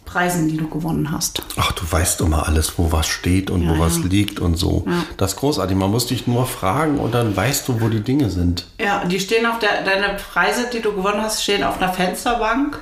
Preisen, 0.04 0.46
die 0.48 0.56
du 0.56 0.68
gewonnen 0.68 1.10
hast. 1.10 1.42
Ach, 1.56 1.72
du 1.72 1.82
weißt 1.90 2.20
immer 2.20 2.46
alles, 2.46 2.74
wo 2.78 2.92
was 2.92 3.06
steht 3.08 3.50
und 3.50 3.68
wo 3.68 3.72
Ja, 3.74 3.78
was 3.80 3.98
ja. 3.98 4.04
liegt 4.04 4.38
und 4.38 4.56
so. 4.56 4.84
Das 5.16 5.32
ist 5.32 5.38
großartig. 5.40 5.76
Man 5.76 5.90
muss 5.90 6.06
dich 6.06 6.26
nur 6.28 6.46
fragen 6.46 6.98
und 6.98 7.14
dann 7.14 7.36
weißt 7.36 7.66
du, 7.66 7.80
wo 7.80 7.88
die 7.88 8.00
Dinge 8.00 8.30
sind. 8.30 8.66
Ja, 8.80 9.04
die 9.04 9.18
stehen 9.18 9.44
auf 9.46 9.58
der, 9.58 9.82
deine 9.84 10.16
Preise, 10.18 10.66
die 10.72 10.80
du 10.80 10.92
gewonnen 10.92 11.20
hast, 11.20 11.42
stehen 11.42 11.64
auf 11.64 11.82
einer 11.82 11.92
Fensterbank 11.92 12.78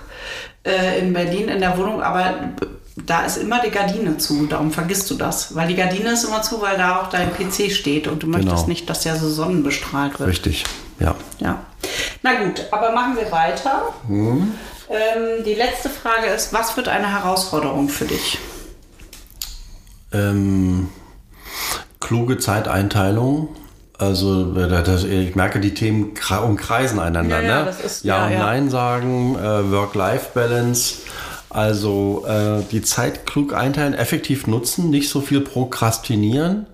äh, 0.67 0.99
in 1.01 1.13
Berlin 1.15 1.49
in 1.49 1.61
der 1.61 1.79
Wohnung, 1.79 2.03
aber 2.03 2.35
da 3.07 3.25
ist 3.25 3.39
immer 3.39 3.63
die 3.63 3.71
Gardine 3.71 4.19
zu, 4.19 4.45
darum 4.47 4.71
vergisst 4.71 5.11
du 5.11 5.15
das. 5.15 5.55
Weil 5.55 5.69
die 5.69 5.75
Gardine 5.77 6.13
ist 6.13 6.25
immer 6.25 6.43
zu, 6.43 6.61
weil 6.61 6.77
da 6.77 7.01
auch 7.01 7.09
dein 7.09 7.31
PC 7.33 7.73
steht 7.73 8.07
und 8.07 8.23
du 8.23 8.27
möchtest 8.27 8.57
Genau. 8.57 8.69
nicht, 8.69 8.91
dass 8.91 9.01
der 9.01 9.17
so 9.17 9.31
sonnenbestrahlt 9.31 10.19
wird. 10.21 10.29
Richtig, 10.29 10.65
ja. 11.03 11.15
Ja. 11.39 11.61
Na 12.23 12.43
gut, 12.45 12.63
aber 12.71 12.93
machen 12.93 13.17
wir 13.17 13.31
weiter. 13.33 13.83
Mhm. 14.09 14.55
Ähm, 14.89 15.45
die 15.45 15.55
letzte 15.55 15.89
Frage 15.89 16.27
ist, 16.27 16.53
was 16.53 16.77
wird 16.77 16.89
eine 16.89 17.11
Herausforderung 17.13 17.89
für 17.89 18.05
dich? 18.05 18.39
Ähm, 20.13 20.89
kluge 22.01 22.39
Zeiteinteilung. 22.39 23.49
Also 23.99 24.57
äh, 24.57 24.69
das, 24.69 25.05
ich 25.05 25.35
merke, 25.37 25.61
die 25.61 25.75
Themen 25.75 26.13
umkreisen 26.45 26.99
einander. 26.99 27.41
Ja, 27.43 27.49
ja, 27.49 27.59
ne? 27.61 27.65
das 27.67 27.81
ist- 27.81 28.05
ja, 28.05 28.29
ja, 28.29 28.31
und. 28.31 28.39
Nein 28.39 28.71
sagen, 28.71 29.37
äh, 29.37 29.71
Work-Life-Balance. 29.71 30.97
Also 31.51 32.25
äh, 32.27 32.63
die 32.71 32.81
Zeit 32.83 33.27
klug 33.27 33.53
einteilen, 33.55 33.93
effektiv 33.95 34.47
nutzen, 34.47 34.89
nicht 34.91 35.11
so 35.11 35.21
viel 35.21 35.43
prokrastinieren, 35.43 36.67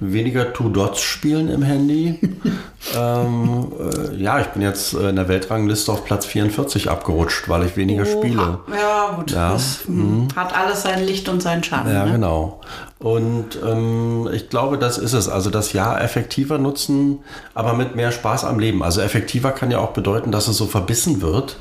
weniger 0.00 0.52
Two-Dots 0.52 1.00
spielen 1.00 1.48
im 1.48 1.62
Handy. 1.62 2.18
ähm, 2.96 3.72
äh, 3.78 4.16
ja, 4.16 4.40
ich 4.40 4.46
bin 4.48 4.62
jetzt 4.62 4.94
äh, 4.94 5.08
in 5.08 5.16
der 5.16 5.28
Weltrangliste 5.28 5.92
auf 5.92 6.04
Platz 6.04 6.26
44 6.26 6.90
abgerutscht, 6.90 7.48
weil 7.48 7.64
ich 7.64 7.76
weniger 7.76 8.04
spiele. 8.04 8.60
Ja, 8.74 9.14
gut. 9.16 9.30
Ja. 9.30 9.52
Das 9.52 9.80
hm, 9.86 10.28
hat 10.36 10.56
alles 10.56 10.82
sein 10.82 11.04
Licht 11.04 11.28
und 11.28 11.42
seinen 11.42 11.62
Schaden. 11.62 11.92
Ja, 11.92 12.04
ne? 12.04 12.12
genau. 12.12 12.60
Und 13.06 13.56
ähm, 13.64 14.28
ich 14.32 14.48
glaube, 14.48 14.78
das 14.78 14.98
ist 14.98 15.12
es. 15.12 15.28
Also 15.28 15.48
das 15.48 15.72
Jahr 15.72 16.02
effektiver 16.02 16.58
nutzen, 16.58 17.20
aber 17.54 17.72
mit 17.72 17.94
mehr 17.94 18.10
Spaß 18.10 18.42
am 18.42 18.58
Leben. 18.58 18.82
Also 18.82 19.00
effektiver 19.00 19.52
kann 19.52 19.70
ja 19.70 19.78
auch 19.78 19.92
bedeuten, 19.92 20.32
dass 20.32 20.48
es 20.48 20.56
so 20.56 20.66
verbissen 20.66 21.22
wird. 21.22 21.56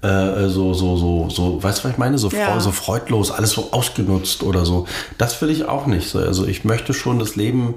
Äh, 0.00 0.48
so, 0.48 0.72
so, 0.72 0.96
so, 0.96 1.28
so, 1.28 1.62
weißt 1.62 1.80
du, 1.80 1.84
was 1.84 1.92
ich 1.92 1.98
meine? 1.98 2.16
So, 2.16 2.30
Ja. 2.30 2.58
so 2.58 2.72
freudlos, 2.72 3.30
alles 3.30 3.50
so 3.50 3.68
ausgenutzt 3.72 4.42
oder 4.42 4.64
so. 4.64 4.86
Das 5.18 5.42
will 5.42 5.50
ich 5.50 5.66
auch 5.66 5.84
nicht. 5.84 6.08
So, 6.08 6.20
Also 6.20 6.46
ich 6.46 6.64
möchte 6.64 6.94
schon 6.94 7.18
das 7.18 7.36
Leben 7.36 7.74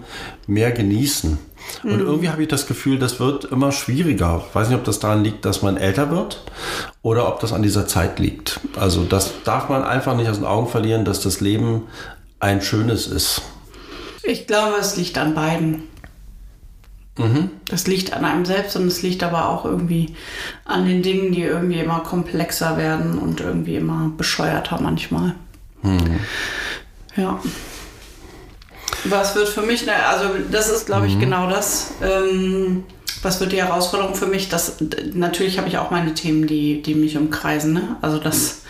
mehr 0.47 0.71
genießen. 0.71 1.37
Und 1.83 1.99
irgendwie 1.99 2.29
habe 2.29 2.41
ich 2.43 2.47
das 2.47 2.65
Gefühl, 2.65 2.97
das 2.97 3.19
wird 3.19 3.43
immer 3.43 3.73
schwieriger. 3.73 4.41
Ich 4.47 4.55
weiß 4.55 4.69
nicht, 4.69 4.77
ob 4.77 4.85
das 4.85 4.99
daran 4.99 5.23
liegt, 5.25 5.43
dass 5.43 5.61
man 5.61 5.75
älter 5.75 6.11
wird 6.11 6.43
oder 7.01 7.27
ob 7.27 7.41
das 7.41 7.51
an 7.51 7.61
dieser 7.61 7.87
Zeit 7.87 8.19
liegt. 8.19 8.61
Also 8.79 9.03
das 9.03 9.31
darf 9.43 9.67
man 9.67 9.83
einfach 9.83 10.15
nicht 10.15 10.29
aus 10.29 10.37
den 10.37 10.45
Augen 10.45 10.69
verlieren, 10.69 11.03
dass 11.03 11.19
das 11.19 11.41
Leben 11.41 11.83
ein 12.41 12.61
schönes 12.61 13.07
ist? 13.07 13.41
Ich 14.23 14.47
glaube, 14.47 14.77
es 14.79 14.97
liegt 14.97 15.17
an 15.17 15.33
beiden. 15.33 15.83
Das 17.67 17.87
liegt 17.87 18.13
an 18.13 18.25
einem 18.25 18.45
selbst 18.45 18.75
und 18.75 18.87
es 18.87 19.03
liegt 19.03 19.21
aber 19.21 19.49
auch 19.49 19.65
irgendwie 19.65 20.15
an 20.65 20.85
den 20.85 21.03
Dingen, 21.03 21.31
die 21.31 21.41
irgendwie 21.43 21.79
immer 21.79 21.99
komplexer 21.99 22.77
werden 22.77 23.19
und 23.19 23.41
irgendwie 23.41 23.75
immer 23.75 24.11
bescheuerter 24.17 24.81
manchmal. 24.81 25.35
Ja. 27.15 27.39
Was 29.03 29.35
wird 29.35 29.49
für 29.49 29.61
mich, 29.61 29.87
also 29.91 30.29
das 30.51 30.69
ist, 30.69 30.85
glaube 30.85 31.07
ich, 31.07 31.19
genau 31.19 31.49
das. 31.49 31.91
Ähm, 32.01 32.85
was 33.21 33.39
wird 33.39 33.51
die 33.51 33.61
Herausforderung 33.61 34.15
für 34.15 34.27
mich? 34.27 34.49
Das, 34.49 34.77
natürlich 35.13 35.57
habe 35.59 35.67
ich 35.67 35.77
auch 35.77 35.91
meine 35.91 36.13
Themen, 36.13 36.47
die, 36.47 36.81
die 36.81 36.95
mich 36.95 37.17
umkreisen. 37.17 37.73
Ne? 37.73 37.97
Also 38.01 38.17
das, 38.17 38.61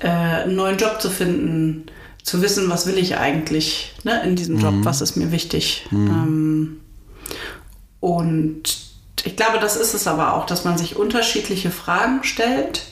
äh, 0.00 0.08
einen 0.08 0.56
neuen 0.56 0.78
Job 0.78 1.00
zu 1.00 1.10
finden, 1.10 1.86
zu 2.22 2.42
wissen, 2.42 2.68
was 2.68 2.86
will 2.86 2.98
ich 2.98 3.16
eigentlich 3.16 3.94
ne, 4.04 4.22
in 4.24 4.36
diesem 4.36 4.58
Job, 4.58 4.74
was 4.82 5.00
ist 5.00 5.16
mir 5.16 5.32
wichtig. 5.32 5.86
Ähm, 5.92 6.80
und 8.00 8.62
ich 9.24 9.36
glaube, 9.36 9.58
das 9.60 9.76
ist 9.76 9.94
es 9.94 10.06
aber 10.06 10.34
auch, 10.34 10.46
dass 10.46 10.64
man 10.64 10.78
sich 10.78 10.96
unterschiedliche 10.96 11.70
Fragen 11.70 12.22
stellt. 12.24 12.82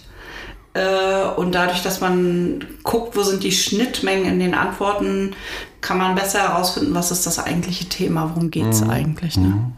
Äh, 0.74 1.24
und 1.36 1.54
dadurch, 1.54 1.82
dass 1.82 2.00
man 2.00 2.64
guckt, 2.82 3.16
wo 3.16 3.22
sind 3.22 3.42
die 3.42 3.52
Schnittmengen 3.52 4.26
in 4.26 4.40
den 4.40 4.54
Antworten, 4.54 5.34
kann 5.86 5.98
man 5.98 6.16
besser 6.16 6.40
herausfinden, 6.40 6.92
was 6.96 7.12
ist 7.12 7.26
das 7.26 7.38
eigentliche 7.38 7.88
Thema, 7.88 8.32
worum 8.34 8.50
geht 8.50 8.66
es 8.66 8.82
eigentlich. 8.82 9.36
Ne? 9.36 9.70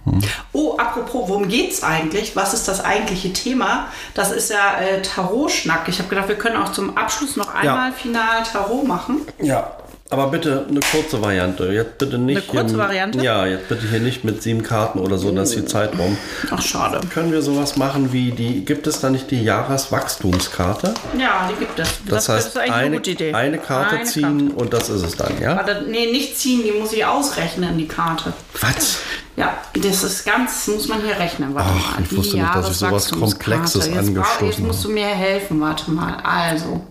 Oh, 0.54 0.74
apropos, 0.78 1.28
worum 1.28 1.48
geht 1.48 1.70
es 1.70 1.82
eigentlich? 1.82 2.34
Was 2.34 2.54
ist 2.54 2.66
das 2.66 2.82
eigentliche 2.82 3.34
Thema? 3.34 3.88
Das 4.14 4.32
ist 4.32 4.50
ja 4.50 4.78
äh, 4.80 5.02
Tarot-Schnack. 5.02 5.86
Ich 5.88 5.98
habe 5.98 6.08
gedacht, 6.08 6.28
wir 6.28 6.36
können 6.36 6.56
auch 6.56 6.72
zum 6.72 6.96
Abschluss 6.96 7.36
noch 7.36 7.54
einmal 7.54 7.92
final 7.92 8.42
Tarot 8.42 8.88
machen. 8.88 9.20
Ja, 9.38 9.70
aber 10.10 10.28
bitte 10.28 10.64
eine 10.68 10.80
kurze 10.80 11.20
Variante. 11.20 11.66
Jetzt 11.72 11.98
bitte 11.98 12.16
nicht. 12.18 12.36
Eine 12.38 12.46
kurze 12.46 12.74
hier- 12.74 12.78
Variante? 12.78 13.22
Ja, 13.22 13.46
jetzt 13.46 13.68
bitte 13.68 13.86
hier 13.88 14.00
nicht 14.00 14.24
mit 14.24 14.42
sieben 14.42 14.62
Karten 14.62 14.98
oder 15.00 15.18
so, 15.18 15.30
dass 15.32 15.50
die 15.50 15.64
Zeit 15.66 15.98
rum. 15.98 16.16
Ach, 16.50 16.62
schade. 16.62 17.00
Können 17.12 17.30
wir 17.32 17.42
sowas 17.42 17.76
machen 17.76 18.12
wie 18.12 18.30
die, 18.32 18.64
gibt 18.64 18.86
es 18.86 19.00
da 19.00 19.10
nicht 19.10 19.30
die 19.30 19.42
Jahreswachstumskarte? 19.42 20.94
Ja, 21.18 21.50
die 21.52 21.58
gibt 21.58 21.78
es. 21.78 21.88
Das, 22.06 22.28
heißt, 22.28 22.48
ist 22.48 22.56
eigentlich 22.58 22.72
eine, 22.72 22.84
eine 22.86 22.96
gute 22.96 23.10
Idee. 23.10 23.34
eine 23.34 23.58
Karte 23.58 23.96
Eine 23.96 24.04
ziehen 24.04 24.50
und 24.52 24.72
das 24.72 24.88
ist 24.88 25.02
es 25.02 25.16
dann, 25.16 25.40
ja? 25.40 25.56
Warte, 25.56 25.84
nee, 25.88 26.10
nicht 26.10 26.38
ziehen, 26.38 26.62
die 26.64 26.72
muss 26.72 26.92
ich 26.92 27.04
ausrechnen, 27.04 27.76
die 27.76 27.88
Karte. 27.88 28.32
Was? 28.60 28.98
Ja, 29.36 29.58
das 29.74 30.02
ist 30.02 30.24
ganz, 30.24 30.66
muss 30.68 30.88
man 30.88 31.02
hier 31.02 31.16
rechnen. 31.18 31.54
Warte 31.54 31.70
Ach, 31.72 31.96
mal. 31.96 32.02
ich 32.04 32.16
wusste 32.16 32.36
Die 32.36 32.42
nicht, 32.42 32.54
dass 32.54 32.70
ich 32.70 32.76
sowas. 32.78 33.10
Komplexes 33.10 33.86
jetzt, 33.86 33.98
angestoßen 33.98 34.46
Jetzt 34.48 34.58
musst 34.60 34.84
du 34.84 34.88
mir 34.88 35.06
helfen, 35.06 35.60
warte 35.60 35.90
mal. 35.90 36.16
Also, 36.24 36.84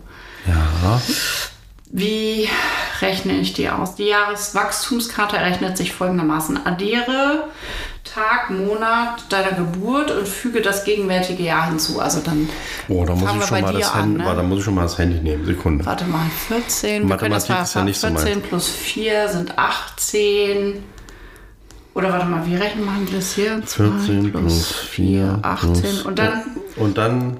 Ja. 0.46 1.00
wie 1.90 2.48
rechne 3.02 3.34
ich 3.38 3.52
die 3.54 3.68
aus? 3.70 3.94
Die 3.94 4.04
Jahreswachstumskarte 4.06 5.36
errechnet 5.36 5.76
sich 5.76 5.92
folgendermaßen. 5.92 6.66
Addiere 6.66 7.44
Tag, 8.04 8.48
Monat 8.50 9.24
deiner 9.30 9.52
Geburt 9.52 10.10
und 10.10 10.26
füge 10.26 10.62
das 10.62 10.84
gegenwärtige 10.84 11.42
Jahr 11.42 11.66
hinzu. 11.66 12.00
Also 12.00 12.20
dann 12.20 12.48
Oh, 12.88 13.04
da 13.04 13.14
muss 13.14 13.30
ich 13.36 13.44
schon 13.44 13.60
mal 13.60 13.72
das 13.72 13.92
an, 13.92 14.00
Handy, 14.00 14.18
ne? 14.24 14.34
da 14.34 14.42
muss 14.42 14.58
ich 14.60 14.64
schon 14.64 14.74
mal 14.74 14.82
das 14.82 14.96
Handy 14.98 15.18
nehmen. 15.20 15.44
Sekunde. 15.44 15.84
Warte 15.84 16.04
mal, 16.06 16.24
14. 16.48 17.06
Wir 17.08 17.16
können 17.18 17.34
das 17.34 17.48
Mathematik 17.48 17.54
mal 17.58 17.62
ist 17.62 17.74
ja 17.74 17.84
nicht 17.84 18.00
so 18.00 18.06
14 18.08 18.42
plus 18.42 18.68
4 18.68 19.28
sind 19.28 19.58
18. 19.58 20.82
Oder 21.94 22.12
warte 22.12 22.26
mal, 22.26 22.46
wie 22.46 22.54
rechnen 22.54 22.84
wir 22.84 23.16
das 23.16 23.34
hier? 23.34 23.60
14 23.64 24.32
2 24.32 24.38
plus 24.38 24.72
4 24.72 25.38
18. 25.42 25.72
plus- 25.82 26.02
Und 26.02 26.18
dann, 26.18 26.42
Und 26.76 26.96
dann 26.98 27.36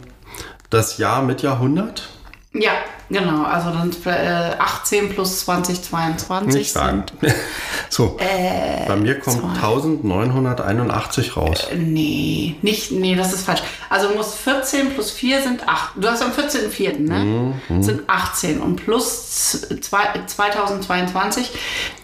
das 0.70 0.98
Jahr 0.98 1.22
mit 1.22 1.42
Jahrhundert? 1.42 2.09
Ja, 2.55 2.72
genau. 3.11 3.44
Also 3.44 3.70
dann 3.70 3.90
äh, 4.07 4.55
18 4.59 5.11
plus 5.11 5.40
20, 5.40 5.82
22 5.82 6.55
Nicht 6.59 6.72
sagen. 6.72 7.05
sind. 7.20 7.34
so, 7.90 8.16
bei 8.16 8.96
mir 8.96 9.18
kommt 9.20 9.40
zwei. 9.40 9.49
1981 9.49 11.36
raus. 11.36 11.66
Nee, 11.76 12.57
nicht, 12.62 12.90
nee, 12.90 13.14
das 13.14 13.32
ist 13.32 13.44
falsch. 13.44 13.62
Also 13.90 14.11
muss 14.11 14.34
14 14.34 14.94
plus 14.94 15.11
4 15.11 15.42
sind 15.42 15.68
8. 15.68 15.92
Du 15.96 16.09
hast 16.09 16.22
am 16.22 16.30
14.04., 16.32 16.99
ne? 17.01 17.55
Mhm, 17.68 17.82
Sind 17.82 18.03
18 18.09 18.61
und 18.61 18.76
plus 18.76 19.61
zwei- 19.80 20.09
2022 20.26 21.51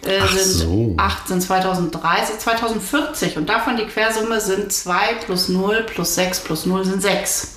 äh, 0.05 0.19
Ach 0.21 0.31
sind 0.37 0.43
so. 0.43 0.93
8 0.97 1.27
sind 1.27 1.41
2030, 1.41 2.37
2040 2.39 3.37
und 3.37 3.49
davon 3.49 3.77
die 3.77 3.85
Quersumme 3.85 4.39
sind 4.39 4.71
2 4.71 5.15
plus 5.25 5.49
0 5.49 5.83
plus 5.83 6.15
6 6.15 6.39
plus 6.41 6.65
0 6.65 6.85
sind 6.85 7.01
6. 7.01 7.54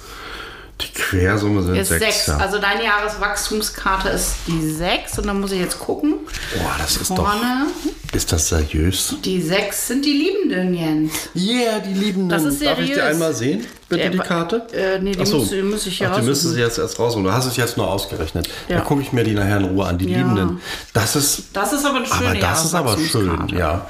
Die 0.81 0.93
Quersumme 0.93 1.62
sind 1.62 1.76
Ist 1.76 1.89
6. 1.89 2.01
6. 2.05 2.26
Ja. 2.29 2.37
Also 2.37 2.59
deine 2.59 2.85
Jahreswachstumskarte 2.85 4.11
ist 4.11 4.35
die 4.47 4.70
6 4.70 5.18
und 5.18 5.26
dann 5.26 5.41
muss 5.41 5.51
ich 5.53 5.61
jetzt 5.61 5.79
gucken. 5.81 6.14
Boah, 6.57 6.74
das 6.79 6.97
ist 6.97 7.11
doch. 7.11 7.16
Vorne, 7.16 7.66
Ist 8.12 8.31
das 8.31 8.49
seriös? 8.49 9.16
die 9.24 9.43
6 9.43 9.89
sind 9.89 10.05
die 10.05 10.12
Liebenden, 10.12 10.74
Jens. 10.74 11.12
Yeah, 11.35 11.81
die 11.81 11.95
Liebenden. 11.95 12.29
Das 12.29 12.45
ist 12.45 12.64
Darf 12.64 12.79
ich 12.79 12.87
die 12.91 12.95
seriös. 12.95 13.12
einmal 13.12 13.35
sehen? 13.35 13.66
Bitte 13.89 14.03
Der- 14.03 14.11
die 14.11 14.18
Karte? 14.18 14.66
Äh, 14.72 14.99
nee, 15.01 15.12
die 15.12 15.20
Ach 15.22 15.26
so. 15.26 15.39
muss, 15.39 15.49
die 15.51 15.62
muss 15.62 15.87
ich 15.87 15.99
hier 15.99 16.11
Ach, 16.12 16.16
die 16.20 16.22
müssen 16.26 16.53
sie 16.53 16.61
jetzt 16.61 16.79
erst 16.79 16.99
rausholen. 16.99 17.24
Du 17.24 17.33
hast 17.33 17.47
es 17.47 17.57
jetzt 17.57 17.76
nur 17.76 17.89
ausgerechnet. 17.89 18.49
Ja. 18.68 18.76
Dann 18.76 18.85
gucke 18.85 19.01
ich 19.03 19.12
mir 19.12 19.24
die 19.24 19.33
nachher 19.33 19.57
in 19.57 19.64
Ruhe 19.64 19.87
an. 19.87 19.99
Die 19.99 20.09
Ja. 20.11 20.18
Liebenden. 20.18 20.61
Das 20.93 21.16
ist. 21.16 21.45
Das 21.55 21.72
ist 21.72 21.85
aber 21.85 21.97
eine 21.97 22.07
schöne 22.07 22.29
Aber 22.31 22.39
das 22.39 22.64
ist 22.66 22.74
aber 22.74 22.97
schön, 22.99 23.49
ja. 23.49 23.87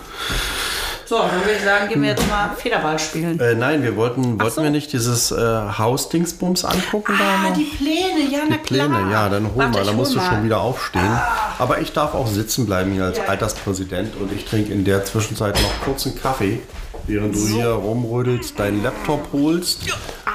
So, 1.07 1.18
dann 1.18 1.30
würde 1.40 1.52
ich 1.59 1.62
sagen, 1.64 1.88
gehen 1.88 2.02
wir 2.02 2.11
jetzt 2.11 2.26
mal 2.28 2.50
Federball 2.57 2.98
spielen. 2.98 3.38
Äh, 3.38 3.55
nein, 3.55 3.82
wir 3.82 3.94
wollten, 3.96 4.40
wollten 4.40 4.55
so. 4.57 4.62
wir 4.62 4.70
nicht 4.70 4.92
dieses 4.92 5.30
äh, 5.32 5.36
Hausdingsbums 5.36 6.64
angucken 6.64 7.14
da 7.18 7.24
Ah, 7.24 7.48
noch? 7.50 7.57
die 7.57 7.64
Pläne, 7.64 8.30
ja, 8.30 8.38
na 8.48 8.57
Die 8.57 8.62
Pläne, 8.62 8.88
klar. 8.88 9.11
ja, 9.11 9.28
dann 9.28 9.44
hol 9.46 9.52
Warte, 9.57 9.70
mal, 9.72 9.84
da 9.84 9.90
hol 9.90 9.96
musst 9.96 10.12
du 10.14 10.18
mal. 10.18 10.26
Ah. 10.26 10.30
schon 10.34 10.44
wieder 10.44 10.61
aufstehen. 10.61 11.18
Aber 11.59 11.80
ich 11.80 11.92
darf 11.92 12.14
auch 12.14 12.26
sitzen 12.26 12.66
bleiben 12.66 12.92
hier 12.92 13.05
als 13.05 13.18
Ja. 13.18 13.24
Alterspräsident 13.26 14.16
und 14.20 14.32
ich 14.32 14.44
trinke 14.46 14.72
in 14.72 14.84
der 14.84 15.05
Zwischenzeit 15.05 15.55
noch 15.61 15.84
kurz 15.84 16.07
einen 16.07 16.18
Kaffee, 16.20 16.61
während 17.07 17.34
du 17.34 17.46
hier 17.48 17.68
rumrödelst, 17.68 18.59
deinen 18.59 18.82
Laptop 18.82 19.28
holst 19.32 19.80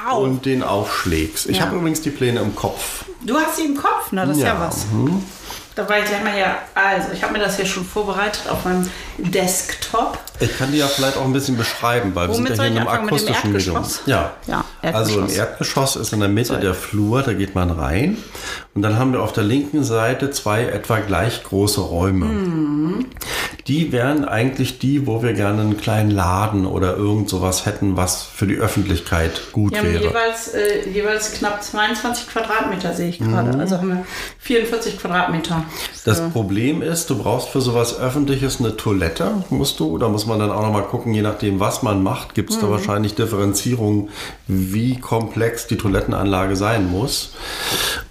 auf. 0.07 0.20
und 0.20 0.45
den 0.45 0.61
aufschlägst. 0.63 1.47
Ich 1.49 1.57
Ja. 1.57 1.65
habe 1.65 1.78
übrigens 1.78 2.01
die 2.01 2.11
Pläne 2.11 2.41
im 2.41 2.55
Kopf. 2.55 3.05
Du 3.26 3.36
hast 3.36 3.57
sie 3.57 3.65
im 3.65 3.76
Kopf, 3.76 4.09
na 4.11 4.26
das 4.26 4.38
ist 4.38 4.43
ja, 4.43 4.53
Ja, 4.53 4.59
was. 4.59 4.86
Da 5.80 5.88
war 5.88 5.99
ich 5.99 6.05
gleich 6.05 6.21
mal 6.21 6.34
her. 6.34 6.57
Also, 6.75 7.13
ich 7.13 7.23
habe 7.23 7.32
mir 7.32 7.39
das 7.39 7.55
hier 7.55 7.65
schon 7.65 7.86
vorbereitet 7.86 8.49
auf 8.49 8.65
meinem 8.65 8.89
Desktop. 9.17 10.19
Ich 10.41 10.57
kann 10.57 10.73
die 10.73 10.80
ja 10.80 10.88
vielleicht 10.88 11.15
auch 11.15 11.23
ein 11.23 11.32
bisschen 11.32 11.55
beschreiben, 11.55 12.11
weil 12.15 12.27
Womit 12.27 12.49
wir 12.49 12.55
sind 12.57 12.65
ja 12.65 12.71
hier 12.71 12.82
in 12.82 12.88
einem 12.88 13.05
akustischen 13.05 13.53
Medium. 13.53 13.86
Ja. 14.05 14.34
Ja, 14.45 14.65
also 14.82 15.21
im 15.21 15.30
Erdgeschoss. 15.30 15.95
Ist 15.95 16.11
in 16.11 16.19
der 16.19 16.27
Mitte 16.27 16.57
der 16.59 16.73
Flur, 16.73 17.21
da 17.21 17.32
geht 17.32 17.55
man 17.55 17.71
rein. 17.71 18.17
Und 18.75 18.82
dann 18.82 18.97
haben 18.97 19.13
wir 19.13 19.21
auf 19.21 19.34
der 19.34 19.43
linken 19.43 19.84
Seite 19.84 20.32
zwei 20.32 20.63
etwa 20.63 20.99
gleich 20.99 21.43
große 21.43 21.82
Räume. 21.82 22.25
Mhm. 22.25 23.05
Die 23.67 23.91
wären 23.91 24.25
eigentlich 24.25 24.80
die, 24.80 25.05
wo 25.05 25.21
wir 25.21 25.34
gerne 25.34 25.61
einen 25.61 25.77
kleinen 25.77 26.11
Laden 26.11 26.65
oder 26.65 26.95
irgend 26.95 27.30
sowas 27.30 27.65
hätten, 27.65 27.97
was 27.97 28.23
für 28.23 28.47
die 28.47 28.55
Öffentlichkeit 28.55 29.51
gut 29.51 29.73
Wir 29.73 29.80
haben 29.80 29.93
wäre. 29.93 30.03
jeweils, 30.05 30.47
äh, 30.53 30.89
jeweils 30.89 31.34
knapp 31.34 31.61
22 31.61 32.30
Quadratmeter, 32.30 32.93
sehe 32.93 33.09
ich 33.09 33.19
gerade. 33.19 33.57
Also 33.59 33.77
haben 33.77 33.89
wir 33.89 34.05
44 34.39 34.99
Quadratmeter. 34.99 35.65
Das 36.05 36.22
Problem 36.32 36.82
ist, 36.82 37.09
du 37.09 37.17
brauchst 37.17 37.49
für 37.49 37.61
sowas 37.61 37.97
Öffentliches 37.99 38.59
eine 38.59 38.76
Toilette, 38.78 39.43
musst 39.49 39.80
du. 39.80 39.97
Da 39.97 40.09
muss 40.09 40.26
man 40.26 40.39
dann 40.39 40.51
auch 40.51 40.61
nochmal 40.61 40.84
gucken, 40.84 41.13
je 41.13 41.22
nachdem, 41.22 41.59
was 41.59 41.84
man 41.84 42.01
macht, 42.03 42.36
gibt 42.36 42.49
es 42.51 42.57
Mhm. 42.57 42.61
da 42.61 42.70
wahrscheinlich 42.72 43.15
Differenzierungen, 43.15 44.09
wie 44.47 44.99
komplex 44.99 45.67
die 45.67 45.78
Toilettenanlage 45.78 46.55
sein 46.55 46.89
muss. 46.89 47.34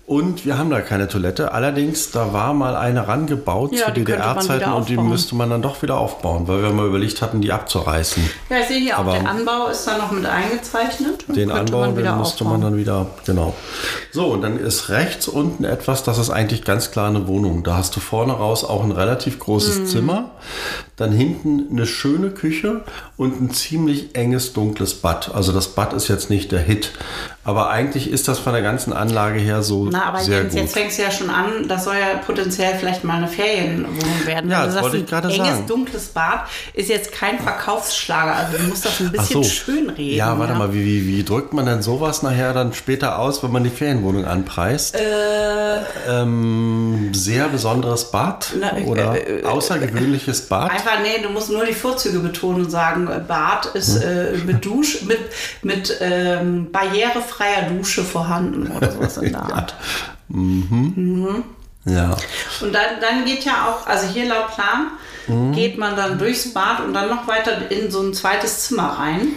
Und 0.09 0.46
wir 0.46 0.56
haben 0.56 0.70
da 0.70 0.80
keine 0.80 1.06
Toilette. 1.06 1.52
Allerdings, 1.52 2.11
da 2.12 2.32
war 2.32 2.54
mal 2.54 2.74
eine 2.76 3.06
rangebaut 3.06 3.74
Ja, 3.74 3.84
zu 3.86 3.92
DDR-Zeiten 3.92 4.72
und 4.72 4.88
die 4.88 4.96
müsste 4.96 5.34
man 5.34 5.50
dann 5.50 5.61
doch 5.61 5.82
wieder 5.82 5.98
aufbauen, 5.98 6.48
weil 6.48 6.62
wir 6.62 6.70
mal 6.72 6.86
überlegt 6.86 7.20
hatten, 7.20 7.42
die 7.42 7.52
abzureißen. 7.52 8.22
Ja, 8.48 8.56
ich 8.61 8.68
sehe 8.68 8.78
hier 8.80 8.94
auch, 8.96 9.00
Aber- 9.02 9.12
der 9.18 9.28
Anbau 9.28 9.66
ist 9.70 9.86
da 9.86 9.98
noch 9.98 10.11
mit 10.11 10.24
eingezeichnet. 10.24 11.26
Den 11.28 11.50
Anbau, 11.50 11.84
den 11.88 12.06
musste 12.16 12.42
aufbauen. 12.44 12.48
man 12.52 12.61
dann 12.62 12.76
wieder, 12.78 13.04
genau. 13.26 13.52
So, 14.11 14.28
und 14.28 14.40
dann 14.40 14.59
ist 14.59 14.88
rechts 14.88 15.28
unten 15.28 15.64
etwas, 15.64 16.04
das 16.04 16.16
ist 16.16 16.30
eigentlich 16.30 16.64
ganz 16.64 16.90
klar 16.90 17.09
eine 17.11 17.28
Wohnung. 17.28 17.62
Da 17.62 17.76
hast 17.76 17.94
du 17.94 18.00
vorne 18.00 18.32
raus 18.32 18.64
auch 18.64 18.82
ein 18.84 18.92
relativ 18.92 19.38
großes 19.38 19.80
Mhm. 19.80 19.86
Zimmer, 19.88 20.30
dann 20.99 21.12
hinten 21.12 21.66
eine 21.72 21.86
schöne 21.86 22.30
Küche 22.30 22.82
und 23.16 23.40
ein 23.40 23.51
ziemlich 23.51 24.14
enges, 24.14 24.53
dunkles 24.53 24.94
Bad. 24.94 25.34
Also 25.34 25.53
das 25.53 25.68
Bad 25.68 25.92
ist 25.94 26.09
jetzt 26.09 26.28
nicht 26.28 26.53
der 26.53 26.61
Hit, 26.61 26.92
aber 27.44 27.70
eigentlich 27.70 28.11
ist 28.11 28.28
das 28.28 28.38
von 28.38 28.53
der 28.53 28.61
ganzen 28.62 28.92
Anlage 28.92 29.38
her 29.40 29.62
so 29.62 29.88
Na, 29.90 30.05
aber 30.07 30.18
sehr 30.20 30.40
Jens, 30.40 30.53
gut. 30.53 30.61
jetzt 30.62 30.72
fängst 30.74 30.99
du 30.99 31.03
ja 31.03 31.11
schon 31.11 31.30
an, 31.30 31.66
das 31.68 31.84
soll 31.84 31.94
ja 31.94 32.18
potenziell 32.18 32.74
vielleicht 32.78 33.05
mal 33.05 33.16
eine 33.18 33.28
Ferienwohnung 33.28 34.26
werden. 34.26 34.51
Ja, 34.51 34.61
du 34.61 34.64
das 34.66 34.74
sagst, 34.74 34.82
wollte 34.84 34.96
ich 34.99 35.03
ein 35.05 35.07
gerade 35.07 35.28
enges, 35.32 35.49
sagen. 35.49 35.66
dunkles 35.66 36.07
Bad 36.09 36.40
ist 36.74 36.88
jetzt 36.90 37.12
kein 37.12 37.38
Verkaufsschlager. 37.38 38.34
Also 38.36 38.59
du 38.59 38.64
musst 38.64 38.84
das 38.84 39.01
ein 39.01 39.11
bisschen 39.12 39.42
so. 39.44 39.49
schön 39.49 39.88
reden. 39.90 40.16
Ja, 40.16 40.38
warte 40.38 40.55
mal, 40.55 40.74
wie, 40.74 40.84
wie, 40.84 41.07
wie 41.07 41.24
drückt 41.24 41.55
man 41.55 41.64
denn 41.64 41.80
sowas 41.80 42.22
nachher 42.22 42.53
dann 42.53 42.74
später 42.74 43.18
aus, 43.18 43.42
wenn 43.42 43.53
man 43.53 43.64
die 43.64 43.70
Ferienwohnung 43.70 44.24
anpreist? 44.26 44.96
Äh, 44.96 44.99
Ähm, 46.09 47.11
sehr 47.14 47.49
besonderes 47.49 48.11
Bad 48.11 48.53
Na, 48.59 48.76
äh, 48.78 48.84
oder 48.84 49.14
äh, 49.14 49.40
äh, 49.40 49.44
außergewöhnliches 49.44 50.42
Bad? 50.49 50.70
Einfach, 50.89 51.03
nee, 51.03 51.22
du 51.22 51.28
musst 51.30 51.51
nur 51.51 51.64
die 51.64 51.74
Vorzüge 51.74 52.18
betonen 52.20 52.64
und 52.64 52.70
sagen, 52.70 53.09
äh, 53.09 53.20
Bad 53.26 53.66
ist 53.74 53.97
äh, 53.97 54.32
mit 54.45 54.64
Dusch, 54.64 55.03
mit, 55.03 55.18
mit 55.62 55.97
ähm, 56.01 56.70
barrierefreier 56.72 57.70
Dusche 57.70 58.03
vorhanden 58.05 58.70
oder 58.76 58.91
sowas 58.93 59.16
in 59.18 59.32
der 59.32 59.43
Art. 59.55 59.74
Ja. 61.84 62.16
Und 62.61 62.72
dann, 62.74 63.01
dann 63.01 63.24
geht 63.24 63.45
ja 63.45 63.66
auch, 63.68 63.86
also 63.86 64.07
hier 64.09 64.26
laut 64.28 64.49
Plan, 64.55 64.89
Mhm. 65.26 65.53
geht 65.53 65.76
man 65.76 65.95
dann 65.95 66.18
durchs 66.18 66.55
Bad 66.55 66.80
und 66.80 66.95
dann 66.95 67.11
noch 67.11 67.26
weiter 67.28 67.70
in 67.70 67.91
so 67.91 68.01
ein 68.01 68.14
zweites 68.14 68.61
Zimmer 68.61 68.97
rein. 68.99 69.28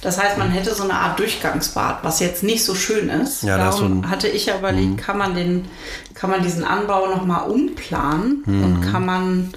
Das 0.00 0.22
heißt, 0.22 0.38
man 0.38 0.50
hätte 0.52 0.72
so 0.72 0.84
eine 0.84 0.92
Art 0.94 1.18
Durchgangsbad, 1.18 2.04
was 2.04 2.20
jetzt 2.20 2.44
nicht 2.44 2.64
so 2.64 2.76
schön 2.76 3.08
ist. 3.08 3.42
Ja, 3.42 3.58
da 3.58 3.70
ist 3.70 3.78
Darum 3.80 3.98
Mhm. 4.02 4.10
hatte 4.10 4.28
ich 4.28 4.46
ja 4.46 4.56
überlegt, 4.56 4.98
kann 4.98 5.18
man 5.18 5.34
den, 5.34 5.64
kann 6.14 6.30
man 6.30 6.42
diesen 6.44 6.62
Anbau 6.64 7.08
nochmal 7.08 7.50
umplanen 7.50 8.44
und 8.46 8.74
Mhm. 8.78 8.80
kann 8.92 9.04
man 9.04 9.52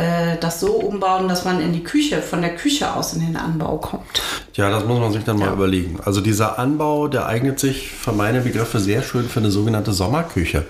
äh, 0.00 0.36
das 0.40 0.60
so 0.60 0.72
umbauen, 0.72 1.28
dass 1.28 1.44
man 1.44 1.60
in 1.60 1.72
die 1.72 1.82
Küche, 1.84 2.22
von 2.22 2.40
der 2.40 2.54
Küche 2.56 2.94
aus 2.94 3.12
in 3.12 3.20
den 3.20 3.36
Anbau 3.36 3.76
kommt. 3.78 4.22
Ja, 4.54 4.70
das 4.70 4.84
muss 4.86 4.98
man 4.98 5.12
sich 5.12 5.24
dann 5.24 5.38
mal 5.38 5.46
Ja. 5.48 5.52
überlegen. 5.52 5.98
Also 6.04 6.20
dieser 6.20 6.58
Anbau, 6.58 7.08
der 7.08 7.26
eignet 7.26 7.58
sich 7.60 7.90
für 7.90 8.12
meine 8.12 8.40
Begriffe 8.40 8.80
sehr 8.80 9.02
schön 9.02 9.28
für 9.28 9.40
eine 9.40 9.50
sogenannte 9.50 9.92
Sommerküche. 9.92 10.64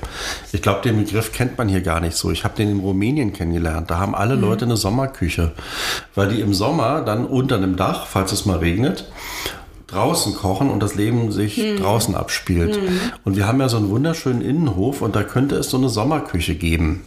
Ich 0.52 0.62
glaube, 0.62 0.80
den 0.82 0.96
Begriff 1.04 1.32
kennt 1.32 1.56
man 1.58 1.68
hier 1.68 1.80
gar 1.80 2.00
nicht 2.00 2.16
so. 2.16 2.30
Ich 2.30 2.44
habe 2.44 2.56
den 2.56 2.70
in 2.70 2.80
Rumänien 2.80 3.32
kennengelernt. 3.32 3.90
Da 3.90 3.98
haben 3.98 4.14
alle 4.14 4.36
Mhm. 4.36 4.42
Leute 4.42 4.64
eine 4.64 4.76
Sommerküche, 4.76 5.52
weil 6.14 6.28
die 6.28 6.40
im 6.40 6.52
Sommer 6.54 7.02
dann 7.02 7.24
unter 7.24 7.56
einem 7.56 7.76
Dach, 7.76 8.06
falls 8.06 8.32
es 8.32 8.46
mal 8.46 8.58
regnet, 8.58 9.04
draußen 9.90 10.34
kochen 10.34 10.70
und 10.70 10.82
das 10.82 10.94
Leben 10.94 11.32
sich 11.32 11.56
Mhm. 11.58 11.76
draußen 11.78 12.14
abspielt. 12.14 12.78
Und 13.24 13.36
wir 13.36 13.46
haben 13.46 13.60
ja 13.60 13.68
so 13.68 13.76
einen 13.76 13.90
wunderschönen 13.90 14.42
Innenhof 14.42 15.02
und 15.02 15.16
da 15.16 15.22
könnte 15.22 15.56
es 15.56 15.70
so 15.70 15.76
eine 15.76 15.88
Sommerküche 15.88 16.54
geben. 16.54 17.02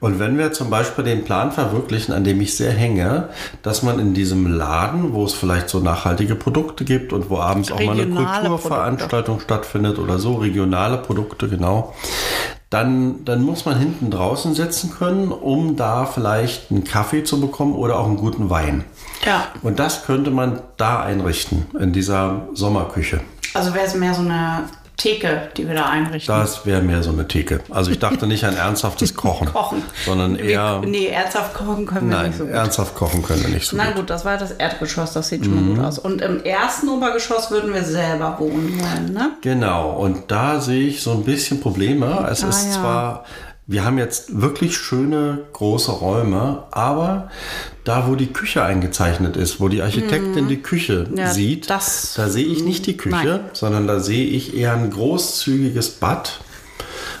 Und 0.00 0.18
wenn 0.18 0.38
wir 0.38 0.52
zum 0.52 0.70
Beispiel 0.70 1.04
den 1.04 1.24
Plan 1.24 1.52
verwirklichen, 1.52 2.14
an 2.14 2.24
dem 2.24 2.40
ich 2.40 2.56
sehr 2.56 2.72
hänge, 2.72 3.28
dass 3.62 3.82
man 3.82 3.98
in 3.98 4.14
diesem 4.14 4.46
Laden, 4.46 5.12
wo 5.12 5.24
es 5.24 5.34
vielleicht 5.34 5.68
so 5.68 5.80
nachhaltige 5.80 6.34
Produkte 6.36 6.84
gibt 6.84 7.12
und 7.12 7.28
wo 7.28 7.38
abends 7.38 7.70
auch 7.70 7.80
mal 7.80 7.92
eine 8.00 8.06
Kulturveranstaltung 8.06 9.40
stattfindet 9.40 9.98
oder 9.98 10.18
so, 10.18 10.34
regionale 10.36 10.96
Produkte, 10.98 11.48
genau, 11.48 11.94
dann, 12.70 13.24
dann 13.24 13.42
muss 13.42 13.64
man 13.64 13.78
hinten 13.78 14.10
draußen 14.10 14.54
sitzen 14.54 14.90
können, 14.90 15.32
um 15.32 15.76
da 15.76 16.06
vielleicht 16.06 16.70
einen 16.70 16.84
Kaffee 16.84 17.24
zu 17.24 17.40
bekommen 17.40 17.74
oder 17.74 17.98
auch 17.98 18.06
einen 18.06 18.16
guten 18.16 18.48
Wein. 18.48 18.84
Ja. 19.26 19.48
Und 19.62 19.80
das 19.80 20.04
könnte 20.04 20.30
man 20.30 20.60
da 20.76 21.02
einrichten, 21.02 21.66
in 21.78 21.92
dieser 21.92 22.48
Sommerküche. 22.54 23.20
Also 23.54 23.74
wäre 23.74 23.86
es 23.86 23.94
mehr 23.94 24.14
so 24.14 24.22
eine 24.22 24.68
Theke, 25.00 25.48
die 25.56 25.66
wir 25.66 25.74
da 25.74 25.86
einrichten. 25.86 26.34
Das 26.34 26.66
wäre 26.66 26.82
mehr 26.82 27.02
so 27.02 27.10
eine 27.10 27.26
Theke. 27.26 27.60
Also 27.70 27.90
ich 27.90 27.98
dachte 27.98 28.26
nicht 28.26 28.44
an 28.44 28.54
ernsthaftes 28.56 29.14
Kochen, 29.16 29.46
Kochen. 29.48 29.82
sondern 30.04 30.36
eher... 30.36 30.82
wir, 30.82 30.88
nee, 30.88 31.06
ernsthaft 31.06 31.54
kochen 31.54 31.86
können 31.86 32.10
wir 32.10 32.16
Nein, 32.18 32.26
nicht 32.28 32.38
so 32.38 32.44
gut. 32.44 32.52
ernsthaft 32.52 32.94
kochen 32.94 33.22
können 33.22 33.42
wir 33.42 33.48
nicht 33.50 33.66
so 33.66 33.76
Na 33.76 33.86
gut. 33.86 33.96
gut, 33.96 34.10
das 34.10 34.24
war 34.24 34.36
das 34.36 34.50
Erdgeschoss, 34.52 35.12
das 35.14 35.28
sieht 35.28 35.44
schon 35.44 35.54
Mhm. 35.70 35.76
gut 35.76 35.84
aus. 35.84 35.98
Und 35.98 36.20
im 36.20 36.44
ersten 36.44 36.88
Obergeschoss 36.90 37.50
würden 37.50 37.72
wir 37.72 37.82
selber 37.84 38.36
wohnen 38.38 38.78
wollen, 38.80 39.12
ne? 39.14 39.30
Genau, 39.40 39.92
und 39.92 40.30
da 40.30 40.60
sehe 40.60 40.86
ich 40.88 41.02
so 41.02 41.12
ein 41.12 41.24
bisschen 41.24 41.60
Probleme. 41.60 42.26
Es 42.30 42.44
Ah, 42.44 42.48
ist 42.48 42.66
ja. 42.66 42.72
zwar, 42.72 43.24
wir 43.72 43.84
haben 43.84 43.98
jetzt 43.98 44.40
wirklich 44.40 44.76
schöne 44.76 45.44
große 45.52 45.92
Räume, 45.92 46.64
aber 46.72 47.30
da, 47.84 48.08
wo 48.08 48.16
die 48.16 48.32
Küche 48.32 48.64
eingezeichnet 48.64 49.36
ist, 49.36 49.60
wo 49.60 49.68
die 49.68 49.80
Architektin 49.80 50.48
die 50.48 50.60
Küche. 50.60 51.06
Ja, 51.14 51.30
sieht, 51.30 51.70
das- 51.70 52.14
da 52.16 52.28
sehe 52.28 52.46
ich 52.46 52.64
nicht 52.64 52.86
die 52.86 52.96
Küche, 52.96 53.14
Nein. 53.16 53.40
sondern 53.52 53.86
da 53.86 54.00
sehe 54.00 54.26
ich 54.26 54.56
eher 54.56 54.72
ein 54.74 54.90
großzügiges 54.90 55.90
Bad. 55.90 56.40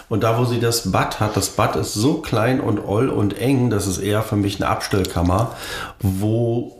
Und 0.08 0.24
da, 0.24 0.38
wo 0.38 0.44
sie 0.44 0.58
das 0.58 0.90
Bad 0.90 1.20
hat, 1.20 1.36
das 1.36 1.50
Bad 1.50 1.76
ist 1.76 1.94
so 1.94 2.14
klein 2.14 2.60
und 2.60 2.80
oll 2.80 3.10
und 3.10 3.38
eng, 3.38 3.70
das 3.70 3.86
ist 3.86 3.98
eher 3.98 4.22
für 4.22 4.34
mich 4.34 4.56
eine 4.60 4.68
Abstellkammer, 4.68 5.54
wo 6.00 6.76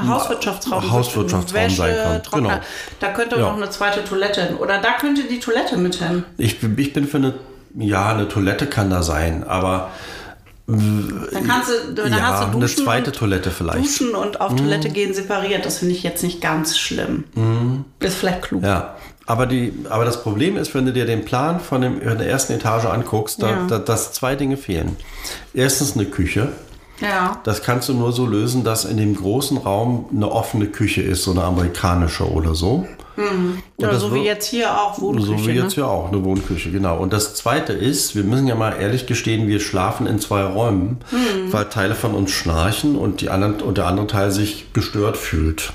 Hauswirtschaftsraum. 0.00 0.92
Hauswirtschaftsraum 0.92 1.60
Wäsche, 1.60 1.76
sein 1.76 1.96
kann. 1.96 2.22
Trockner. 2.22 2.48
Genau. 2.50 2.60
Da 3.00 3.08
könnte 3.12 3.34
Ja. 3.36 3.42
noch 3.42 3.56
eine 3.56 3.68
zweite 3.70 4.04
Toilette 4.04 4.44
hin. 4.44 4.56
Oder 4.58 4.78
da 4.80 4.92
könnte 5.00 5.24
die 5.24 5.40
Toilette 5.40 5.76
mit 5.76 5.96
hin. 5.96 6.22
Ich, 6.36 6.62
ich 6.62 6.92
bin 6.92 7.08
für 7.08 7.16
eine, 7.16 7.34
ja, 7.78 8.10
eine 8.12 8.28
Toilette 8.28 8.66
kann 8.66 8.90
da 8.90 9.02
sein, 9.02 9.44
aber 9.46 9.90
Dann 10.66 11.28
kannst 11.46 11.70
du, 11.70 11.94
dann 11.94 12.10
ja, 12.12 12.18
hast 12.20 12.42
du 12.42 12.46
eine 12.52 12.60
Duschen 12.60 12.84
zweite 12.84 13.10
und, 13.10 13.16
Toilette 13.16 13.50
vielleicht. 13.50 13.78
Duschen 13.78 14.14
und 14.14 14.40
auf 14.40 14.54
Toilette 14.54 14.90
gehen 14.90 15.14
separiert. 15.14 15.64
Das 15.64 15.78
finde 15.78 15.94
ich 15.94 16.02
jetzt 16.02 16.22
nicht 16.22 16.40
ganz 16.42 16.76
schlimm. 16.78 17.24
Ist 18.00 18.16
vielleicht 18.16 18.42
klug. 18.42 18.62
Ja. 18.62 18.96
Aber, 19.26 19.46
die, 19.46 19.72
aber 19.90 20.04
das 20.06 20.22
Problem 20.22 20.56
ist, 20.56 20.74
wenn 20.74 20.86
du 20.86 20.92
dir 20.92 21.04
den 21.04 21.24
Plan 21.24 21.60
von, 21.60 21.82
dem, 21.82 22.00
von 22.00 22.16
der 22.18 22.28
ersten 22.28 22.54
Etage 22.54 22.86
anguckst, 22.86 23.42
da, 23.42 23.50
Ja. 23.50 23.66
da, 23.68 23.78
dass 23.78 24.12
zwei 24.12 24.36
Dinge 24.36 24.56
fehlen. 24.56 24.96
Erstens 25.52 25.94
eine 25.96 26.06
Küche. 26.06 26.48
Ja. 27.00 27.40
Das 27.44 27.62
kannst 27.62 27.88
du 27.88 27.94
nur 27.94 28.12
so 28.12 28.26
lösen, 28.26 28.64
dass 28.64 28.84
in 28.84 28.96
dem 28.96 29.14
großen 29.16 29.58
Raum 29.58 30.06
eine 30.14 30.30
offene 30.30 30.66
Küche 30.66 31.02
ist, 31.02 31.22
so 31.22 31.30
eine 31.30 31.44
amerikanische 31.44 32.30
oder 32.30 32.54
so. 32.54 32.86
Und 33.18 33.62
Oder 33.78 33.98
so 33.98 34.14
wie 34.14 34.22
jetzt 34.22 34.46
hier 34.46 34.70
auch 34.80 35.00
Wohnküche. 35.00 35.26
So 35.26 35.46
wie 35.46 35.50
jetzt 35.50 35.76
ne? 35.76 35.82
ja 35.82 35.88
auch, 35.88 36.12
eine 36.12 36.22
Wohnküche, 36.24 36.70
genau. 36.70 36.98
Und 36.98 37.12
das 37.12 37.34
Zweite 37.34 37.72
ist, 37.72 38.14
wir 38.14 38.22
müssen 38.22 38.46
ja 38.46 38.54
mal 38.54 38.76
ehrlich 38.78 39.06
gestehen, 39.06 39.48
wir 39.48 39.58
schlafen 39.58 40.06
in 40.06 40.20
zwei 40.20 40.44
Räumen, 40.44 40.98
Hm. 41.10 41.52
weil 41.52 41.64
Teile 41.64 41.96
von 41.96 42.14
uns 42.14 42.30
schnarchen 42.30 42.94
und, 42.94 43.20
die 43.20 43.28
anderen, 43.30 43.60
und 43.60 43.76
der 43.76 43.86
andere 43.86 44.06
Teil 44.06 44.30
sich 44.30 44.72
gestört 44.72 45.16
fühlt. 45.16 45.72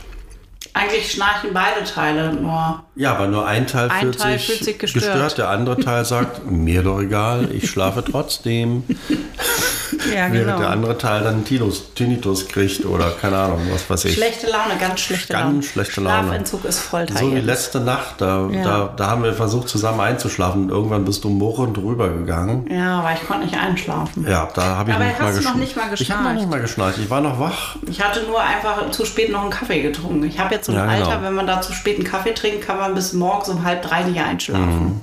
Eigentlich 0.76 1.12
schnarchen 1.12 1.52
beide 1.54 1.84
Teile 1.84 2.34
nur. 2.34 2.84
Ja, 2.96 3.14
aber 3.16 3.28
nur 3.28 3.46
ein 3.46 3.68
Teil, 3.68 3.90
Ein 3.90 4.02
fühlt, 4.02 4.20
Teil 4.20 4.38
sich 4.40 4.48
fühlt 4.48 4.64
sich 4.64 4.80
gestört. 4.80 5.06
gestört. 5.06 5.38
der 5.38 5.50
andere 5.50 5.78
Teil 5.80 6.04
sagt, 6.06 6.46
mir 6.52 6.82
doch 6.84 7.00
egal, 7.00 7.50
ich 7.52 7.70
schlafe 7.70 8.04
trotzdem. 8.04 8.84
Ja, 10.14 10.32
während 10.32 10.34
genau. 10.48 10.58
der 10.60 10.70
andere 10.72 10.98
Teil 10.98 11.24
dann 11.24 11.46
Tinnitus, 11.46 11.94
Tinnitus 11.94 12.48
kriegt 12.48 12.84
oder 12.86 13.12
keine 13.12 13.38
Ahnung, 13.38 13.62
was 13.72 13.90
weiß 13.90 14.06
ich. 14.06 14.16
Schlechte 14.16 14.48
Laune, 14.48 14.76
ganz 14.80 15.00
schlechte 15.00 15.32
Ganz 15.34 15.46
Laune. 15.46 15.64
schlechte 15.64 16.02
Laune. 16.02 16.24
Schlafentzug 16.28 16.66
ist 16.66 16.80
Folter 16.80 17.16
So 17.18 17.32
wie 17.34 17.40
letzte 17.40 17.80
Nacht, 17.80 18.16
da, 18.18 18.48
Ja. 18.52 18.64
da, 18.64 18.94
da 18.98 19.08
haben 19.08 19.24
wir 19.24 19.34
versucht 19.34 19.70
zusammen 19.70 20.00
einzuschlafen 20.02 20.64
und 20.66 20.70
irgendwann 20.72 21.06
bist 21.06 21.24
du 21.24 21.30
murrend 21.30 21.78
rübergegangen. 21.78 22.70
Ja, 22.72 23.00
aber 23.00 23.14
ich 23.14 23.26
konnte 23.28 23.46
nicht 23.46 23.58
einschlafen. 23.58 24.26
Ja, 24.28 24.50
da 24.54 24.64
habe 24.78 24.90
ich 24.90 24.96
Aber 24.96 25.06
nicht 25.06 25.20
hast 25.20 25.22
mal 25.22 25.30
du 25.32 25.36
noch 25.36 25.54
geschnarcht. 25.56 25.60
nicht 25.60 25.76
mal 25.78 25.94
Ich 25.94 26.12
habe 26.12 26.24
noch 26.24 26.30
geschnarcht? 26.30 26.38
nicht 26.40 26.50
mal 26.50 26.62
geschnarcht. 26.62 26.98
Ich 26.98 27.10
war 27.10 27.22
noch 27.22 27.40
wach. 27.40 27.76
Ich 27.88 28.02
hatte 28.02 28.24
nur 28.24 28.42
einfach 28.42 28.90
zu 28.92 29.06
spät 29.06 29.32
noch 29.32 29.42
einen 29.44 29.52
Kaffee 29.52 29.82
getrunken. 29.84 30.24
Ich 30.26 30.40
habe 30.40 30.56
jetzt 30.56 30.63
so 30.66 30.72
ein 30.72 30.78
Ja, 30.78 30.86
genau. 30.86 31.10
Alter, 31.10 31.24
wenn 31.24 31.34
man 31.34 31.48
da 31.48 31.62
zu 31.62 31.74
spät 31.74 31.98
einen 31.98 32.06
Kaffee 32.06 32.34
trinkt, 32.34 32.66
kann 32.66 32.78
man 32.78 32.94
bis 32.96 33.14
morgens 33.14 33.50
um 33.50 33.64
halb 33.64 33.82
drei 33.82 34.04
nicht 34.04 34.20
einschlafen. 34.22 35.02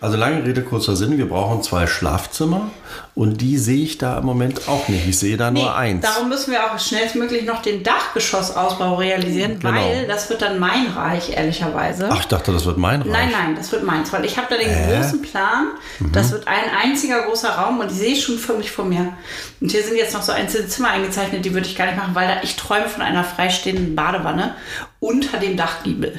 Also 0.00 0.16
lange 0.16 0.44
Rede, 0.44 0.62
kurzer 0.62 0.94
Sinn. 0.94 1.18
Wir 1.18 1.28
brauchen 1.28 1.60
zwei 1.62 1.88
Schlafzimmer 1.88 2.70
und 3.16 3.40
die 3.40 3.58
sehe 3.58 3.82
ich 3.82 3.98
da 3.98 4.18
im 4.18 4.24
Moment 4.26 4.68
auch 4.68 4.86
nicht. 4.88 5.08
Ich 5.08 5.18
sehe 5.18 5.36
da 5.36 5.50
nur 5.50 5.74
eins. 5.74 6.04
Darum 6.04 6.28
müssen 6.28 6.52
wir 6.52 6.64
auch 6.72 6.78
schnellstmöglich 6.78 7.44
noch 7.44 7.62
den 7.62 7.82
Dachgeschossausbau 7.82 8.94
realisieren, 8.94 9.58
Genau. 9.58 9.74
weil 9.74 10.06
das 10.06 10.30
wird 10.30 10.42
dann 10.42 10.60
mein 10.60 10.86
Reich, 10.96 11.30
ehrlicherweise. 11.36 12.08
Ach, 12.12 12.20
ich 12.20 12.26
dachte, 12.28 12.52
das 12.52 12.64
wird 12.64 12.78
mein 12.78 13.02
Reich. 13.02 13.10
Nein, 13.10 13.30
nein, 13.32 13.54
das 13.56 13.72
wird 13.72 13.82
meins, 13.82 14.12
weil 14.12 14.24
ich 14.24 14.36
habe 14.36 14.46
da 14.50 14.56
den 14.56 14.68
großen 14.68 15.20
Plan. 15.22 15.66
Mhm. 15.98 16.12
Das 16.12 16.30
wird 16.30 16.46
ein 16.46 16.70
einziger 16.80 17.22
großer 17.22 17.50
Raum 17.50 17.80
und 17.80 17.90
die 17.90 17.96
sehe 17.96 18.12
ich 18.12 18.22
schon 18.22 18.38
für 18.38 18.54
mich 18.54 18.70
vor 18.70 18.84
mir. 18.84 19.12
Und 19.60 19.72
hier 19.72 19.82
sind 19.82 19.96
jetzt 19.96 20.14
noch 20.14 20.22
so 20.22 20.30
einzelne 20.30 20.68
Zimmer 20.68 20.90
eingezeichnet, 20.90 21.44
die 21.44 21.52
würde 21.54 21.66
ich 21.66 21.76
gar 21.76 21.86
nicht 21.86 21.96
machen, 21.96 22.14
weil 22.14 22.28
da 22.28 22.34
ich 22.44 22.54
träume 22.54 22.88
von 22.88 23.02
einer 23.02 23.24
freistehenden 23.24 23.96
Badewanne 23.96 24.54
unter 25.00 25.38
dem 25.38 25.56
Dachgiebel. 25.56 26.18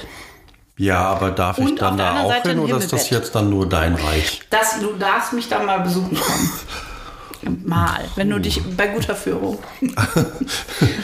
Ja, 0.79 1.01
aber 1.03 1.31
darf 1.31 1.57
ich 1.59 1.65
Und 1.65 1.81
dann 1.81 1.97
da 1.97 2.21
auch 2.21 2.29
Seite 2.31 2.49
hin 2.49 2.59
oder 2.59 2.77
ist 2.77 2.91
das 2.93 3.09
jetzt 3.09 3.35
dann 3.35 3.49
nur 3.49 3.67
dein 3.69 3.93
Reich? 3.95 4.41
Das, 4.49 4.79
du 4.79 4.93
darfst 4.97 5.33
mich 5.33 5.47
dann 5.49 5.65
mal 5.65 5.81
besuchen 5.81 6.17
kommen. 6.17 6.49
Mal, 7.65 8.01
wenn 8.15 8.29
du 8.29 8.39
dich 8.39 8.61
bei 8.75 8.87
guter 8.87 9.15
Führung. 9.15 9.59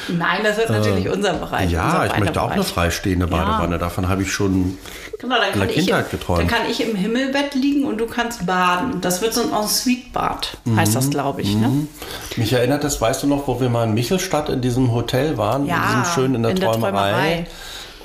Nein, 0.09 0.39
das 0.43 0.57
wird 0.57 0.69
natürlich 0.69 1.09
unser 1.09 1.33
Bereich. 1.33 1.69
Äh, 1.69 1.73
Ja, 1.73 2.01
unser 2.01 2.05
ich 2.13 2.19
möchte 2.19 2.41
auch 2.41 2.51
eine 2.51 2.63
freistehende 2.63 3.27
Badewanne. 3.27 3.77
Davon 3.77 4.09
habe 4.09 4.21
ich 4.23 4.31
schon. 4.31 4.77
Genau, 5.19 5.35
in 5.53 5.59
der 5.59 5.67
Kindheit 5.69 6.11
geträumt. 6.11 6.41
dann 6.41 6.47
kann 6.47 6.69
ich 6.69 6.81
im 6.85 6.95
Himmelbett 6.95 7.55
liegen 7.55 7.85
und 7.85 7.99
du 7.99 8.05
kannst 8.05 8.45
baden. 8.45 8.99
Das 8.99 9.21
wird 9.21 9.33
so 9.33 9.41
ein 9.43 9.53
Ensuite-Bad, 9.53 10.57
heißt 10.75 10.91
Mhm. 10.91 10.95
das, 10.95 11.09
glaube 11.09 11.41
ich. 11.41 11.55
Ne? 11.55 11.87
Mich 12.35 12.51
erinnert 12.51 12.83
das, 12.83 12.99
weißt 12.99 13.23
du 13.23 13.27
noch, 13.27 13.47
wo 13.47 13.59
wir 13.61 13.69
mal 13.69 13.85
in 13.85 13.93
Michelstadt 13.93 14.49
in 14.49 14.61
diesem 14.61 14.91
Hotel 14.91 15.37
waren? 15.37 15.65
Ja, 15.65 15.77
in 15.77 15.81
diesem 15.87 16.05
schön 16.13 16.35
in 16.35 16.43
der 16.43 16.51
in 16.51 16.59
der 16.59 16.69
Träumerei. 16.71 16.91
Träumerei. 17.11 17.47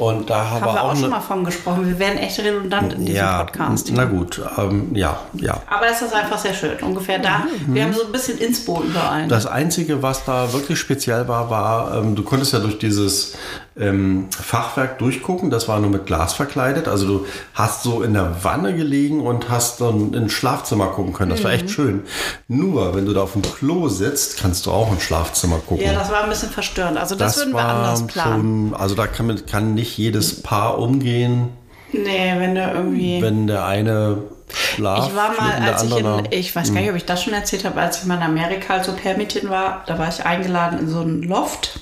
Und 0.01 0.31
da 0.31 0.49
haben 0.49 0.63
Haben 0.63 0.75
wir 0.75 0.83
auch 0.83 0.91
eine, 0.93 1.01
schon 1.01 1.11
mal 1.11 1.21
von 1.21 1.45
gesprochen. 1.45 1.87
Wir 1.87 1.99
werden 1.99 2.19
echt 2.19 2.39
redundant 2.39 2.95
in 2.95 3.01
diesem 3.01 3.17
ja, 3.17 3.45
Podcast. 3.45 3.91
na 3.93 4.07
gut, 4.07 4.41
ähm, 4.57 4.95
ja, 4.95 5.21
ja. 5.35 5.61
Aber 5.67 5.89
es 5.91 6.01
ist 6.01 6.15
einfach 6.15 6.39
sehr 6.39 6.55
schön. 6.55 6.79
Ungefähr 6.81 7.19
da. 7.19 7.41
Mhm. 7.67 7.75
Wir 7.75 7.85
haben 7.85 7.93
so 7.93 8.07
ein 8.07 8.13
bisschen 8.13 8.39
Inspo 8.39 8.83
überall. 8.83 9.29
Das 9.29 9.45
Einzige, 9.45 10.03
was 10.03 10.25
da 10.25 10.51
wirklich 10.55 10.79
speziell 10.79 11.29
war, 11.29 11.51
war, 11.51 11.99
ähm, 11.99 12.15
du 12.15 12.23
konntest 12.23 12.55
ja 12.55 12.61
durch 12.61 12.79
dieses 12.79 13.35
ähm, 13.79 14.27
Fachwerk 14.31 14.99
durchgucken. 14.99 15.51
Das 15.51 15.69
war 15.69 15.79
nur 15.81 15.91
mit 15.91 16.07
Glas 16.07 16.33
verkleidet. 16.35 16.89
Also 16.89 17.07
du 17.07 17.27
hast 17.55 17.83
so 17.83 18.03
in 18.03 18.15
der 18.15 18.43
Wanne 18.45 18.75
gelegen 18.75 19.21
und 19.21 19.49
hast 19.49 19.81
dann 19.81 20.13
ins 20.15 20.33
Schlafzimmer 20.33 20.89
gucken 20.89 21.13
können. 21.13 21.31
Das 21.31 21.43
war 21.45 21.51
Mhm. 21.51 21.57
echt 21.57 21.71
schön. 21.71 22.03
Nur, 22.49 22.95
wenn 22.95 23.07
du 23.07 23.13
da 23.13 23.23
auf 23.23 23.33
dem 23.33 23.43
Klo 23.43 23.89
sitzt, 23.89 24.39
kannst 24.41 24.67
du 24.67 24.71
auch 24.73 24.93
ins 24.93 25.03
Schlafzimmer 25.03 25.59
gucken. 25.59 25.85
ja, 25.85 25.93
das 25.95 26.11
war 26.11 26.25
ein 26.25 26.29
bisschen 26.31 26.51
verstörend. 26.51 26.99
Also 26.99 27.15
das, 27.15 27.37
würden 27.39 27.53
wir 27.55 27.61
anders 27.65 28.07
planen. 28.07 28.71
schon, 28.71 28.81
also 28.81 28.95
da 28.95 29.07
kann, 29.07 29.41
kann 29.47 29.75
nicht 29.75 29.97
jedes 29.97 30.43
Paar 30.43 30.79
umgehen, 30.79 31.49
Nee, 31.93 32.35
wenn 32.39 32.55
du 32.55 32.61
irgendwie. 32.63 33.21
wenn 33.23 33.47
der 33.49 33.65
eine 33.65 34.19
schlaft. 34.53 35.09
Ich 35.11 35.17
war 35.17 35.31
mal, 35.39 35.61
der 35.61 35.73
als 35.75 35.83
ich 35.85 35.97
in, 35.97 36.29
ich 36.31 36.55
weiß 36.57 36.73
gar 36.73 36.81
nicht, 36.81 36.91
ob 36.91 36.97
ich 36.97 37.05
das 37.05 37.23
schon 37.23 37.33
erzählt 37.33 37.65
habe, 37.65 37.81
als 37.81 37.99
ich 38.01 38.05
mal 38.07 38.17
in 38.17 38.23
Amerika 38.23 38.75
als 38.75 38.89
Au-pair-Mädchen 38.89 39.49
war, 39.51 39.83
da 39.87 39.99
war 39.99 40.09
ich 40.09 40.25
eingeladen 40.25 40.79
in 40.81 40.89
so 40.89 41.01
einen 41.01 41.23
Loft. 41.23 41.81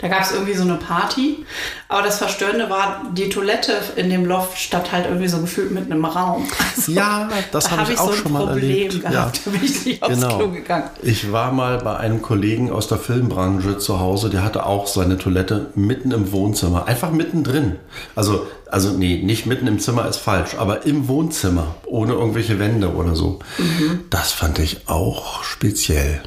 Da 0.00 0.08
gab 0.08 0.22
es 0.22 0.32
irgendwie 0.32 0.54
so 0.54 0.62
eine 0.64 0.74
Party. 0.74 1.44
Aber 1.88 2.02
das 2.02 2.18
Verstörende 2.18 2.68
war, 2.70 3.02
die 3.12 3.28
Toilette 3.28 3.72
in 3.94 4.10
dem 4.10 4.24
Loft 4.24 4.58
stand 4.58 4.90
halt 4.90 5.04
irgendwie 5.06 5.28
so 5.28 5.40
gefühlt 5.40 5.70
mitten 5.70 5.92
im 5.92 6.04
Raum. 6.04 6.48
Also, 6.76 6.90
Ja, 6.92 7.28
das 7.52 7.64
da 7.64 7.70
habe 7.72 7.82
hab 7.82 7.90
ich 7.90 7.98
auch 7.98 8.06
so 8.08 8.12
schon 8.14 8.32
mal 8.32 8.46
Problem 8.46 8.62
erlebt. 8.88 9.00
gehabt. 9.02 9.14
Ja. 9.14 9.32
Da 9.44 9.50
bin 9.52 9.64
ich 9.64 9.84
nicht 9.86 10.02
aufs 10.02 10.14
Genau. 10.14 10.38
Klo 10.38 10.48
gegangen. 10.50 10.90
Ich 11.02 11.30
war 11.32 11.52
mal 11.52 11.78
bei 11.78 11.96
einem 11.98 12.20
Kollegen 12.20 12.70
aus 12.72 12.88
der 12.88 12.98
Filmbranche 12.98 13.78
zu 13.78 14.00
Hause, 14.00 14.28
der 14.30 14.42
hatte 14.42 14.66
auch 14.66 14.86
seine 14.88 15.18
Toilette 15.18 15.70
mitten 15.76 16.10
im 16.10 16.32
Wohnzimmer, 16.32 16.86
einfach 16.88 17.12
mittendrin. 17.12 17.76
Also, 18.16 18.46
also 18.70 18.90
nee, 18.90 19.22
nicht 19.22 19.46
mitten 19.46 19.66
im 19.68 19.78
Zimmer 19.78 20.08
ist 20.08 20.16
falsch, 20.18 20.56
aber 20.58 20.84
im 20.84 21.06
Wohnzimmer, 21.06 21.76
ohne 21.86 22.14
irgendwelche 22.14 22.58
Wände 22.58 22.92
oder 22.94 23.14
so. 23.14 23.38
Mhm. 23.58 24.06
Das 24.10 24.32
fand 24.32 24.58
ich 24.58 24.88
auch 24.88 25.44
speziell. 25.44 26.22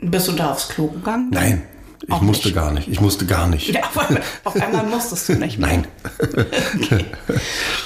Bist 0.00 0.28
du 0.28 0.32
da 0.32 0.52
aufs 0.52 0.68
Klo 0.68 0.86
gegangen? 0.86 1.28
Nein, 1.30 1.62
ich 2.02 2.10
Auch 2.12 2.20
musste 2.22 2.48
nicht. 2.48 2.54
gar 2.54 2.70
nicht. 2.72 2.88
Ich 2.88 3.00
musste 3.00 3.26
gar 3.26 3.46
nicht. 3.46 3.68
Ja, 3.68 3.80
auf 3.82 3.98
einmal, 3.98 4.22
auf 4.44 4.54
einmal 4.60 4.84
musstest 4.86 5.28
du 5.28 5.34
nicht 5.34 5.58
mehr. 5.58 5.68
Nein. 5.68 5.86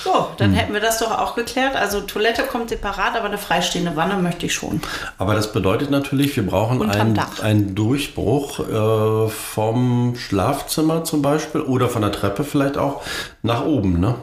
So, 0.05 0.29
dann 0.39 0.51
Hm. 0.51 0.55
hätten 0.57 0.73
wir 0.73 0.81
das 0.81 0.99
doch 0.99 1.11
auch 1.11 1.35
geklärt. 1.35 1.77
Also 1.77 2.01
Toilette 2.03 2.43
kommt 2.43 2.69
separat, 2.71 3.17
aber 3.17 3.27
eine 3.27 3.39
freistehende 3.39 3.97
Wanne 3.97 4.17
möchte 4.17 4.47
ich 4.47 4.55
schon. 4.55 4.81
Aber 5.19 5.35
das 5.35 5.53
bedeutet 5.53 5.91
natürlich, 5.91 6.37
wir 6.37 6.47
brauchen 6.47 6.89
einen, 6.89 7.19
einen 7.43 7.75
Durchbruch 7.75 8.61
äh, 8.61 9.29
vom 9.31 10.15
Schlafzimmer 10.17 11.05
zum 11.05 11.23
Beispiel 11.23 11.61
oder 11.63 11.89
von 11.89 12.03
der 12.03 12.13
Treppe 12.13 12.45
vielleicht 12.45 12.79
auch 12.79 13.03
nach 13.43 13.65
oben, 13.65 13.99
ne? 14.01 14.15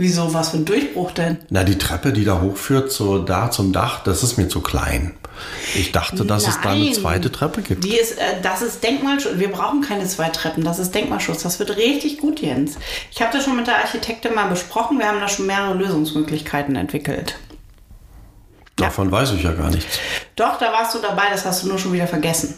Wieso, 0.00 0.32
was 0.32 0.48
für 0.48 0.56
ein 0.56 0.64
Durchbruch 0.64 1.10
denn? 1.10 1.36
Na, 1.50 1.62
die 1.62 1.76
Treppe, 1.76 2.14
die 2.14 2.24
da 2.24 2.40
hochführt, 2.40 2.90
so 2.90 3.18
da 3.18 3.50
zum 3.50 3.70
Dach, 3.70 4.02
das 4.02 4.22
ist 4.22 4.38
mir 4.38 4.48
zu 4.48 4.62
klein. 4.62 5.14
Ich 5.74 5.92
dachte, 5.92 6.24
dass 6.24 6.48
es 6.48 6.58
da 6.62 6.70
eine 6.70 6.84
Nein. 6.84 6.94
zweite 6.94 7.30
Treppe 7.30 7.60
gibt. 7.60 7.84
Die 7.84 7.98
ist, 7.98 8.12
äh, 8.12 8.40
das 8.42 8.62
ist 8.62 8.82
Denkmalschutz. 8.82 9.34
Wir 9.36 9.52
brauchen 9.52 9.82
keine 9.82 10.06
zwei 10.06 10.30
Treppen. 10.30 10.64
Das 10.64 10.78
ist 10.78 10.94
Denkmalschutz. 10.94 11.42
Das 11.42 11.58
wird 11.58 11.76
richtig 11.76 12.16
gut, 12.16 12.40
Jens. 12.40 12.78
Ich 13.10 13.20
habe 13.20 13.30
das 13.30 13.44
schon 13.44 13.56
mit 13.56 13.66
der 13.66 13.76
Architektin 13.76 14.34
mal 14.34 14.48
besprochen. 14.48 14.98
Wir 14.98 15.06
haben 15.06 15.20
da 15.20 15.28
schon 15.28 15.44
mehrere 15.44 15.74
Lösungsmöglichkeiten 15.74 16.76
entwickelt. 16.76 17.36
Davon 18.76 19.12
weiß 19.12 19.32
ich 19.32 19.42
ja 19.42 19.52
gar 19.52 19.68
nichts. 19.68 19.98
Doch, 20.34 20.58
da 20.58 20.72
warst 20.72 20.94
du 20.94 21.00
dabei. 21.00 21.24
Das 21.30 21.44
hast 21.44 21.62
du 21.62 21.68
nur 21.68 21.78
schon 21.78 21.92
wieder 21.92 22.06
vergessen. 22.06 22.54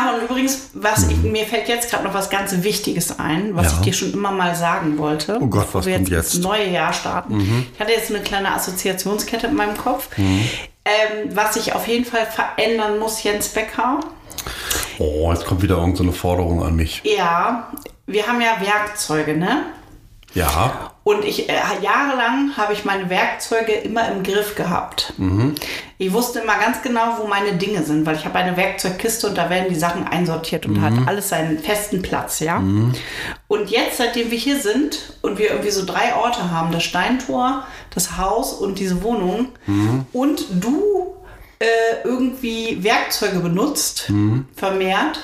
Ah, 0.00 0.14
und 0.14 0.22
übrigens, 0.22 0.70
was 0.74 1.08
ich, 1.08 1.16
mir 1.18 1.44
fällt 1.44 1.68
jetzt 1.68 1.90
gerade 1.90 2.04
noch 2.04 2.14
was 2.14 2.30
ganz 2.30 2.54
Wichtiges 2.62 3.18
ein, 3.18 3.56
was 3.56 3.64
Mhm. 3.66 3.70
Ja. 3.72 3.74
ich 3.74 3.80
dir 3.86 3.92
schon 3.94 4.12
immer 4.12 4.30
mal 4.30 4.54
sagen 4.54 4.96
wollte. 4.98 5.38
Oh 5.40 5.46
Gott, 5.46 5.66
was 5.72 5.86
wir 5.86 5.94
kommt 5.96 6.08
jetzt? 6.10 6.34
Mhm. 6.34 6.38
ins 6.38 6.46
neue 6.46 6.68
Jahr 6.70 6.92
starten. 6.92 7.66
Ich 7.74 7.80
hatte 7.80 7.92
jetzt 7.92 8.10
eine 8.10 8.20
kleine 8.20 8.52
Assoziationskette 8.52 9.48
in 9.48 9.54
meinem 9.56 9.76
Kopf. 9.76 10.08
Mhm. 10.16 10.48
Ähm, 10.84 11.30
was 11.36 11.56
ich 11.56 11.72
auf 11.74 11.86
jeden 11.88 12.04
Fall 12.04 12.26
verändern 12.26 12.98
muss, 12.98 13.22
Jens 13.24 13.48
Becker. 13.48 13.98
Oh, 14.98 15.30
jetzt 15.32 15.44
kommt 15.46 15.62
wieder 15.62 15.74
irgendeine 15.76 15.96
so 15.96 16.02
eine 16.04 16.12
Forderung 16.12 16.62
an 16.62 16.76
mich. 16.76 17.02
Ja, 17.04 17.68
wir 18.06 18.26
haben 18.26 18.40
ja 18.40 18.56
Werkzeuge, 18.60 19.36
ne? 19.36 19.62
Ja, 20.38 20.92
Und 21.04 21.24
ich 21.24 21.48
äh, 21.48 21.54
jahrelang 21.82 22.56
habe 22.56 22.72
ich 22.74 22.84
meine 22.84 23.08
Werkzeuge 23.10 23.72
immer 23.72 24.08
im 24.12 24.22
Griff 24.22 24.54
gehabt. 24.54 25.14
Ich 25.96 26.12
wusste 26.12 26.40
immer 26.40 26.58
ganz 26.58 26.82
genau, 26.82 27.16
wo 27.18 27.26
meine 27.26 27.54
Dinge 27.54 27.82
sind, 27.82 28.06
weil 28.06 28.14
ich 28.16 28.24
habe 28.24 28.38
eine 28.38 28.56
Werkzeugkiste 28.56 29.26
und 29.28 29.38
da 29.38 29.48
werden 29.50 29.68
die 29.68 29.74
Sachen 29.74 30.06
einsortiert 30.06 30.66
und 30.66 30.80
hat 30.82 30.92
alles 31.08 31.30
seinen 31.30 31.58
festen 31.58 32.02
Platz, 32.02 32.40
ja. 32.40 32.58
Und 33.48 33.70
jetzt, 33.70 33.96
seitdem 33.98 34.30
wir 34.30 34.38
hier 34.38 34.60
sind 34.60 35.14
und 35.22 35.38
wir 35.38 35.50
irgendwie 35.50 35.70
so 35.70 35.84
drei 35.84 36.14
Orte 36.14 36.50
haben, 36.52 36.70
das 36.72 36.84
Steintor, 36.84 37.64
das 37.94 38.16
Haus 38.18 38.52
und 38.52 38.78
diese 38.78 39.02
Wohnung 39.02 39.48
und 40.12 40.44
du 40.62 41.14
äh, 41.58 41.66
irgendwie 42.04 42.84
Werkzeuge 42.84 43.40
benutzt, 43.40 44.12
vermehrt, 44.54 45.18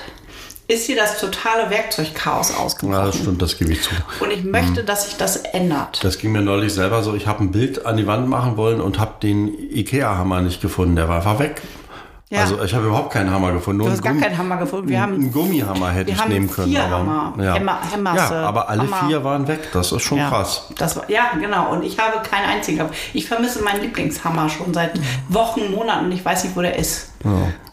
ist 0.67 0.87
hier 0.87 0.95
das 0.95 1.19
totale 1.19 1.69
Werkzeugchaos 1.69 2.49
ja, 2.49 2.57
ausgebrochen. 2.57 3.05
das 3.05 3.15
stimmt, 3.17 3.41
das 3.41 3.57
gebe 3.57 3.71
ich 3.73 3.83
zu. 3.83 3.91
Und 4.19 4.31
ich 4.31 4.43
möchte, 4.43 4.83
dass 4.83 5.05
sich 5.05 5.17
das 5.17 5.37
ändert. 5.37 6.03
Das 6.03 6.17
ging 6.17 6.31
mir 6.31 6.41
neulich 6.41 6.73
selber 6.73 7.03
so. 7.03 7.13
Ich 7.13 7.27
habe 7.27 7.43
ein 7.43 7.51
Bild 7.51 7.85
an 7.85 7.97
die 7.97 8.07
Wand 8.07 8.27
machen 8.27 8.57
wollen 8.57 8.81
und 8.81 8.99
habe 8.99 9.13
den 9.21 9.53
Ikea-Hammer 9.71 10.41
nicht 10.41 10.61
gefunden. 10.61 10.95
Der 10.95 11.07
war 11.07 11.17
einfach 11.17 11.39
weg. 11.39 11.61
Ja. 12.31 12.39
Also 12.41 12.59
ich 12.63 12.73
habe 12.73 12.87
überhaupt 12.87 13.13
keinen 13.13 13.29
Hammer 13.29 13.51
gefunden. 13.51 13.77
Nur 13.77 13.87
Du 13.87 13.93
hast 13.93 14.01
gar 14.01 14.13
Gummi- 14.13 14.19
keinen 14.21 14.37
Hammer 14.37 14.57
gefunden. 14.57 14.89
Wir 14.89 14.99
haben, 14.99 15.13
einen 15.13 15.31
Gummihammer 15.31 15.91
hätte 15.91 16.09
ich 16.11 16.25
nehmen 16.25 16.49
können. 16.49 16.69
vier 16.69 16.83
aber, 16.83 16.97
Hammer. 16.97 17.33
Ja. 17.37 17.53
Hämmer- 17.53 17.79
ja, 18.15 18.31
aber 18.47 18.67
alle 18.67 18.81
Hammer. 18.81 19.07
vier 19.07 19.23
waren 19.23 19.47
weg. 19.47 19.59
Das 19.73 19.91
ist 19.91 20.01
schon 20.01 20.17
ja, 20.17 20.29
krass. 20.29 20.63
Das 20.75 20.95
war, 20.95 21.07
ja, 21.09 21.33
genau. 21.39 21.71
Und 21.71 21.83
ich 21.83 21.99
habe 21.99 22.27
keinen 22.27 22.45
einzigen. 22.49 22.89
Ich 23.13 23.27
vermisse 23.27 23.61
meinen 23.61 23.81
Lieblingshammer 23.83 24.49
schon 24.49 24.73
seit 24.73 24.99
Wochen, 25.29 25.69
Monaten. 25.71 26.11
Ich 26.11 26.25
weiß 26.25 26.45
nicht, 26.45 26.55
wo 26.55 26.61
der 26.61 26.79
ist. 26.79 27.11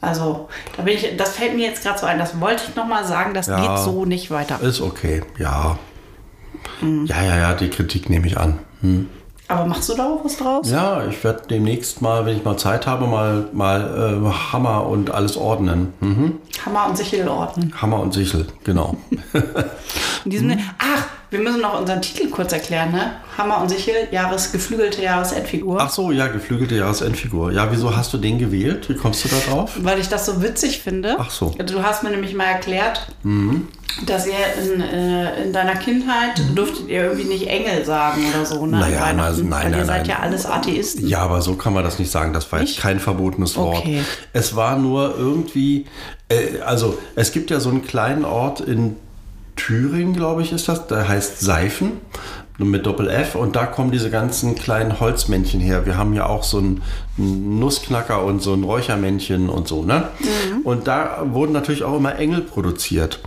Also, 0.03 0.48
da 0.76 0.82
bin 0.82 0.94
ich, 0.96 1.16
das 1.16 1.36
fällt 1.36 1.57
mir 1.57 1.66
jetzt 1.68 1.82
gerade 1.82 1.98
so 1.98 2.05
ein. 2.07 2.18
Das 2.18 2.38
wollte 2.38 2.62
ich 2.68 2.76
nochmal 2.76 3.07
sagen. 3.07 3.32
Das 3.32 3.46
Ja. 3.46 3.59
geht 3.76 3.84
so 3.84 4.05
nicht 4.05 4.30
weiter. 4.30 4.61
Ist 4.61 4.80
okay, 4.82 5.22
ja. 5.38 5.78
Hm. 6.80 7.07
Ja, 7.07 7.22
ja, 7.22 7.36
ja, 7.38 7.55
die 7.55 7.68
Kritik 7.70 8.11
nehme 8.11 8.26
ich 8.26 8.36
an. 8.38 8.59
Hm. 8.82 9.09
Aber 9.53 9.66
machst 9.66 9.88
du 9.88 9.94
da 9.94 10.07
auch 10.09 10.24
was 10.24 10.36
draus? 10.36 10.70
Ja, 10.70 11.05
ich 11.07 11.22
werde 11.22 11.42
demnächst 11.48 12.00
mal, 12.00 12.24
wenn 12.24 12.36
ich 12.36 12.44
mal 12.44 12.57
Zeit 12.57 12.86
habe, 12.86 13.07
mal, 13.07 13.46
mal 13.53 14.22
äh, 14.24 14.53
Hammer 14.53 14.86
und 14.86 15.11
alles 15.11 15.36
ordnen. 15.36 15.92
Mhm. 16.00 16.38
Hammer 16.64 16.86
und 16.88 16.96
Sichel 16.96 17.28
ordnen. 17.28 17.72
Hammer 17.80 18.00
und 18.00 18.14
Sichel, 18.14 18.46
genau. 18.64 18.96
In 20.24 20.30
diesem 20.30 20.48
Mhm. 20.48 20.61
Ach, 20.78 21.07
wir 21.33 21.41
müssen 21.41 21.62
noch 21.62 21.80
unseren 21.80 22.03
Titel 22.03 22.28
kurz 22.28 22.53
erklären, 22.53 22.93
ne? 22.93 23.12
Hammer 23.39 23.62
und 23.62 23.70
Sichel, 23.70 24.09
Jahres, 24.11 24.53
geflügelte 24.53 25.03
Jahresendfigur. 25.03 25.78
Ach 25.80 25.89
so, 25.89 26.12
ja, 26.12 26.26
geflügelte 26.26 26.74
Jahresendfigur. 26.74 27.53
Ja, 27.53 27.72
wieso 27.72 27.97
hast 27.97 28.12
du 28.12 28.18
den 28.18 28.39
gewählt? 28.39 28.91
Wie 28.91 28.95
kommst 28.95 29.24
du 29.24 29.28
da 29.30 29.37
drauf? 29.51 29.72
Weil 29.80 29.99
ich 29.99 30.11
das 30.11 30.26
so 30.26 30.43
witzig 30.43 30.80
finde. 30.80 31.16
Ach 31.18 31.30
so. 31.30 31.55
Mhm. 31.59 31.66
Du 31.66 31.83
hast 31.83 32.03
mir 32.03 32.11
nämlich 32.11 32.35
mal 32.35 32.45
erklärt, 32.45 33.07
dass 34.07 34.26
ihr 34.26 34.35
in, 34.62 34.80
äh, 34.83 35.45
in 35.45 35.53
deiner 35.55 35.76
Kindheit 35.76 36.43
durftet 36.55 36.89
ihr 36.89 37.05
irgendwie 37.05 37.24
nicht 37.24 37.47
Engel 37.47 37.83
sagen 37.87 38.26
oder 38.35 38.45
so, 38.45 38.66
ne? 38.66 38.80
Naja, 38.80 39.01
Weihnachten, 39.01 39.20
also 39.20 39.43
nein, 39.43 39.64
weil 39.64 39.70
ihr 39.70 39.76
nein, 39.78 39.87
seid 39.87 40.07
nein. 40.07 40.11
ja 40.11 40.18
alles 40.18 40.45
Atheisten. 40.45 41.09
Ja, 41.09 41.20
aber 41.20 41.41
so 41.41 41.55
kann 41.55 41.72
man 41.72 41.83
das 41.83 41.99
nicht 41.99 42.11
sagen. 42.11 42.35
Das 42.35 42.53
war 42.53 42.61
jetzt 42.61 42.68
Nicht? 42.68 42.80
kein 42.80 43.01
verbotenes 43.01 43.57
Wort. 43.57 43.78
Okay. 43.78 44.03
Es 44.35 44.55
war 44.55 44.76
nur 44.76 45.16
irgendwie, 45.16 45.87
äh, 46.28 46.61
also 46.61 46.99
es 47.14 47.33
gibt 47.33 47.51
ja 47.51 47.59
so 47.59 47.70
einen 47.70 47.83
kleinen 47.87 48.26
Ort 48.26 48.61
in 48.61 48.97
Thüringen, 49.57 50.14
glaube 50.14 50.42
ich, 50.42 50.53
ist 50.53 50.68
das. 50.68 50.86
Der 50.86 51.09
heißt 51.09 51.40
Seifen 51.40 52.00
mit 52.59 52.86
Doppel 52.86 53.09
F 53.09 53.34
und 53.34 53.57
da 53.57 53.66
kommen 53.66 53.90
diese 53.90 54.11
ganzen 54.11 54.55
kleinen 54.55 55.00
Holzmännchen 55.00 55.61
her. 55.61 55.86
Wir 55.86 55.96
haben 55.96 56.14
ja 56.14 56.26
auch 56.26 56.44
so 56.44 56.59
einen 56.59 56.82
einen 57.18 57.59
Nussknacker 57.59 58.24
und 58.24 58.42
so 58.42 58.55
ein 58.55 58.64
Räuchermännchen 58.64 59.48
und 59.48 59.68
so, 59.68 59.82
ne? 59.82 60.09
Und 60.64 60.86
da 60.86 61.24
wurden 61.30 61.53
natürlich 61.53 61.84
auch 61.84 61.96
immer 61.96 62.16
Engel 62.16 62.42
produziert. 62.42 63.20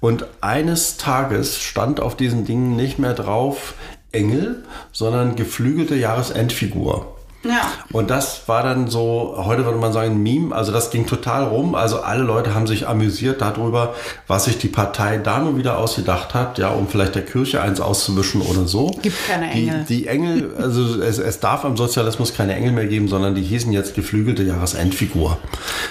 Und 0.00 0.26
eines 0.40 0.96
Tages 0.96 1.60
stand 1.60 2.00
auf 2.00 2.16
diesen 2.16 2.44
Dingen 2.44 2.76
nicht 2.76 2.98
mehr 2.98 3.14
drauf 3.14 3.74
Engel, 4.12 4.64
sondern 4.92 5.36
geflügelte 5.36 5.94
Jahresendfigur. 5.96 7.11
Ja. 7.44 7.72
Und 7.92 8.10
das 8.10 8.42
war 8.46 8.62
dann 8.62 8.88
so, 8.88 9.34
heute 9.36 9.64
würde 9.64 9.78
man 9.78 9.92
sagen, 9.92 10.12
ein 10.12 10.22
Meme. 10.22 10.54
Also 10.54 10.72
das 10.72 10.90
ging 10.90 11.06
total 11.06 11.44
rum. 11.44 11.74
Also 11.74 12.00
alle 12.00 12.22
Leute 12.22 12.54
haben 12.54 12.66
sich 12.66 12.86
amüsiert 12.86 13.40
darüber, 13.40 13.94
was 14.26 14.44
sich 14.44 14.58
die 14.58 14.68
Partei 14.68 15.18
da 15.18 15.38
nun 15.40 15.56
wieder 15.56 15.78
ausgedacht 15.78 16.34
hat, 16.34 16.58
ja, 16.58 16.68
um 16.68 16.88
vielleicht 16.88 17.14
der 17.14 17.24
Kirche 17.24 17.60
eins 17.60 17.80
auszuwischen 17.80 18.42
oder 18.42 18.66
so. 18.66 18.90
Gibt 19.02 19.16
keine 19.26 19.52
die, 19.52 19.68
Engel. 19.68 19.84
Die 19.88 20.06
Engel, 20.06 20.54
also 20.56 21.02
es, 21.02 21.18
es 21.18 21.40
darf 21.40 21.64
am 21.64 21.76
Sozialismus 21.76 22.34
keine 22.34 22.54
Engel 22.54 22.72
mehr 22.72 22.86
geben, 22.86 23.08
sondern 23.08 23.34
die 23.34 23.42
hießen 23.42 23.72
jetzt 23.72 23.94
geflügelte 23.94 24.42
Jahresendfigur. 24.42 25.38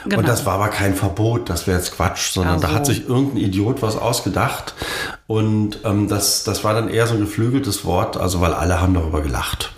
Genau. 0.03 0.19
Und 0.19 0.27
das 0.27 0.45
war 0.45 0.53
aber 0.53 0.69
kein 0.69 0.95
Verbot, 0.95 1.49
das 1.49 1.67
wäre 1.67 1.77
jetzt 1.77 1.95
Quatsch, 1.95 2.31
sondern 2.31 2.57
Ach 2.57 2.61
da 2.61 2.71
hat 2.73 2.85
sich 2.85 3.07
irgendein 3.07 3.37
Idiot 3.37 3.81
was 3.81 3.97
ausgedacht. 3.97 4.73
Und 5.27 5.79
ähm, 5.85 6.07
das, 6.07 6.43
das 6.43 6.63
war 6.63 6.73
dann 6.73 6.89
eher 6.89 7.07
so 7.07 7.13
ein 7.13 7.21
geflügeltes 7.21 7.85
Wort, 7.85 8.17
also 8.17 8.41
weil 8.41 8.53
alle 8.53 8.81
haben 8.81 8.93
darüber 8.93 9.21
gelacht. 9.21 9.71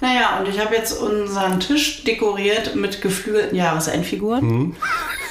Naja, 0.00 0.38
und 0.40 0.48
ich 0.48 0.58
habe 0.58 0.74
jetzt 0.74 0.92
unseren 1.00 1.60
Tisch 1.60 2.04
dekoriert 2.04 2.74
mit 2.74 3.00
geflügelten 3.00 3.56
Jahresendfiguren. 3.56 4.46
Mhm. 4.46 4.76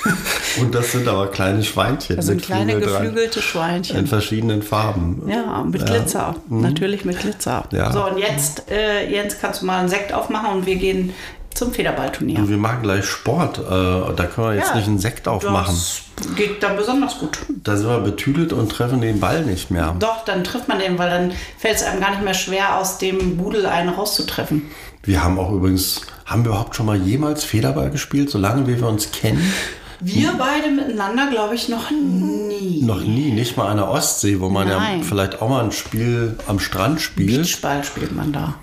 Und 0.60 0.74
das 0.74 0.92
sind 0.94 1.08
aber 1.08 1.28
kleine 1.28 1.64
Schweinchen. 1.64 2.16
Das 2.16 2.26
sind 2.26 2.38
mit 2.38 2.46
kleine 2.46 2.72
Flügel 2.74 2.90
dran. 2.90 3.04
geflügelte 3.04 3.40
In 3.40 3.44
Schweinchen. 3.44 4.08
verschiedenen 4.08 4.64
Farben. 4.64 5.22
Ja, 5.28 5.64
mit 5.64 5.86
Glitzer. 5.86 6.36
Natürlich 6.50 7.06
mit 7.06 7.20
Glitzer. 7.20 7.66
Ja. 7.72 7.92
So, 7.92 8.06
und 8.08 8.18
jetzt, 8.18 8.70
äh, 8.72 9.08
Jens, 9.12 9.38
kannst 9.40 9.62
du 9.62 9.68
mal 9.68 9.80
einen 9.80 9.90
Sekt 9.90 10.12
aufmachen 10.12 10.58
und 10.58 10.66
wir 10.66 10.76
gehen 10.78 11.14
zum 11.62 11.74
Federballturnier. 11.74 12.40
Und 12.40 12.50
wir 12.50 12.58
machen 12.58 12.82
gleich 12.82 13.06
Sport. 13.06 13.60
Äh, 13.60 13.62
da 13.62 14.26
können 14.26 14.48
wir 14.48 14.56
jetzt 14.56 14.70
Ja, 14.70 14.78
nicht 14.78 14.88
einen 14.88 14.98
Sekt 14.98 15.28
aufmachen. 15.28 15.76
Das 15.76 16.36
geht 16.36 16.64
dann 16.64 16.76
besonders 16.76 17.20
gut. 17.20 17.38
Da 17.50 17.78
sind 17.78 17.88
wir 17.88 18.00
betüdelt 18.00 18.52
und 18.52 18.70
treffen 18.72 19.00
den 19.00 19.20
Ball 19.20 19.46
nicht 19.46 19.70
mehr. 19.70 19.96
Doch, 20.00 20.26
dann 20.26 20.44
trifft 20.44 20.68
man 20.68 20.80
den, 20.80 20.98
weil 20.98 21.12
dann 21.12 21.32
fällt 21.60 21.76
es 21.76 21.84
einem 21.84 22.02
gar 22.02 22.10
nicht 22.10 22.24
mehr 22.24 22.34
schwer, 22.34 22.80
aus 22.80 22.98
dem 22.98 23.38
Budel 23.38 23.68
einen 23.68 23.90
rauszutreffen. 23.90 24.72
Wir 25.04 25.24
haben 25.24 25.38
auch 25.38 25.52
übrigens, 25.52 26.02
haben 26.26 26.44
wir 26.46 26.50
überhaupt 26.50 26.76
schon 26.76 26.88
mal 26.88 26.98
jemals 26.98 27.44
Federball 27.44 27.92
gespielt, 27.92 28.32
solange 28.32 28.66
wir 28.66 28.84
uns 28.88 29.12
kennen? 29.12 29.54
Wir 30.00 30.34
beide 30.40 30.72
miteinander, 30.72 31.30
glaube 31.30 31.54
ich, 31.54 31.70
noch 31.70 31.92
nie. 31.92 32.82
Noch 32.82 33.02
nie, 33.02 33.32
nicht 33.32 33.56
mal 33.56 33.68
an 33.68 33.78
der 33.78 33.88
Ostsee, 33.88 34.40
wo 34.40 34.50
man 34.50 34.68
Nein. 34.68 35.00
ja 35.02 35.06
vielleicht 35.06 35.44
auch 35.44 35.50
mal 35.50 35.64
ein 35.64 35.72
Spiel 35.72 36.38
am 36.48 36.60
Strand 36.60 37.02
spielt. 37.02 37.44
Beachball 37.44 37.84
spielt 37.84 38.16
man 38.16 38.34
da. 38.34 38.56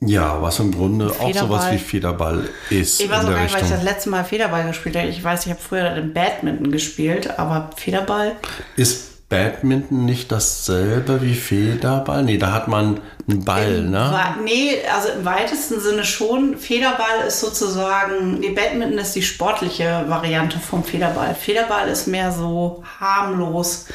Ja, 0.00 0.40
was 0.40 0.60
im 0.60 0.70
Grunde 0.72 1.06
auch 1.06 1.32
sowas 1.34 1.64
Federball. 1.66 1.72
wie 1.72 1.78
Federball 1.78 2.48
ist. 2.70 3.00
Ich 3.00 3.10
weiß 3.10 3.24
auch 3.24 3.30
gar 3.30 3.42
nicht, 3.42 3.54
weil 3.54 3.64
ich 3.64 3.70
das 3.70 3.82
letzte 3.82 4.10
Mal 4.10 4.24
Federball 4.24 4.66
gespielt 4.66 4.96
habe. 4.96 5.08
Ich 5.08 5.24
weiß, 5.24 5.46
ich 5.46 5.50
habe 5.50 5.60
früher 5.60 5.94
im 5.96 6.12
Badminton 6.12 6.70
gespielt, 6.70 7.36
aber 7.38 7.70
Federball. 7.76 8.32
Ist 8.76 9.28
Badminton 9.28 10.04
nicht 10.04 10.30
dasselbe 10.30 11.20
wie 11.20 11.34
Federball? 11.34 12.22
Nee, 12.22 12.38
da 12.38 12.52
hat 12.52 12.68
man 12.68 13.00
einen 13.28 13.44
Ball, 13.44 13.82
ne? 13.82 13.98
Wa- 13.98 14.36
Nee, 14.42 14.76
also 14.94 15.08
im 15.18 15.24
weitesten 15.24 15.80
Sinne 15.80 16.04
schon. 16.04 16.56
Federball 16.56 17.26
ist 17.26 17.40
sozusagen, 17.40 18.38
nee, 18.38 18.50
Badminton 18.50 18.98
ist 18.98 19.14
die 19.16 19.22
sportliche 19.22 20.04
Variante 20.06 20.60
vom 20.60 20.84
Federball. 20.84 21.34
Federball 21.34 21.88
ist 21.88 22.06
mehr 22.06 22.30
so 22.32 22.84
harmlos, 23.00 23.86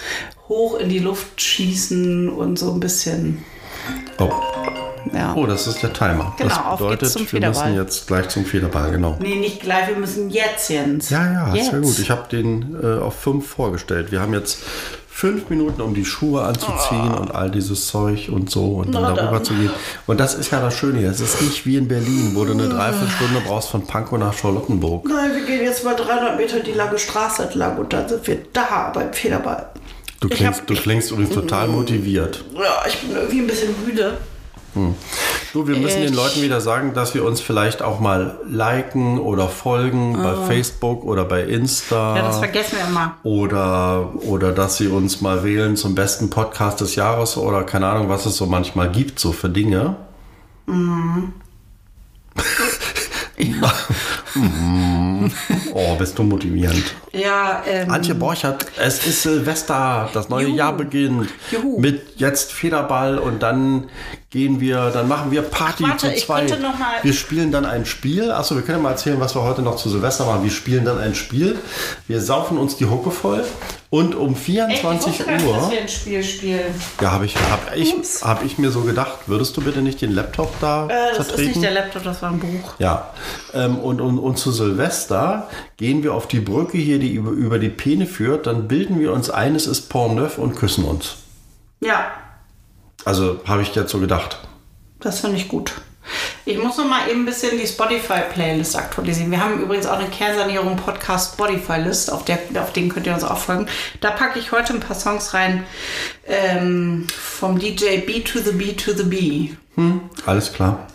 hoch 0.49 0.77
in 0.79 0.89
die 0.89 0.99
Luft 0.99 1.41
schießen 1.41 2.27
und 2.29 2.59
so 2.59 2.73
ein 2.73 2.79
bisschen, 2.81 3.43
Oh. 4.19 4.29
Ja. 5.13 5.33
oh, 5.35 5.45
das 5.45 5.67
ist 5.67 5.81
der 5.83 5.91
Timer. 5.93 6.33
Genau, 6.37 6.49
das 6.49 6.57
auf 6.59 6.79
bedeutet, 6.79 6.99
geht's 7.01 7.13
zum 7.13 7.31
wir 7.41 7.47
müssen 7.49 7.75
jetzt 7.75 8.07
gleich 8.07 8.29
zum 8.29 8.45
Federball, 8.45 8.91
genau. 8.91 9.17
Nee, 9.19 9.35
nicht 9.35 9.61
gleich, 9.61 9.87
wir 9.89 9.97
müssen 9.97 10.29
jetzt, 10.29 10.69
Jens. 10.69 11.09
Ja, 11.09 11.31
ja, 11.49 11.53
jetzt. 11.55 11.71
sehr 11.71 11.79
gut. 11.81 11.99
Ich 11.99 12.09
habe 12.11 12.27
den 12.29 12.75
äh, 12.81 12.99
auf 12.99 13.15
fünf 13.19 13.47
vorgestellt. 13.47 14.11
Wir 14.11 14.21
haben 14.21 14.33
jetzt 14.33 14.59
fünf 15.09 15.49
Minuten, 15.49 15.79
um 15.81 15.93
die 15.93 16.05
Schuhe 16.05 16.41
anzuziehen 16.43 17.11
und 17.13 17.33
all 17.35 17.51
dieses 17.51 17.87
Zeug 17.87 18.29
und 18.31 18.49
so 18.49 18.77
und 18.77 18.93
dann 18.95 19.03
Na 19.03 19.13
darüber 19.13 19.33
dann. 19.37 19.45
zu 19.45 19.53
gehen. 19.53 19.69
Und 20.07 20.19
das 20.19 20.33
ist 20.33 20.51
ja 20.51 20.59
das 20.59 20.75
Schöne 20.75 20.99
hier. 20.99 21.11
Es 21.11 21.19
ist 21.19 21.39
nicht 21.41 21.65
wie 21.67 21.77
in 21.77 21.87
Berlin, 21.87 22.31
wo 22.33 22.45
du 22.45 22.53
eine 22.53 22.67
Dreiviertelstunde 22.67 23.41
brauchst 23.45 23.69
von 23.69 23.85
Pankow 23.85 24.17
nach 24.17 24.33
Charlottenburg. 24.33 25.05
Nein, 25.07 25.31
wir 25.35 25.45
gehen 25.45 25.63
jetzt 25.63 25.83
mal 25.85 25.95
300 25.95 26.35
Meter 26.37 26.59
die 26.61 26.71
lange 26.71 26.97
Straße 26.97 27.43
entlang 27.43 27.77
und 27.77 27.93
dann 27.93 28.09
sind 28.09 28.25
wir 28.25 28.39
da 28.53 28.91
beim 28.93 29.13
Federball. 29.13 29.67
Du 30.19 30.29
klingst, 30.29 30.61
hab- 30.61 30.67
du 30.67 30.73
klingst 30.73 31.11
übrigens 31.11 31.33
total 31.35 31.67
motiviert. 31.67 32.43
Ja, 32.55 32.83
ich 32.87 32.97
bin 32.99 33.11
irgendwie 33.15 33.39
ein 33.41 33.47
bisschen 33.47 33.75
müde. 33.85 34.17
Du, 35.53 35.67
wir 35.67 35.77
müssen 35.77 36.01
den 36.01 36.09
Ich- 36.11 36.15
Leuten 36.15 36.41
wieder 36.41 36.59
sagen, 36.61 36.93
dass 36.93 37.13
wir 37.13 37.23
uns 37.23 37.39
vielleicht 37.41 37.81
auch 37.83 37.99
mal 37.99 38.39
liken 38.47 39.19
oder 39.19 39.47
folgen 39.49 40.13
bei 40.21 40.35
Facebook 40.47 41.03
oder 41.03 41.25
bei 41.25 41.43
Insta. 41.43 42.13
Ah. 42.13 42.17
Ja, 42.17 42.21
das 42.23 42.39
vergessen 42.39 42.77
wir 42.77 42.87
immer. 42.87 43.17
oder, 43.23 44.13
oder 44.27 44.51
dass 44.51 44.77
sie 44.77 44.87
uns 44.87 45.21
mal 45.21 45.43
wählen 45.43 45.75
zum 45.77 45.93
besten 45.93 46.29
Podcast 46.31 46.81
des 46.81 46.95
Jahres 46.95 47.37
oder 47.37 47.63
keine 47.63 47.87
Ahnung, 47.87 48.09
was 48.09 48.25
es 48.25 48.35
so 48.35 48.45
manchmal 48.47 48.89
gibt, 48.91 49.19
so 49.19 49.31
für 49.31 49.49
Dinge. 49.49 49.95
Mhm. 50.65 51.33
oh, 55.73 55.95
bist 55.97 56.17
du 56.17 56.23
motivierend. 56.23 56.83
Ja, 57.11 57.61
ähm, 57.67 57.91
Antje 57.91 58.15
Borchert, 58.15 58.65
es 58.79 59.05
ist 59.05 59.23
Silvester, 59.23 60.09
das 60.13 60.29
neue 60.29 60.47
Juhu. 60.47 60.57
Jahr 60.57 60.73
beginnt. 60.73 61.29
Juhu. 61.51 61.79
Mit 61.79 62.19
jetzt 62.19 62.51
Federball 62.51 63.17
und 63.19 63.41
dann 63.43 63.85
gehen 64.31 64.59
wir, 64.59 64.89
dann 64.89 65.07
machen 65.07 65.29
wir 65.29 65.43
Party 65.43 65.83
Ach, 65.85 65.91
warte, 65.91 66.15
zu 66.15 66.31
mal- 66.31 66.47
Wir 67.03 67.13
spielen 67.13 67.51
dann 67.51 67.65
ein 67.65 67.85
Spiel. 67.85 68.31
Achso, 68.31 68.55
wir 68.55 68.63
können 68.63 68.79
ja 68.79 68.83
mal 68.83 68.89
erzählen, 68.91 69.19
was 69.19 69.35
wir 69.35 69.43
heute 69.43 69.61
noch 69.61 69.75
zu 69.75 69.89
Silvester 69.89 70.25
machen. 70.25 70.43
Wir 70.43 70.49
spielen 70.51 70.85
dann 70.85 70.97
ein 70.97 71.13
Spiel. 71.13 71.59
Wir 72.07 72.19
saufen 72.19 72.57
uns 72.57 72.75
die 72.77 72.85
Hucke 72.87 73.11
voll 73.11 73.45
und 73.91 74.15
um 74.15 74.35
24 74.35 75.19
Echt, 75.27 75.43
Uhr. 75.45 75.55
dass 75.55 75.69
wir 75.71 75.81
ein 75.81 75.87
Spiel 75.87 76.23
spielen. 76.23 76.61
Ja, 76.99 77.11
habe 77.11 77.25
ich, 77.27 77.35
hab 77.35 77.75
ich, 77.75 77.93
Ups. 77.93 78.23
hab 78.23 78.43
ich 78.43 78.57
mir 78.57 78.71
so 78.71 78.81
gedacht. 78.81 79.19
Würdest 79.27 79.55
du 79.55 79.61
bitte 79.61 79.83
nicht 79.83 80.01
den 80.01 80.13
Laptop 80.15 80.51
da 80.59 80.87
Äh, 80.87 80.89
das 80.89 81.19
ist 81.19 81.25
vertreten? 81.27 81.49
nicht 81.49 81.63
der 81.63 81.71
Laptop, 81.71 82.03
das 82.03 82.21
war 82.23 82.31
ein 82.31 82.39
Buch. 82.39 82.73
Ja, 82.79 83.09
ähm, 83.53 83.77
und, 83.77 84.01
und, 84.01 84.17
und 84.23 84.37
zu 84.37 84.51
Silvester 84.51 85.49
gehen 85.77 86.03
wir 86.03 86.13
auf 86.13 86.27
die 86.27 86.39
Brücke 86.39 86.77
hier, 86.77 86.99
die 86.99 87.13
über, 87.13 87.31
über 87.31 87.59
die 87.59 87.69
Peene 87.69 88.05
führt. 88.05 88.47
Dann 88.47 88.67
bilden 88.67 88.99
wir 88.99 89.13
uns 89.13 89.29
ein, 89.29 89.55
es 89.55 89.67
ist 89.67 89.89
Pont 89.89 90.15
Neuf 90.15 90.37
und 90.37 90.55
küssen 90.55 90.85
uns. 90.85 91.17
Ja, 91.81 92.11
Also 93.05 93.41
habe 93.45 93.61
ich 93.61 93.75
jetzt 93.75 93.91
so 93.91 93.99
gedacht. 93.99 94.39
das 94.99 95.19
finde 95.19 95.37
ich 95.37 95.47
gut. 95.49 95.73
Ich 96.45 96.57
muss 96.57 96.77
noch 96.77 96.85
mal 96.87 97.09
eben 97.09 97.21
ein 97.21 97.25
bisschen 97.25 97.57
die 97.57 97.65
Spotify-Playlist 97.67 98.75
aktualisieren. 98.75 99.31
Wir 99.31 99.41
haben 99.41 99.61
übrigens 99.61 99.85
auch 99.85 99.97
eine 99.97 100.09
Kernsanierung 100.09 100.75
Podcast 100.75 101.33
Spotify-List, 101.35 102.11
auf, 102.11 102.25
der, 102.25 102.39
auf 102.55 102.73
den 102.73 102.89
könnt 102.89 103.07
ihr 103.07 103.13
uns 103.13 103.23
auch 103.23 103.37
folgen. 103.37 103.67
Da 104.01 104.11
packe 104.11 104.39
ich 104.39 104.51
heute 104.51 104.73
ein 104.73 104.81
paar 104.81 104.97
Songs 104.99 105.33
rein 105.33 105.63
ähm, 106.27 107.07
vom 107.17 107.57
DJ 107.57 107.99
B 108.05 108.19
to 108.19 108.39
the 108.39 108.51
B 108.51 108.73
to 108.73 108.91
the 108.91 109.03
B. 109.03 109.51
Alles 110.25 110.53
klar. 110.53 110.87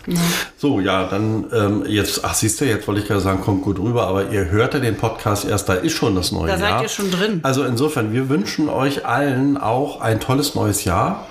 So, 0.57 0.79
ja, 0.79 1.05
dann 1.07 1.45
ähm, 1.53 1.83
jetzt, 1.87 2.23
ach 2.23 2.33
siehst 2.33 2.61
du, 2.61 2.65
jetzt 2.65 2.87
wollte 2.87 3.01
ich 3.01 3.07
gerade 3.07 3.19
sagen, 3.21 3.41
kommt 3.41 3.61
gut 3.61 3.77
rüber, 3.77 4.07
aber 4.07 4.29
ihr 4.29 4.49
hört 4.49 4.73
ja 4.73 4.79
den 4.79 4.95
Podcast 4.95 5.45
erst, 5.45 5.67
da 5.67 5.73
ist 5.73 5.93
schon 5.93 6.15
das 6.15 6.31
neue 6.31 6.47
Da 6.47 6.57
seid 6.57 6.69
Jahr. 6.69 6.83
ihr 6.83 6.89
schon 6.89 7.11
drin. 7.11 7.39
Also 7.43 7.65
insofern, 7.65 8.13
wir 8.13 8.29
wünschen 8.29 8.69
euch 8.69 9.05
allen 9.05 9.57
auch 9.57 9.99
ein 9.99 10.19
tolles 10.19 10.55
neues 10.55 10.85
Jahr 10.85 11.27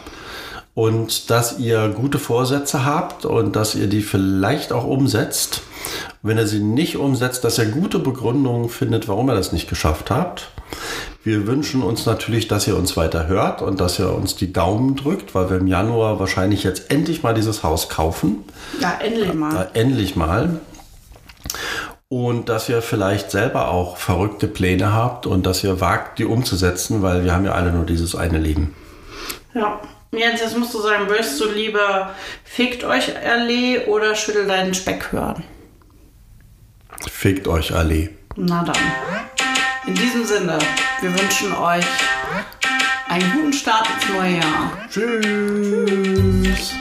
und 0.75 1.31
dass 1.31 1.59
ihr 1.59 1.89
gute 1.89 2.19
Vorsätze 2.19 2.85
habt 2.85 3.25
und 3.25 3.57
dass 3.57 3.75
ihr 3.75 3.89
die 3.89 4.03
vielleicht 4.03 4.73
auch 4.73 4.85
umsetzt. 4.85 5.63
Wenn 6.23 6.37
ihr 6.37 6.47
sie 6.47 6.61
nicht 6.61 6.97
umsetzt, 6.97 7.45
dass 7.45 7.59
ihr 7.59 7.67
gute 7.67 7.99
Begründungen 7.99 8.69
findet, 8.69 9.09
warum 9.09 9.31
ihr 9.31 9.35
das 9.35 9.53
nicht 9.53 9.69
geschafft 9.69 10.11
habt. 10.11 10.51
Wir 11.25 11.47
wünschen 11.47 11.83
uns 11.83 12.07
natürlich, 12.07 12.47
dass 12.47 12.67
ihr 12.69 12.77
uns 12.77 12.97
weiter 12.97 13.27
hört 13.27 13.61
und 13.61 13.81
dass 13.81 13.99
ihr 13.99 14.13
uns 14.13 14.37
die 14.37 14.53
Daumen 14.53 14.95
drückt, 14.95 15.35
weil 15.35 15.51
wir 15.51 15.59
im 15.59 15.67
Januar 15.67 16.21
wahrscheinlich 16.21 16.63
jetzt 16.63 16.91
endlich 16.91 17.23
mal 17.23 17.35
dieses 17.35 17.63
Haus 17.63 17.89
kaufen. 17.89 18.45
Ja, 18.81 18.99
endlich 19.03 19.35
mal. 19.35 19.69
Äh, 19.75 19.81
endlich 19.81 20.15
mal. 20.15 20.61
Und 22.09 22.49
dass 22.49 22.69
ihr 22.69 22.81
vielleicht 22.83 23.31
selber 23.31 23.69
auch 23.69 23.97
verrückte 23.97 24.47
Pläne 24.47 24.93
habt 24.93 25.27
und 25.27 25.45
dass 25.45 25.63
ihr 25.65 25.81
wagt, 25.81 26.19
die 26.19 26.25
umzusetzen, 26.25 27.03
weil 27.03 27.25
wir 27.25 27.35
haben 27.35 27.45
ja 27.45 27.53
alle 27.53 27.73
nur 27.73 27.85
dieses 27.85 28.15
eine 28.15 28.39
Leben. 28.39 28.75
Ja. 29.55 29.81
Jens, 30.11 30.41
jetzt 30.41 30.57
musst 30.57 30.73
du 30.73 30.81
sagen, 30.81 31.05
willst 31.09 31.39
du 31.39 31.51
lieber 31.51 32.15
fickt 32.43 32.83
euch 32.83 33.15
Allee 33.15 33.85
oder 33.87 34.15
schüttel 34.15 34.47
deinen 34.47 34.73
Speck 34.73 35.13
hören? 35.13 35.45
Fickt 37.11 37.47
euch 37.47 37.75
alle. 37.75 38.09
Na 38.37 38.65
dann. 38.65 38.77
In 39.87 39.95
diesem 39.95 40.25
Sinne, 40.25 40.59
wir 41.01 41.19
wünschen 41.19 41.53
euch 41.55 41.85
einen 43.09 43.33
guten 43.33 43.53
Start 43.53 43.87
ins 43.89 44.09
neue 44.13 44.37
Jahr. 44.39 44.79
Tschüss. 44.91 46.75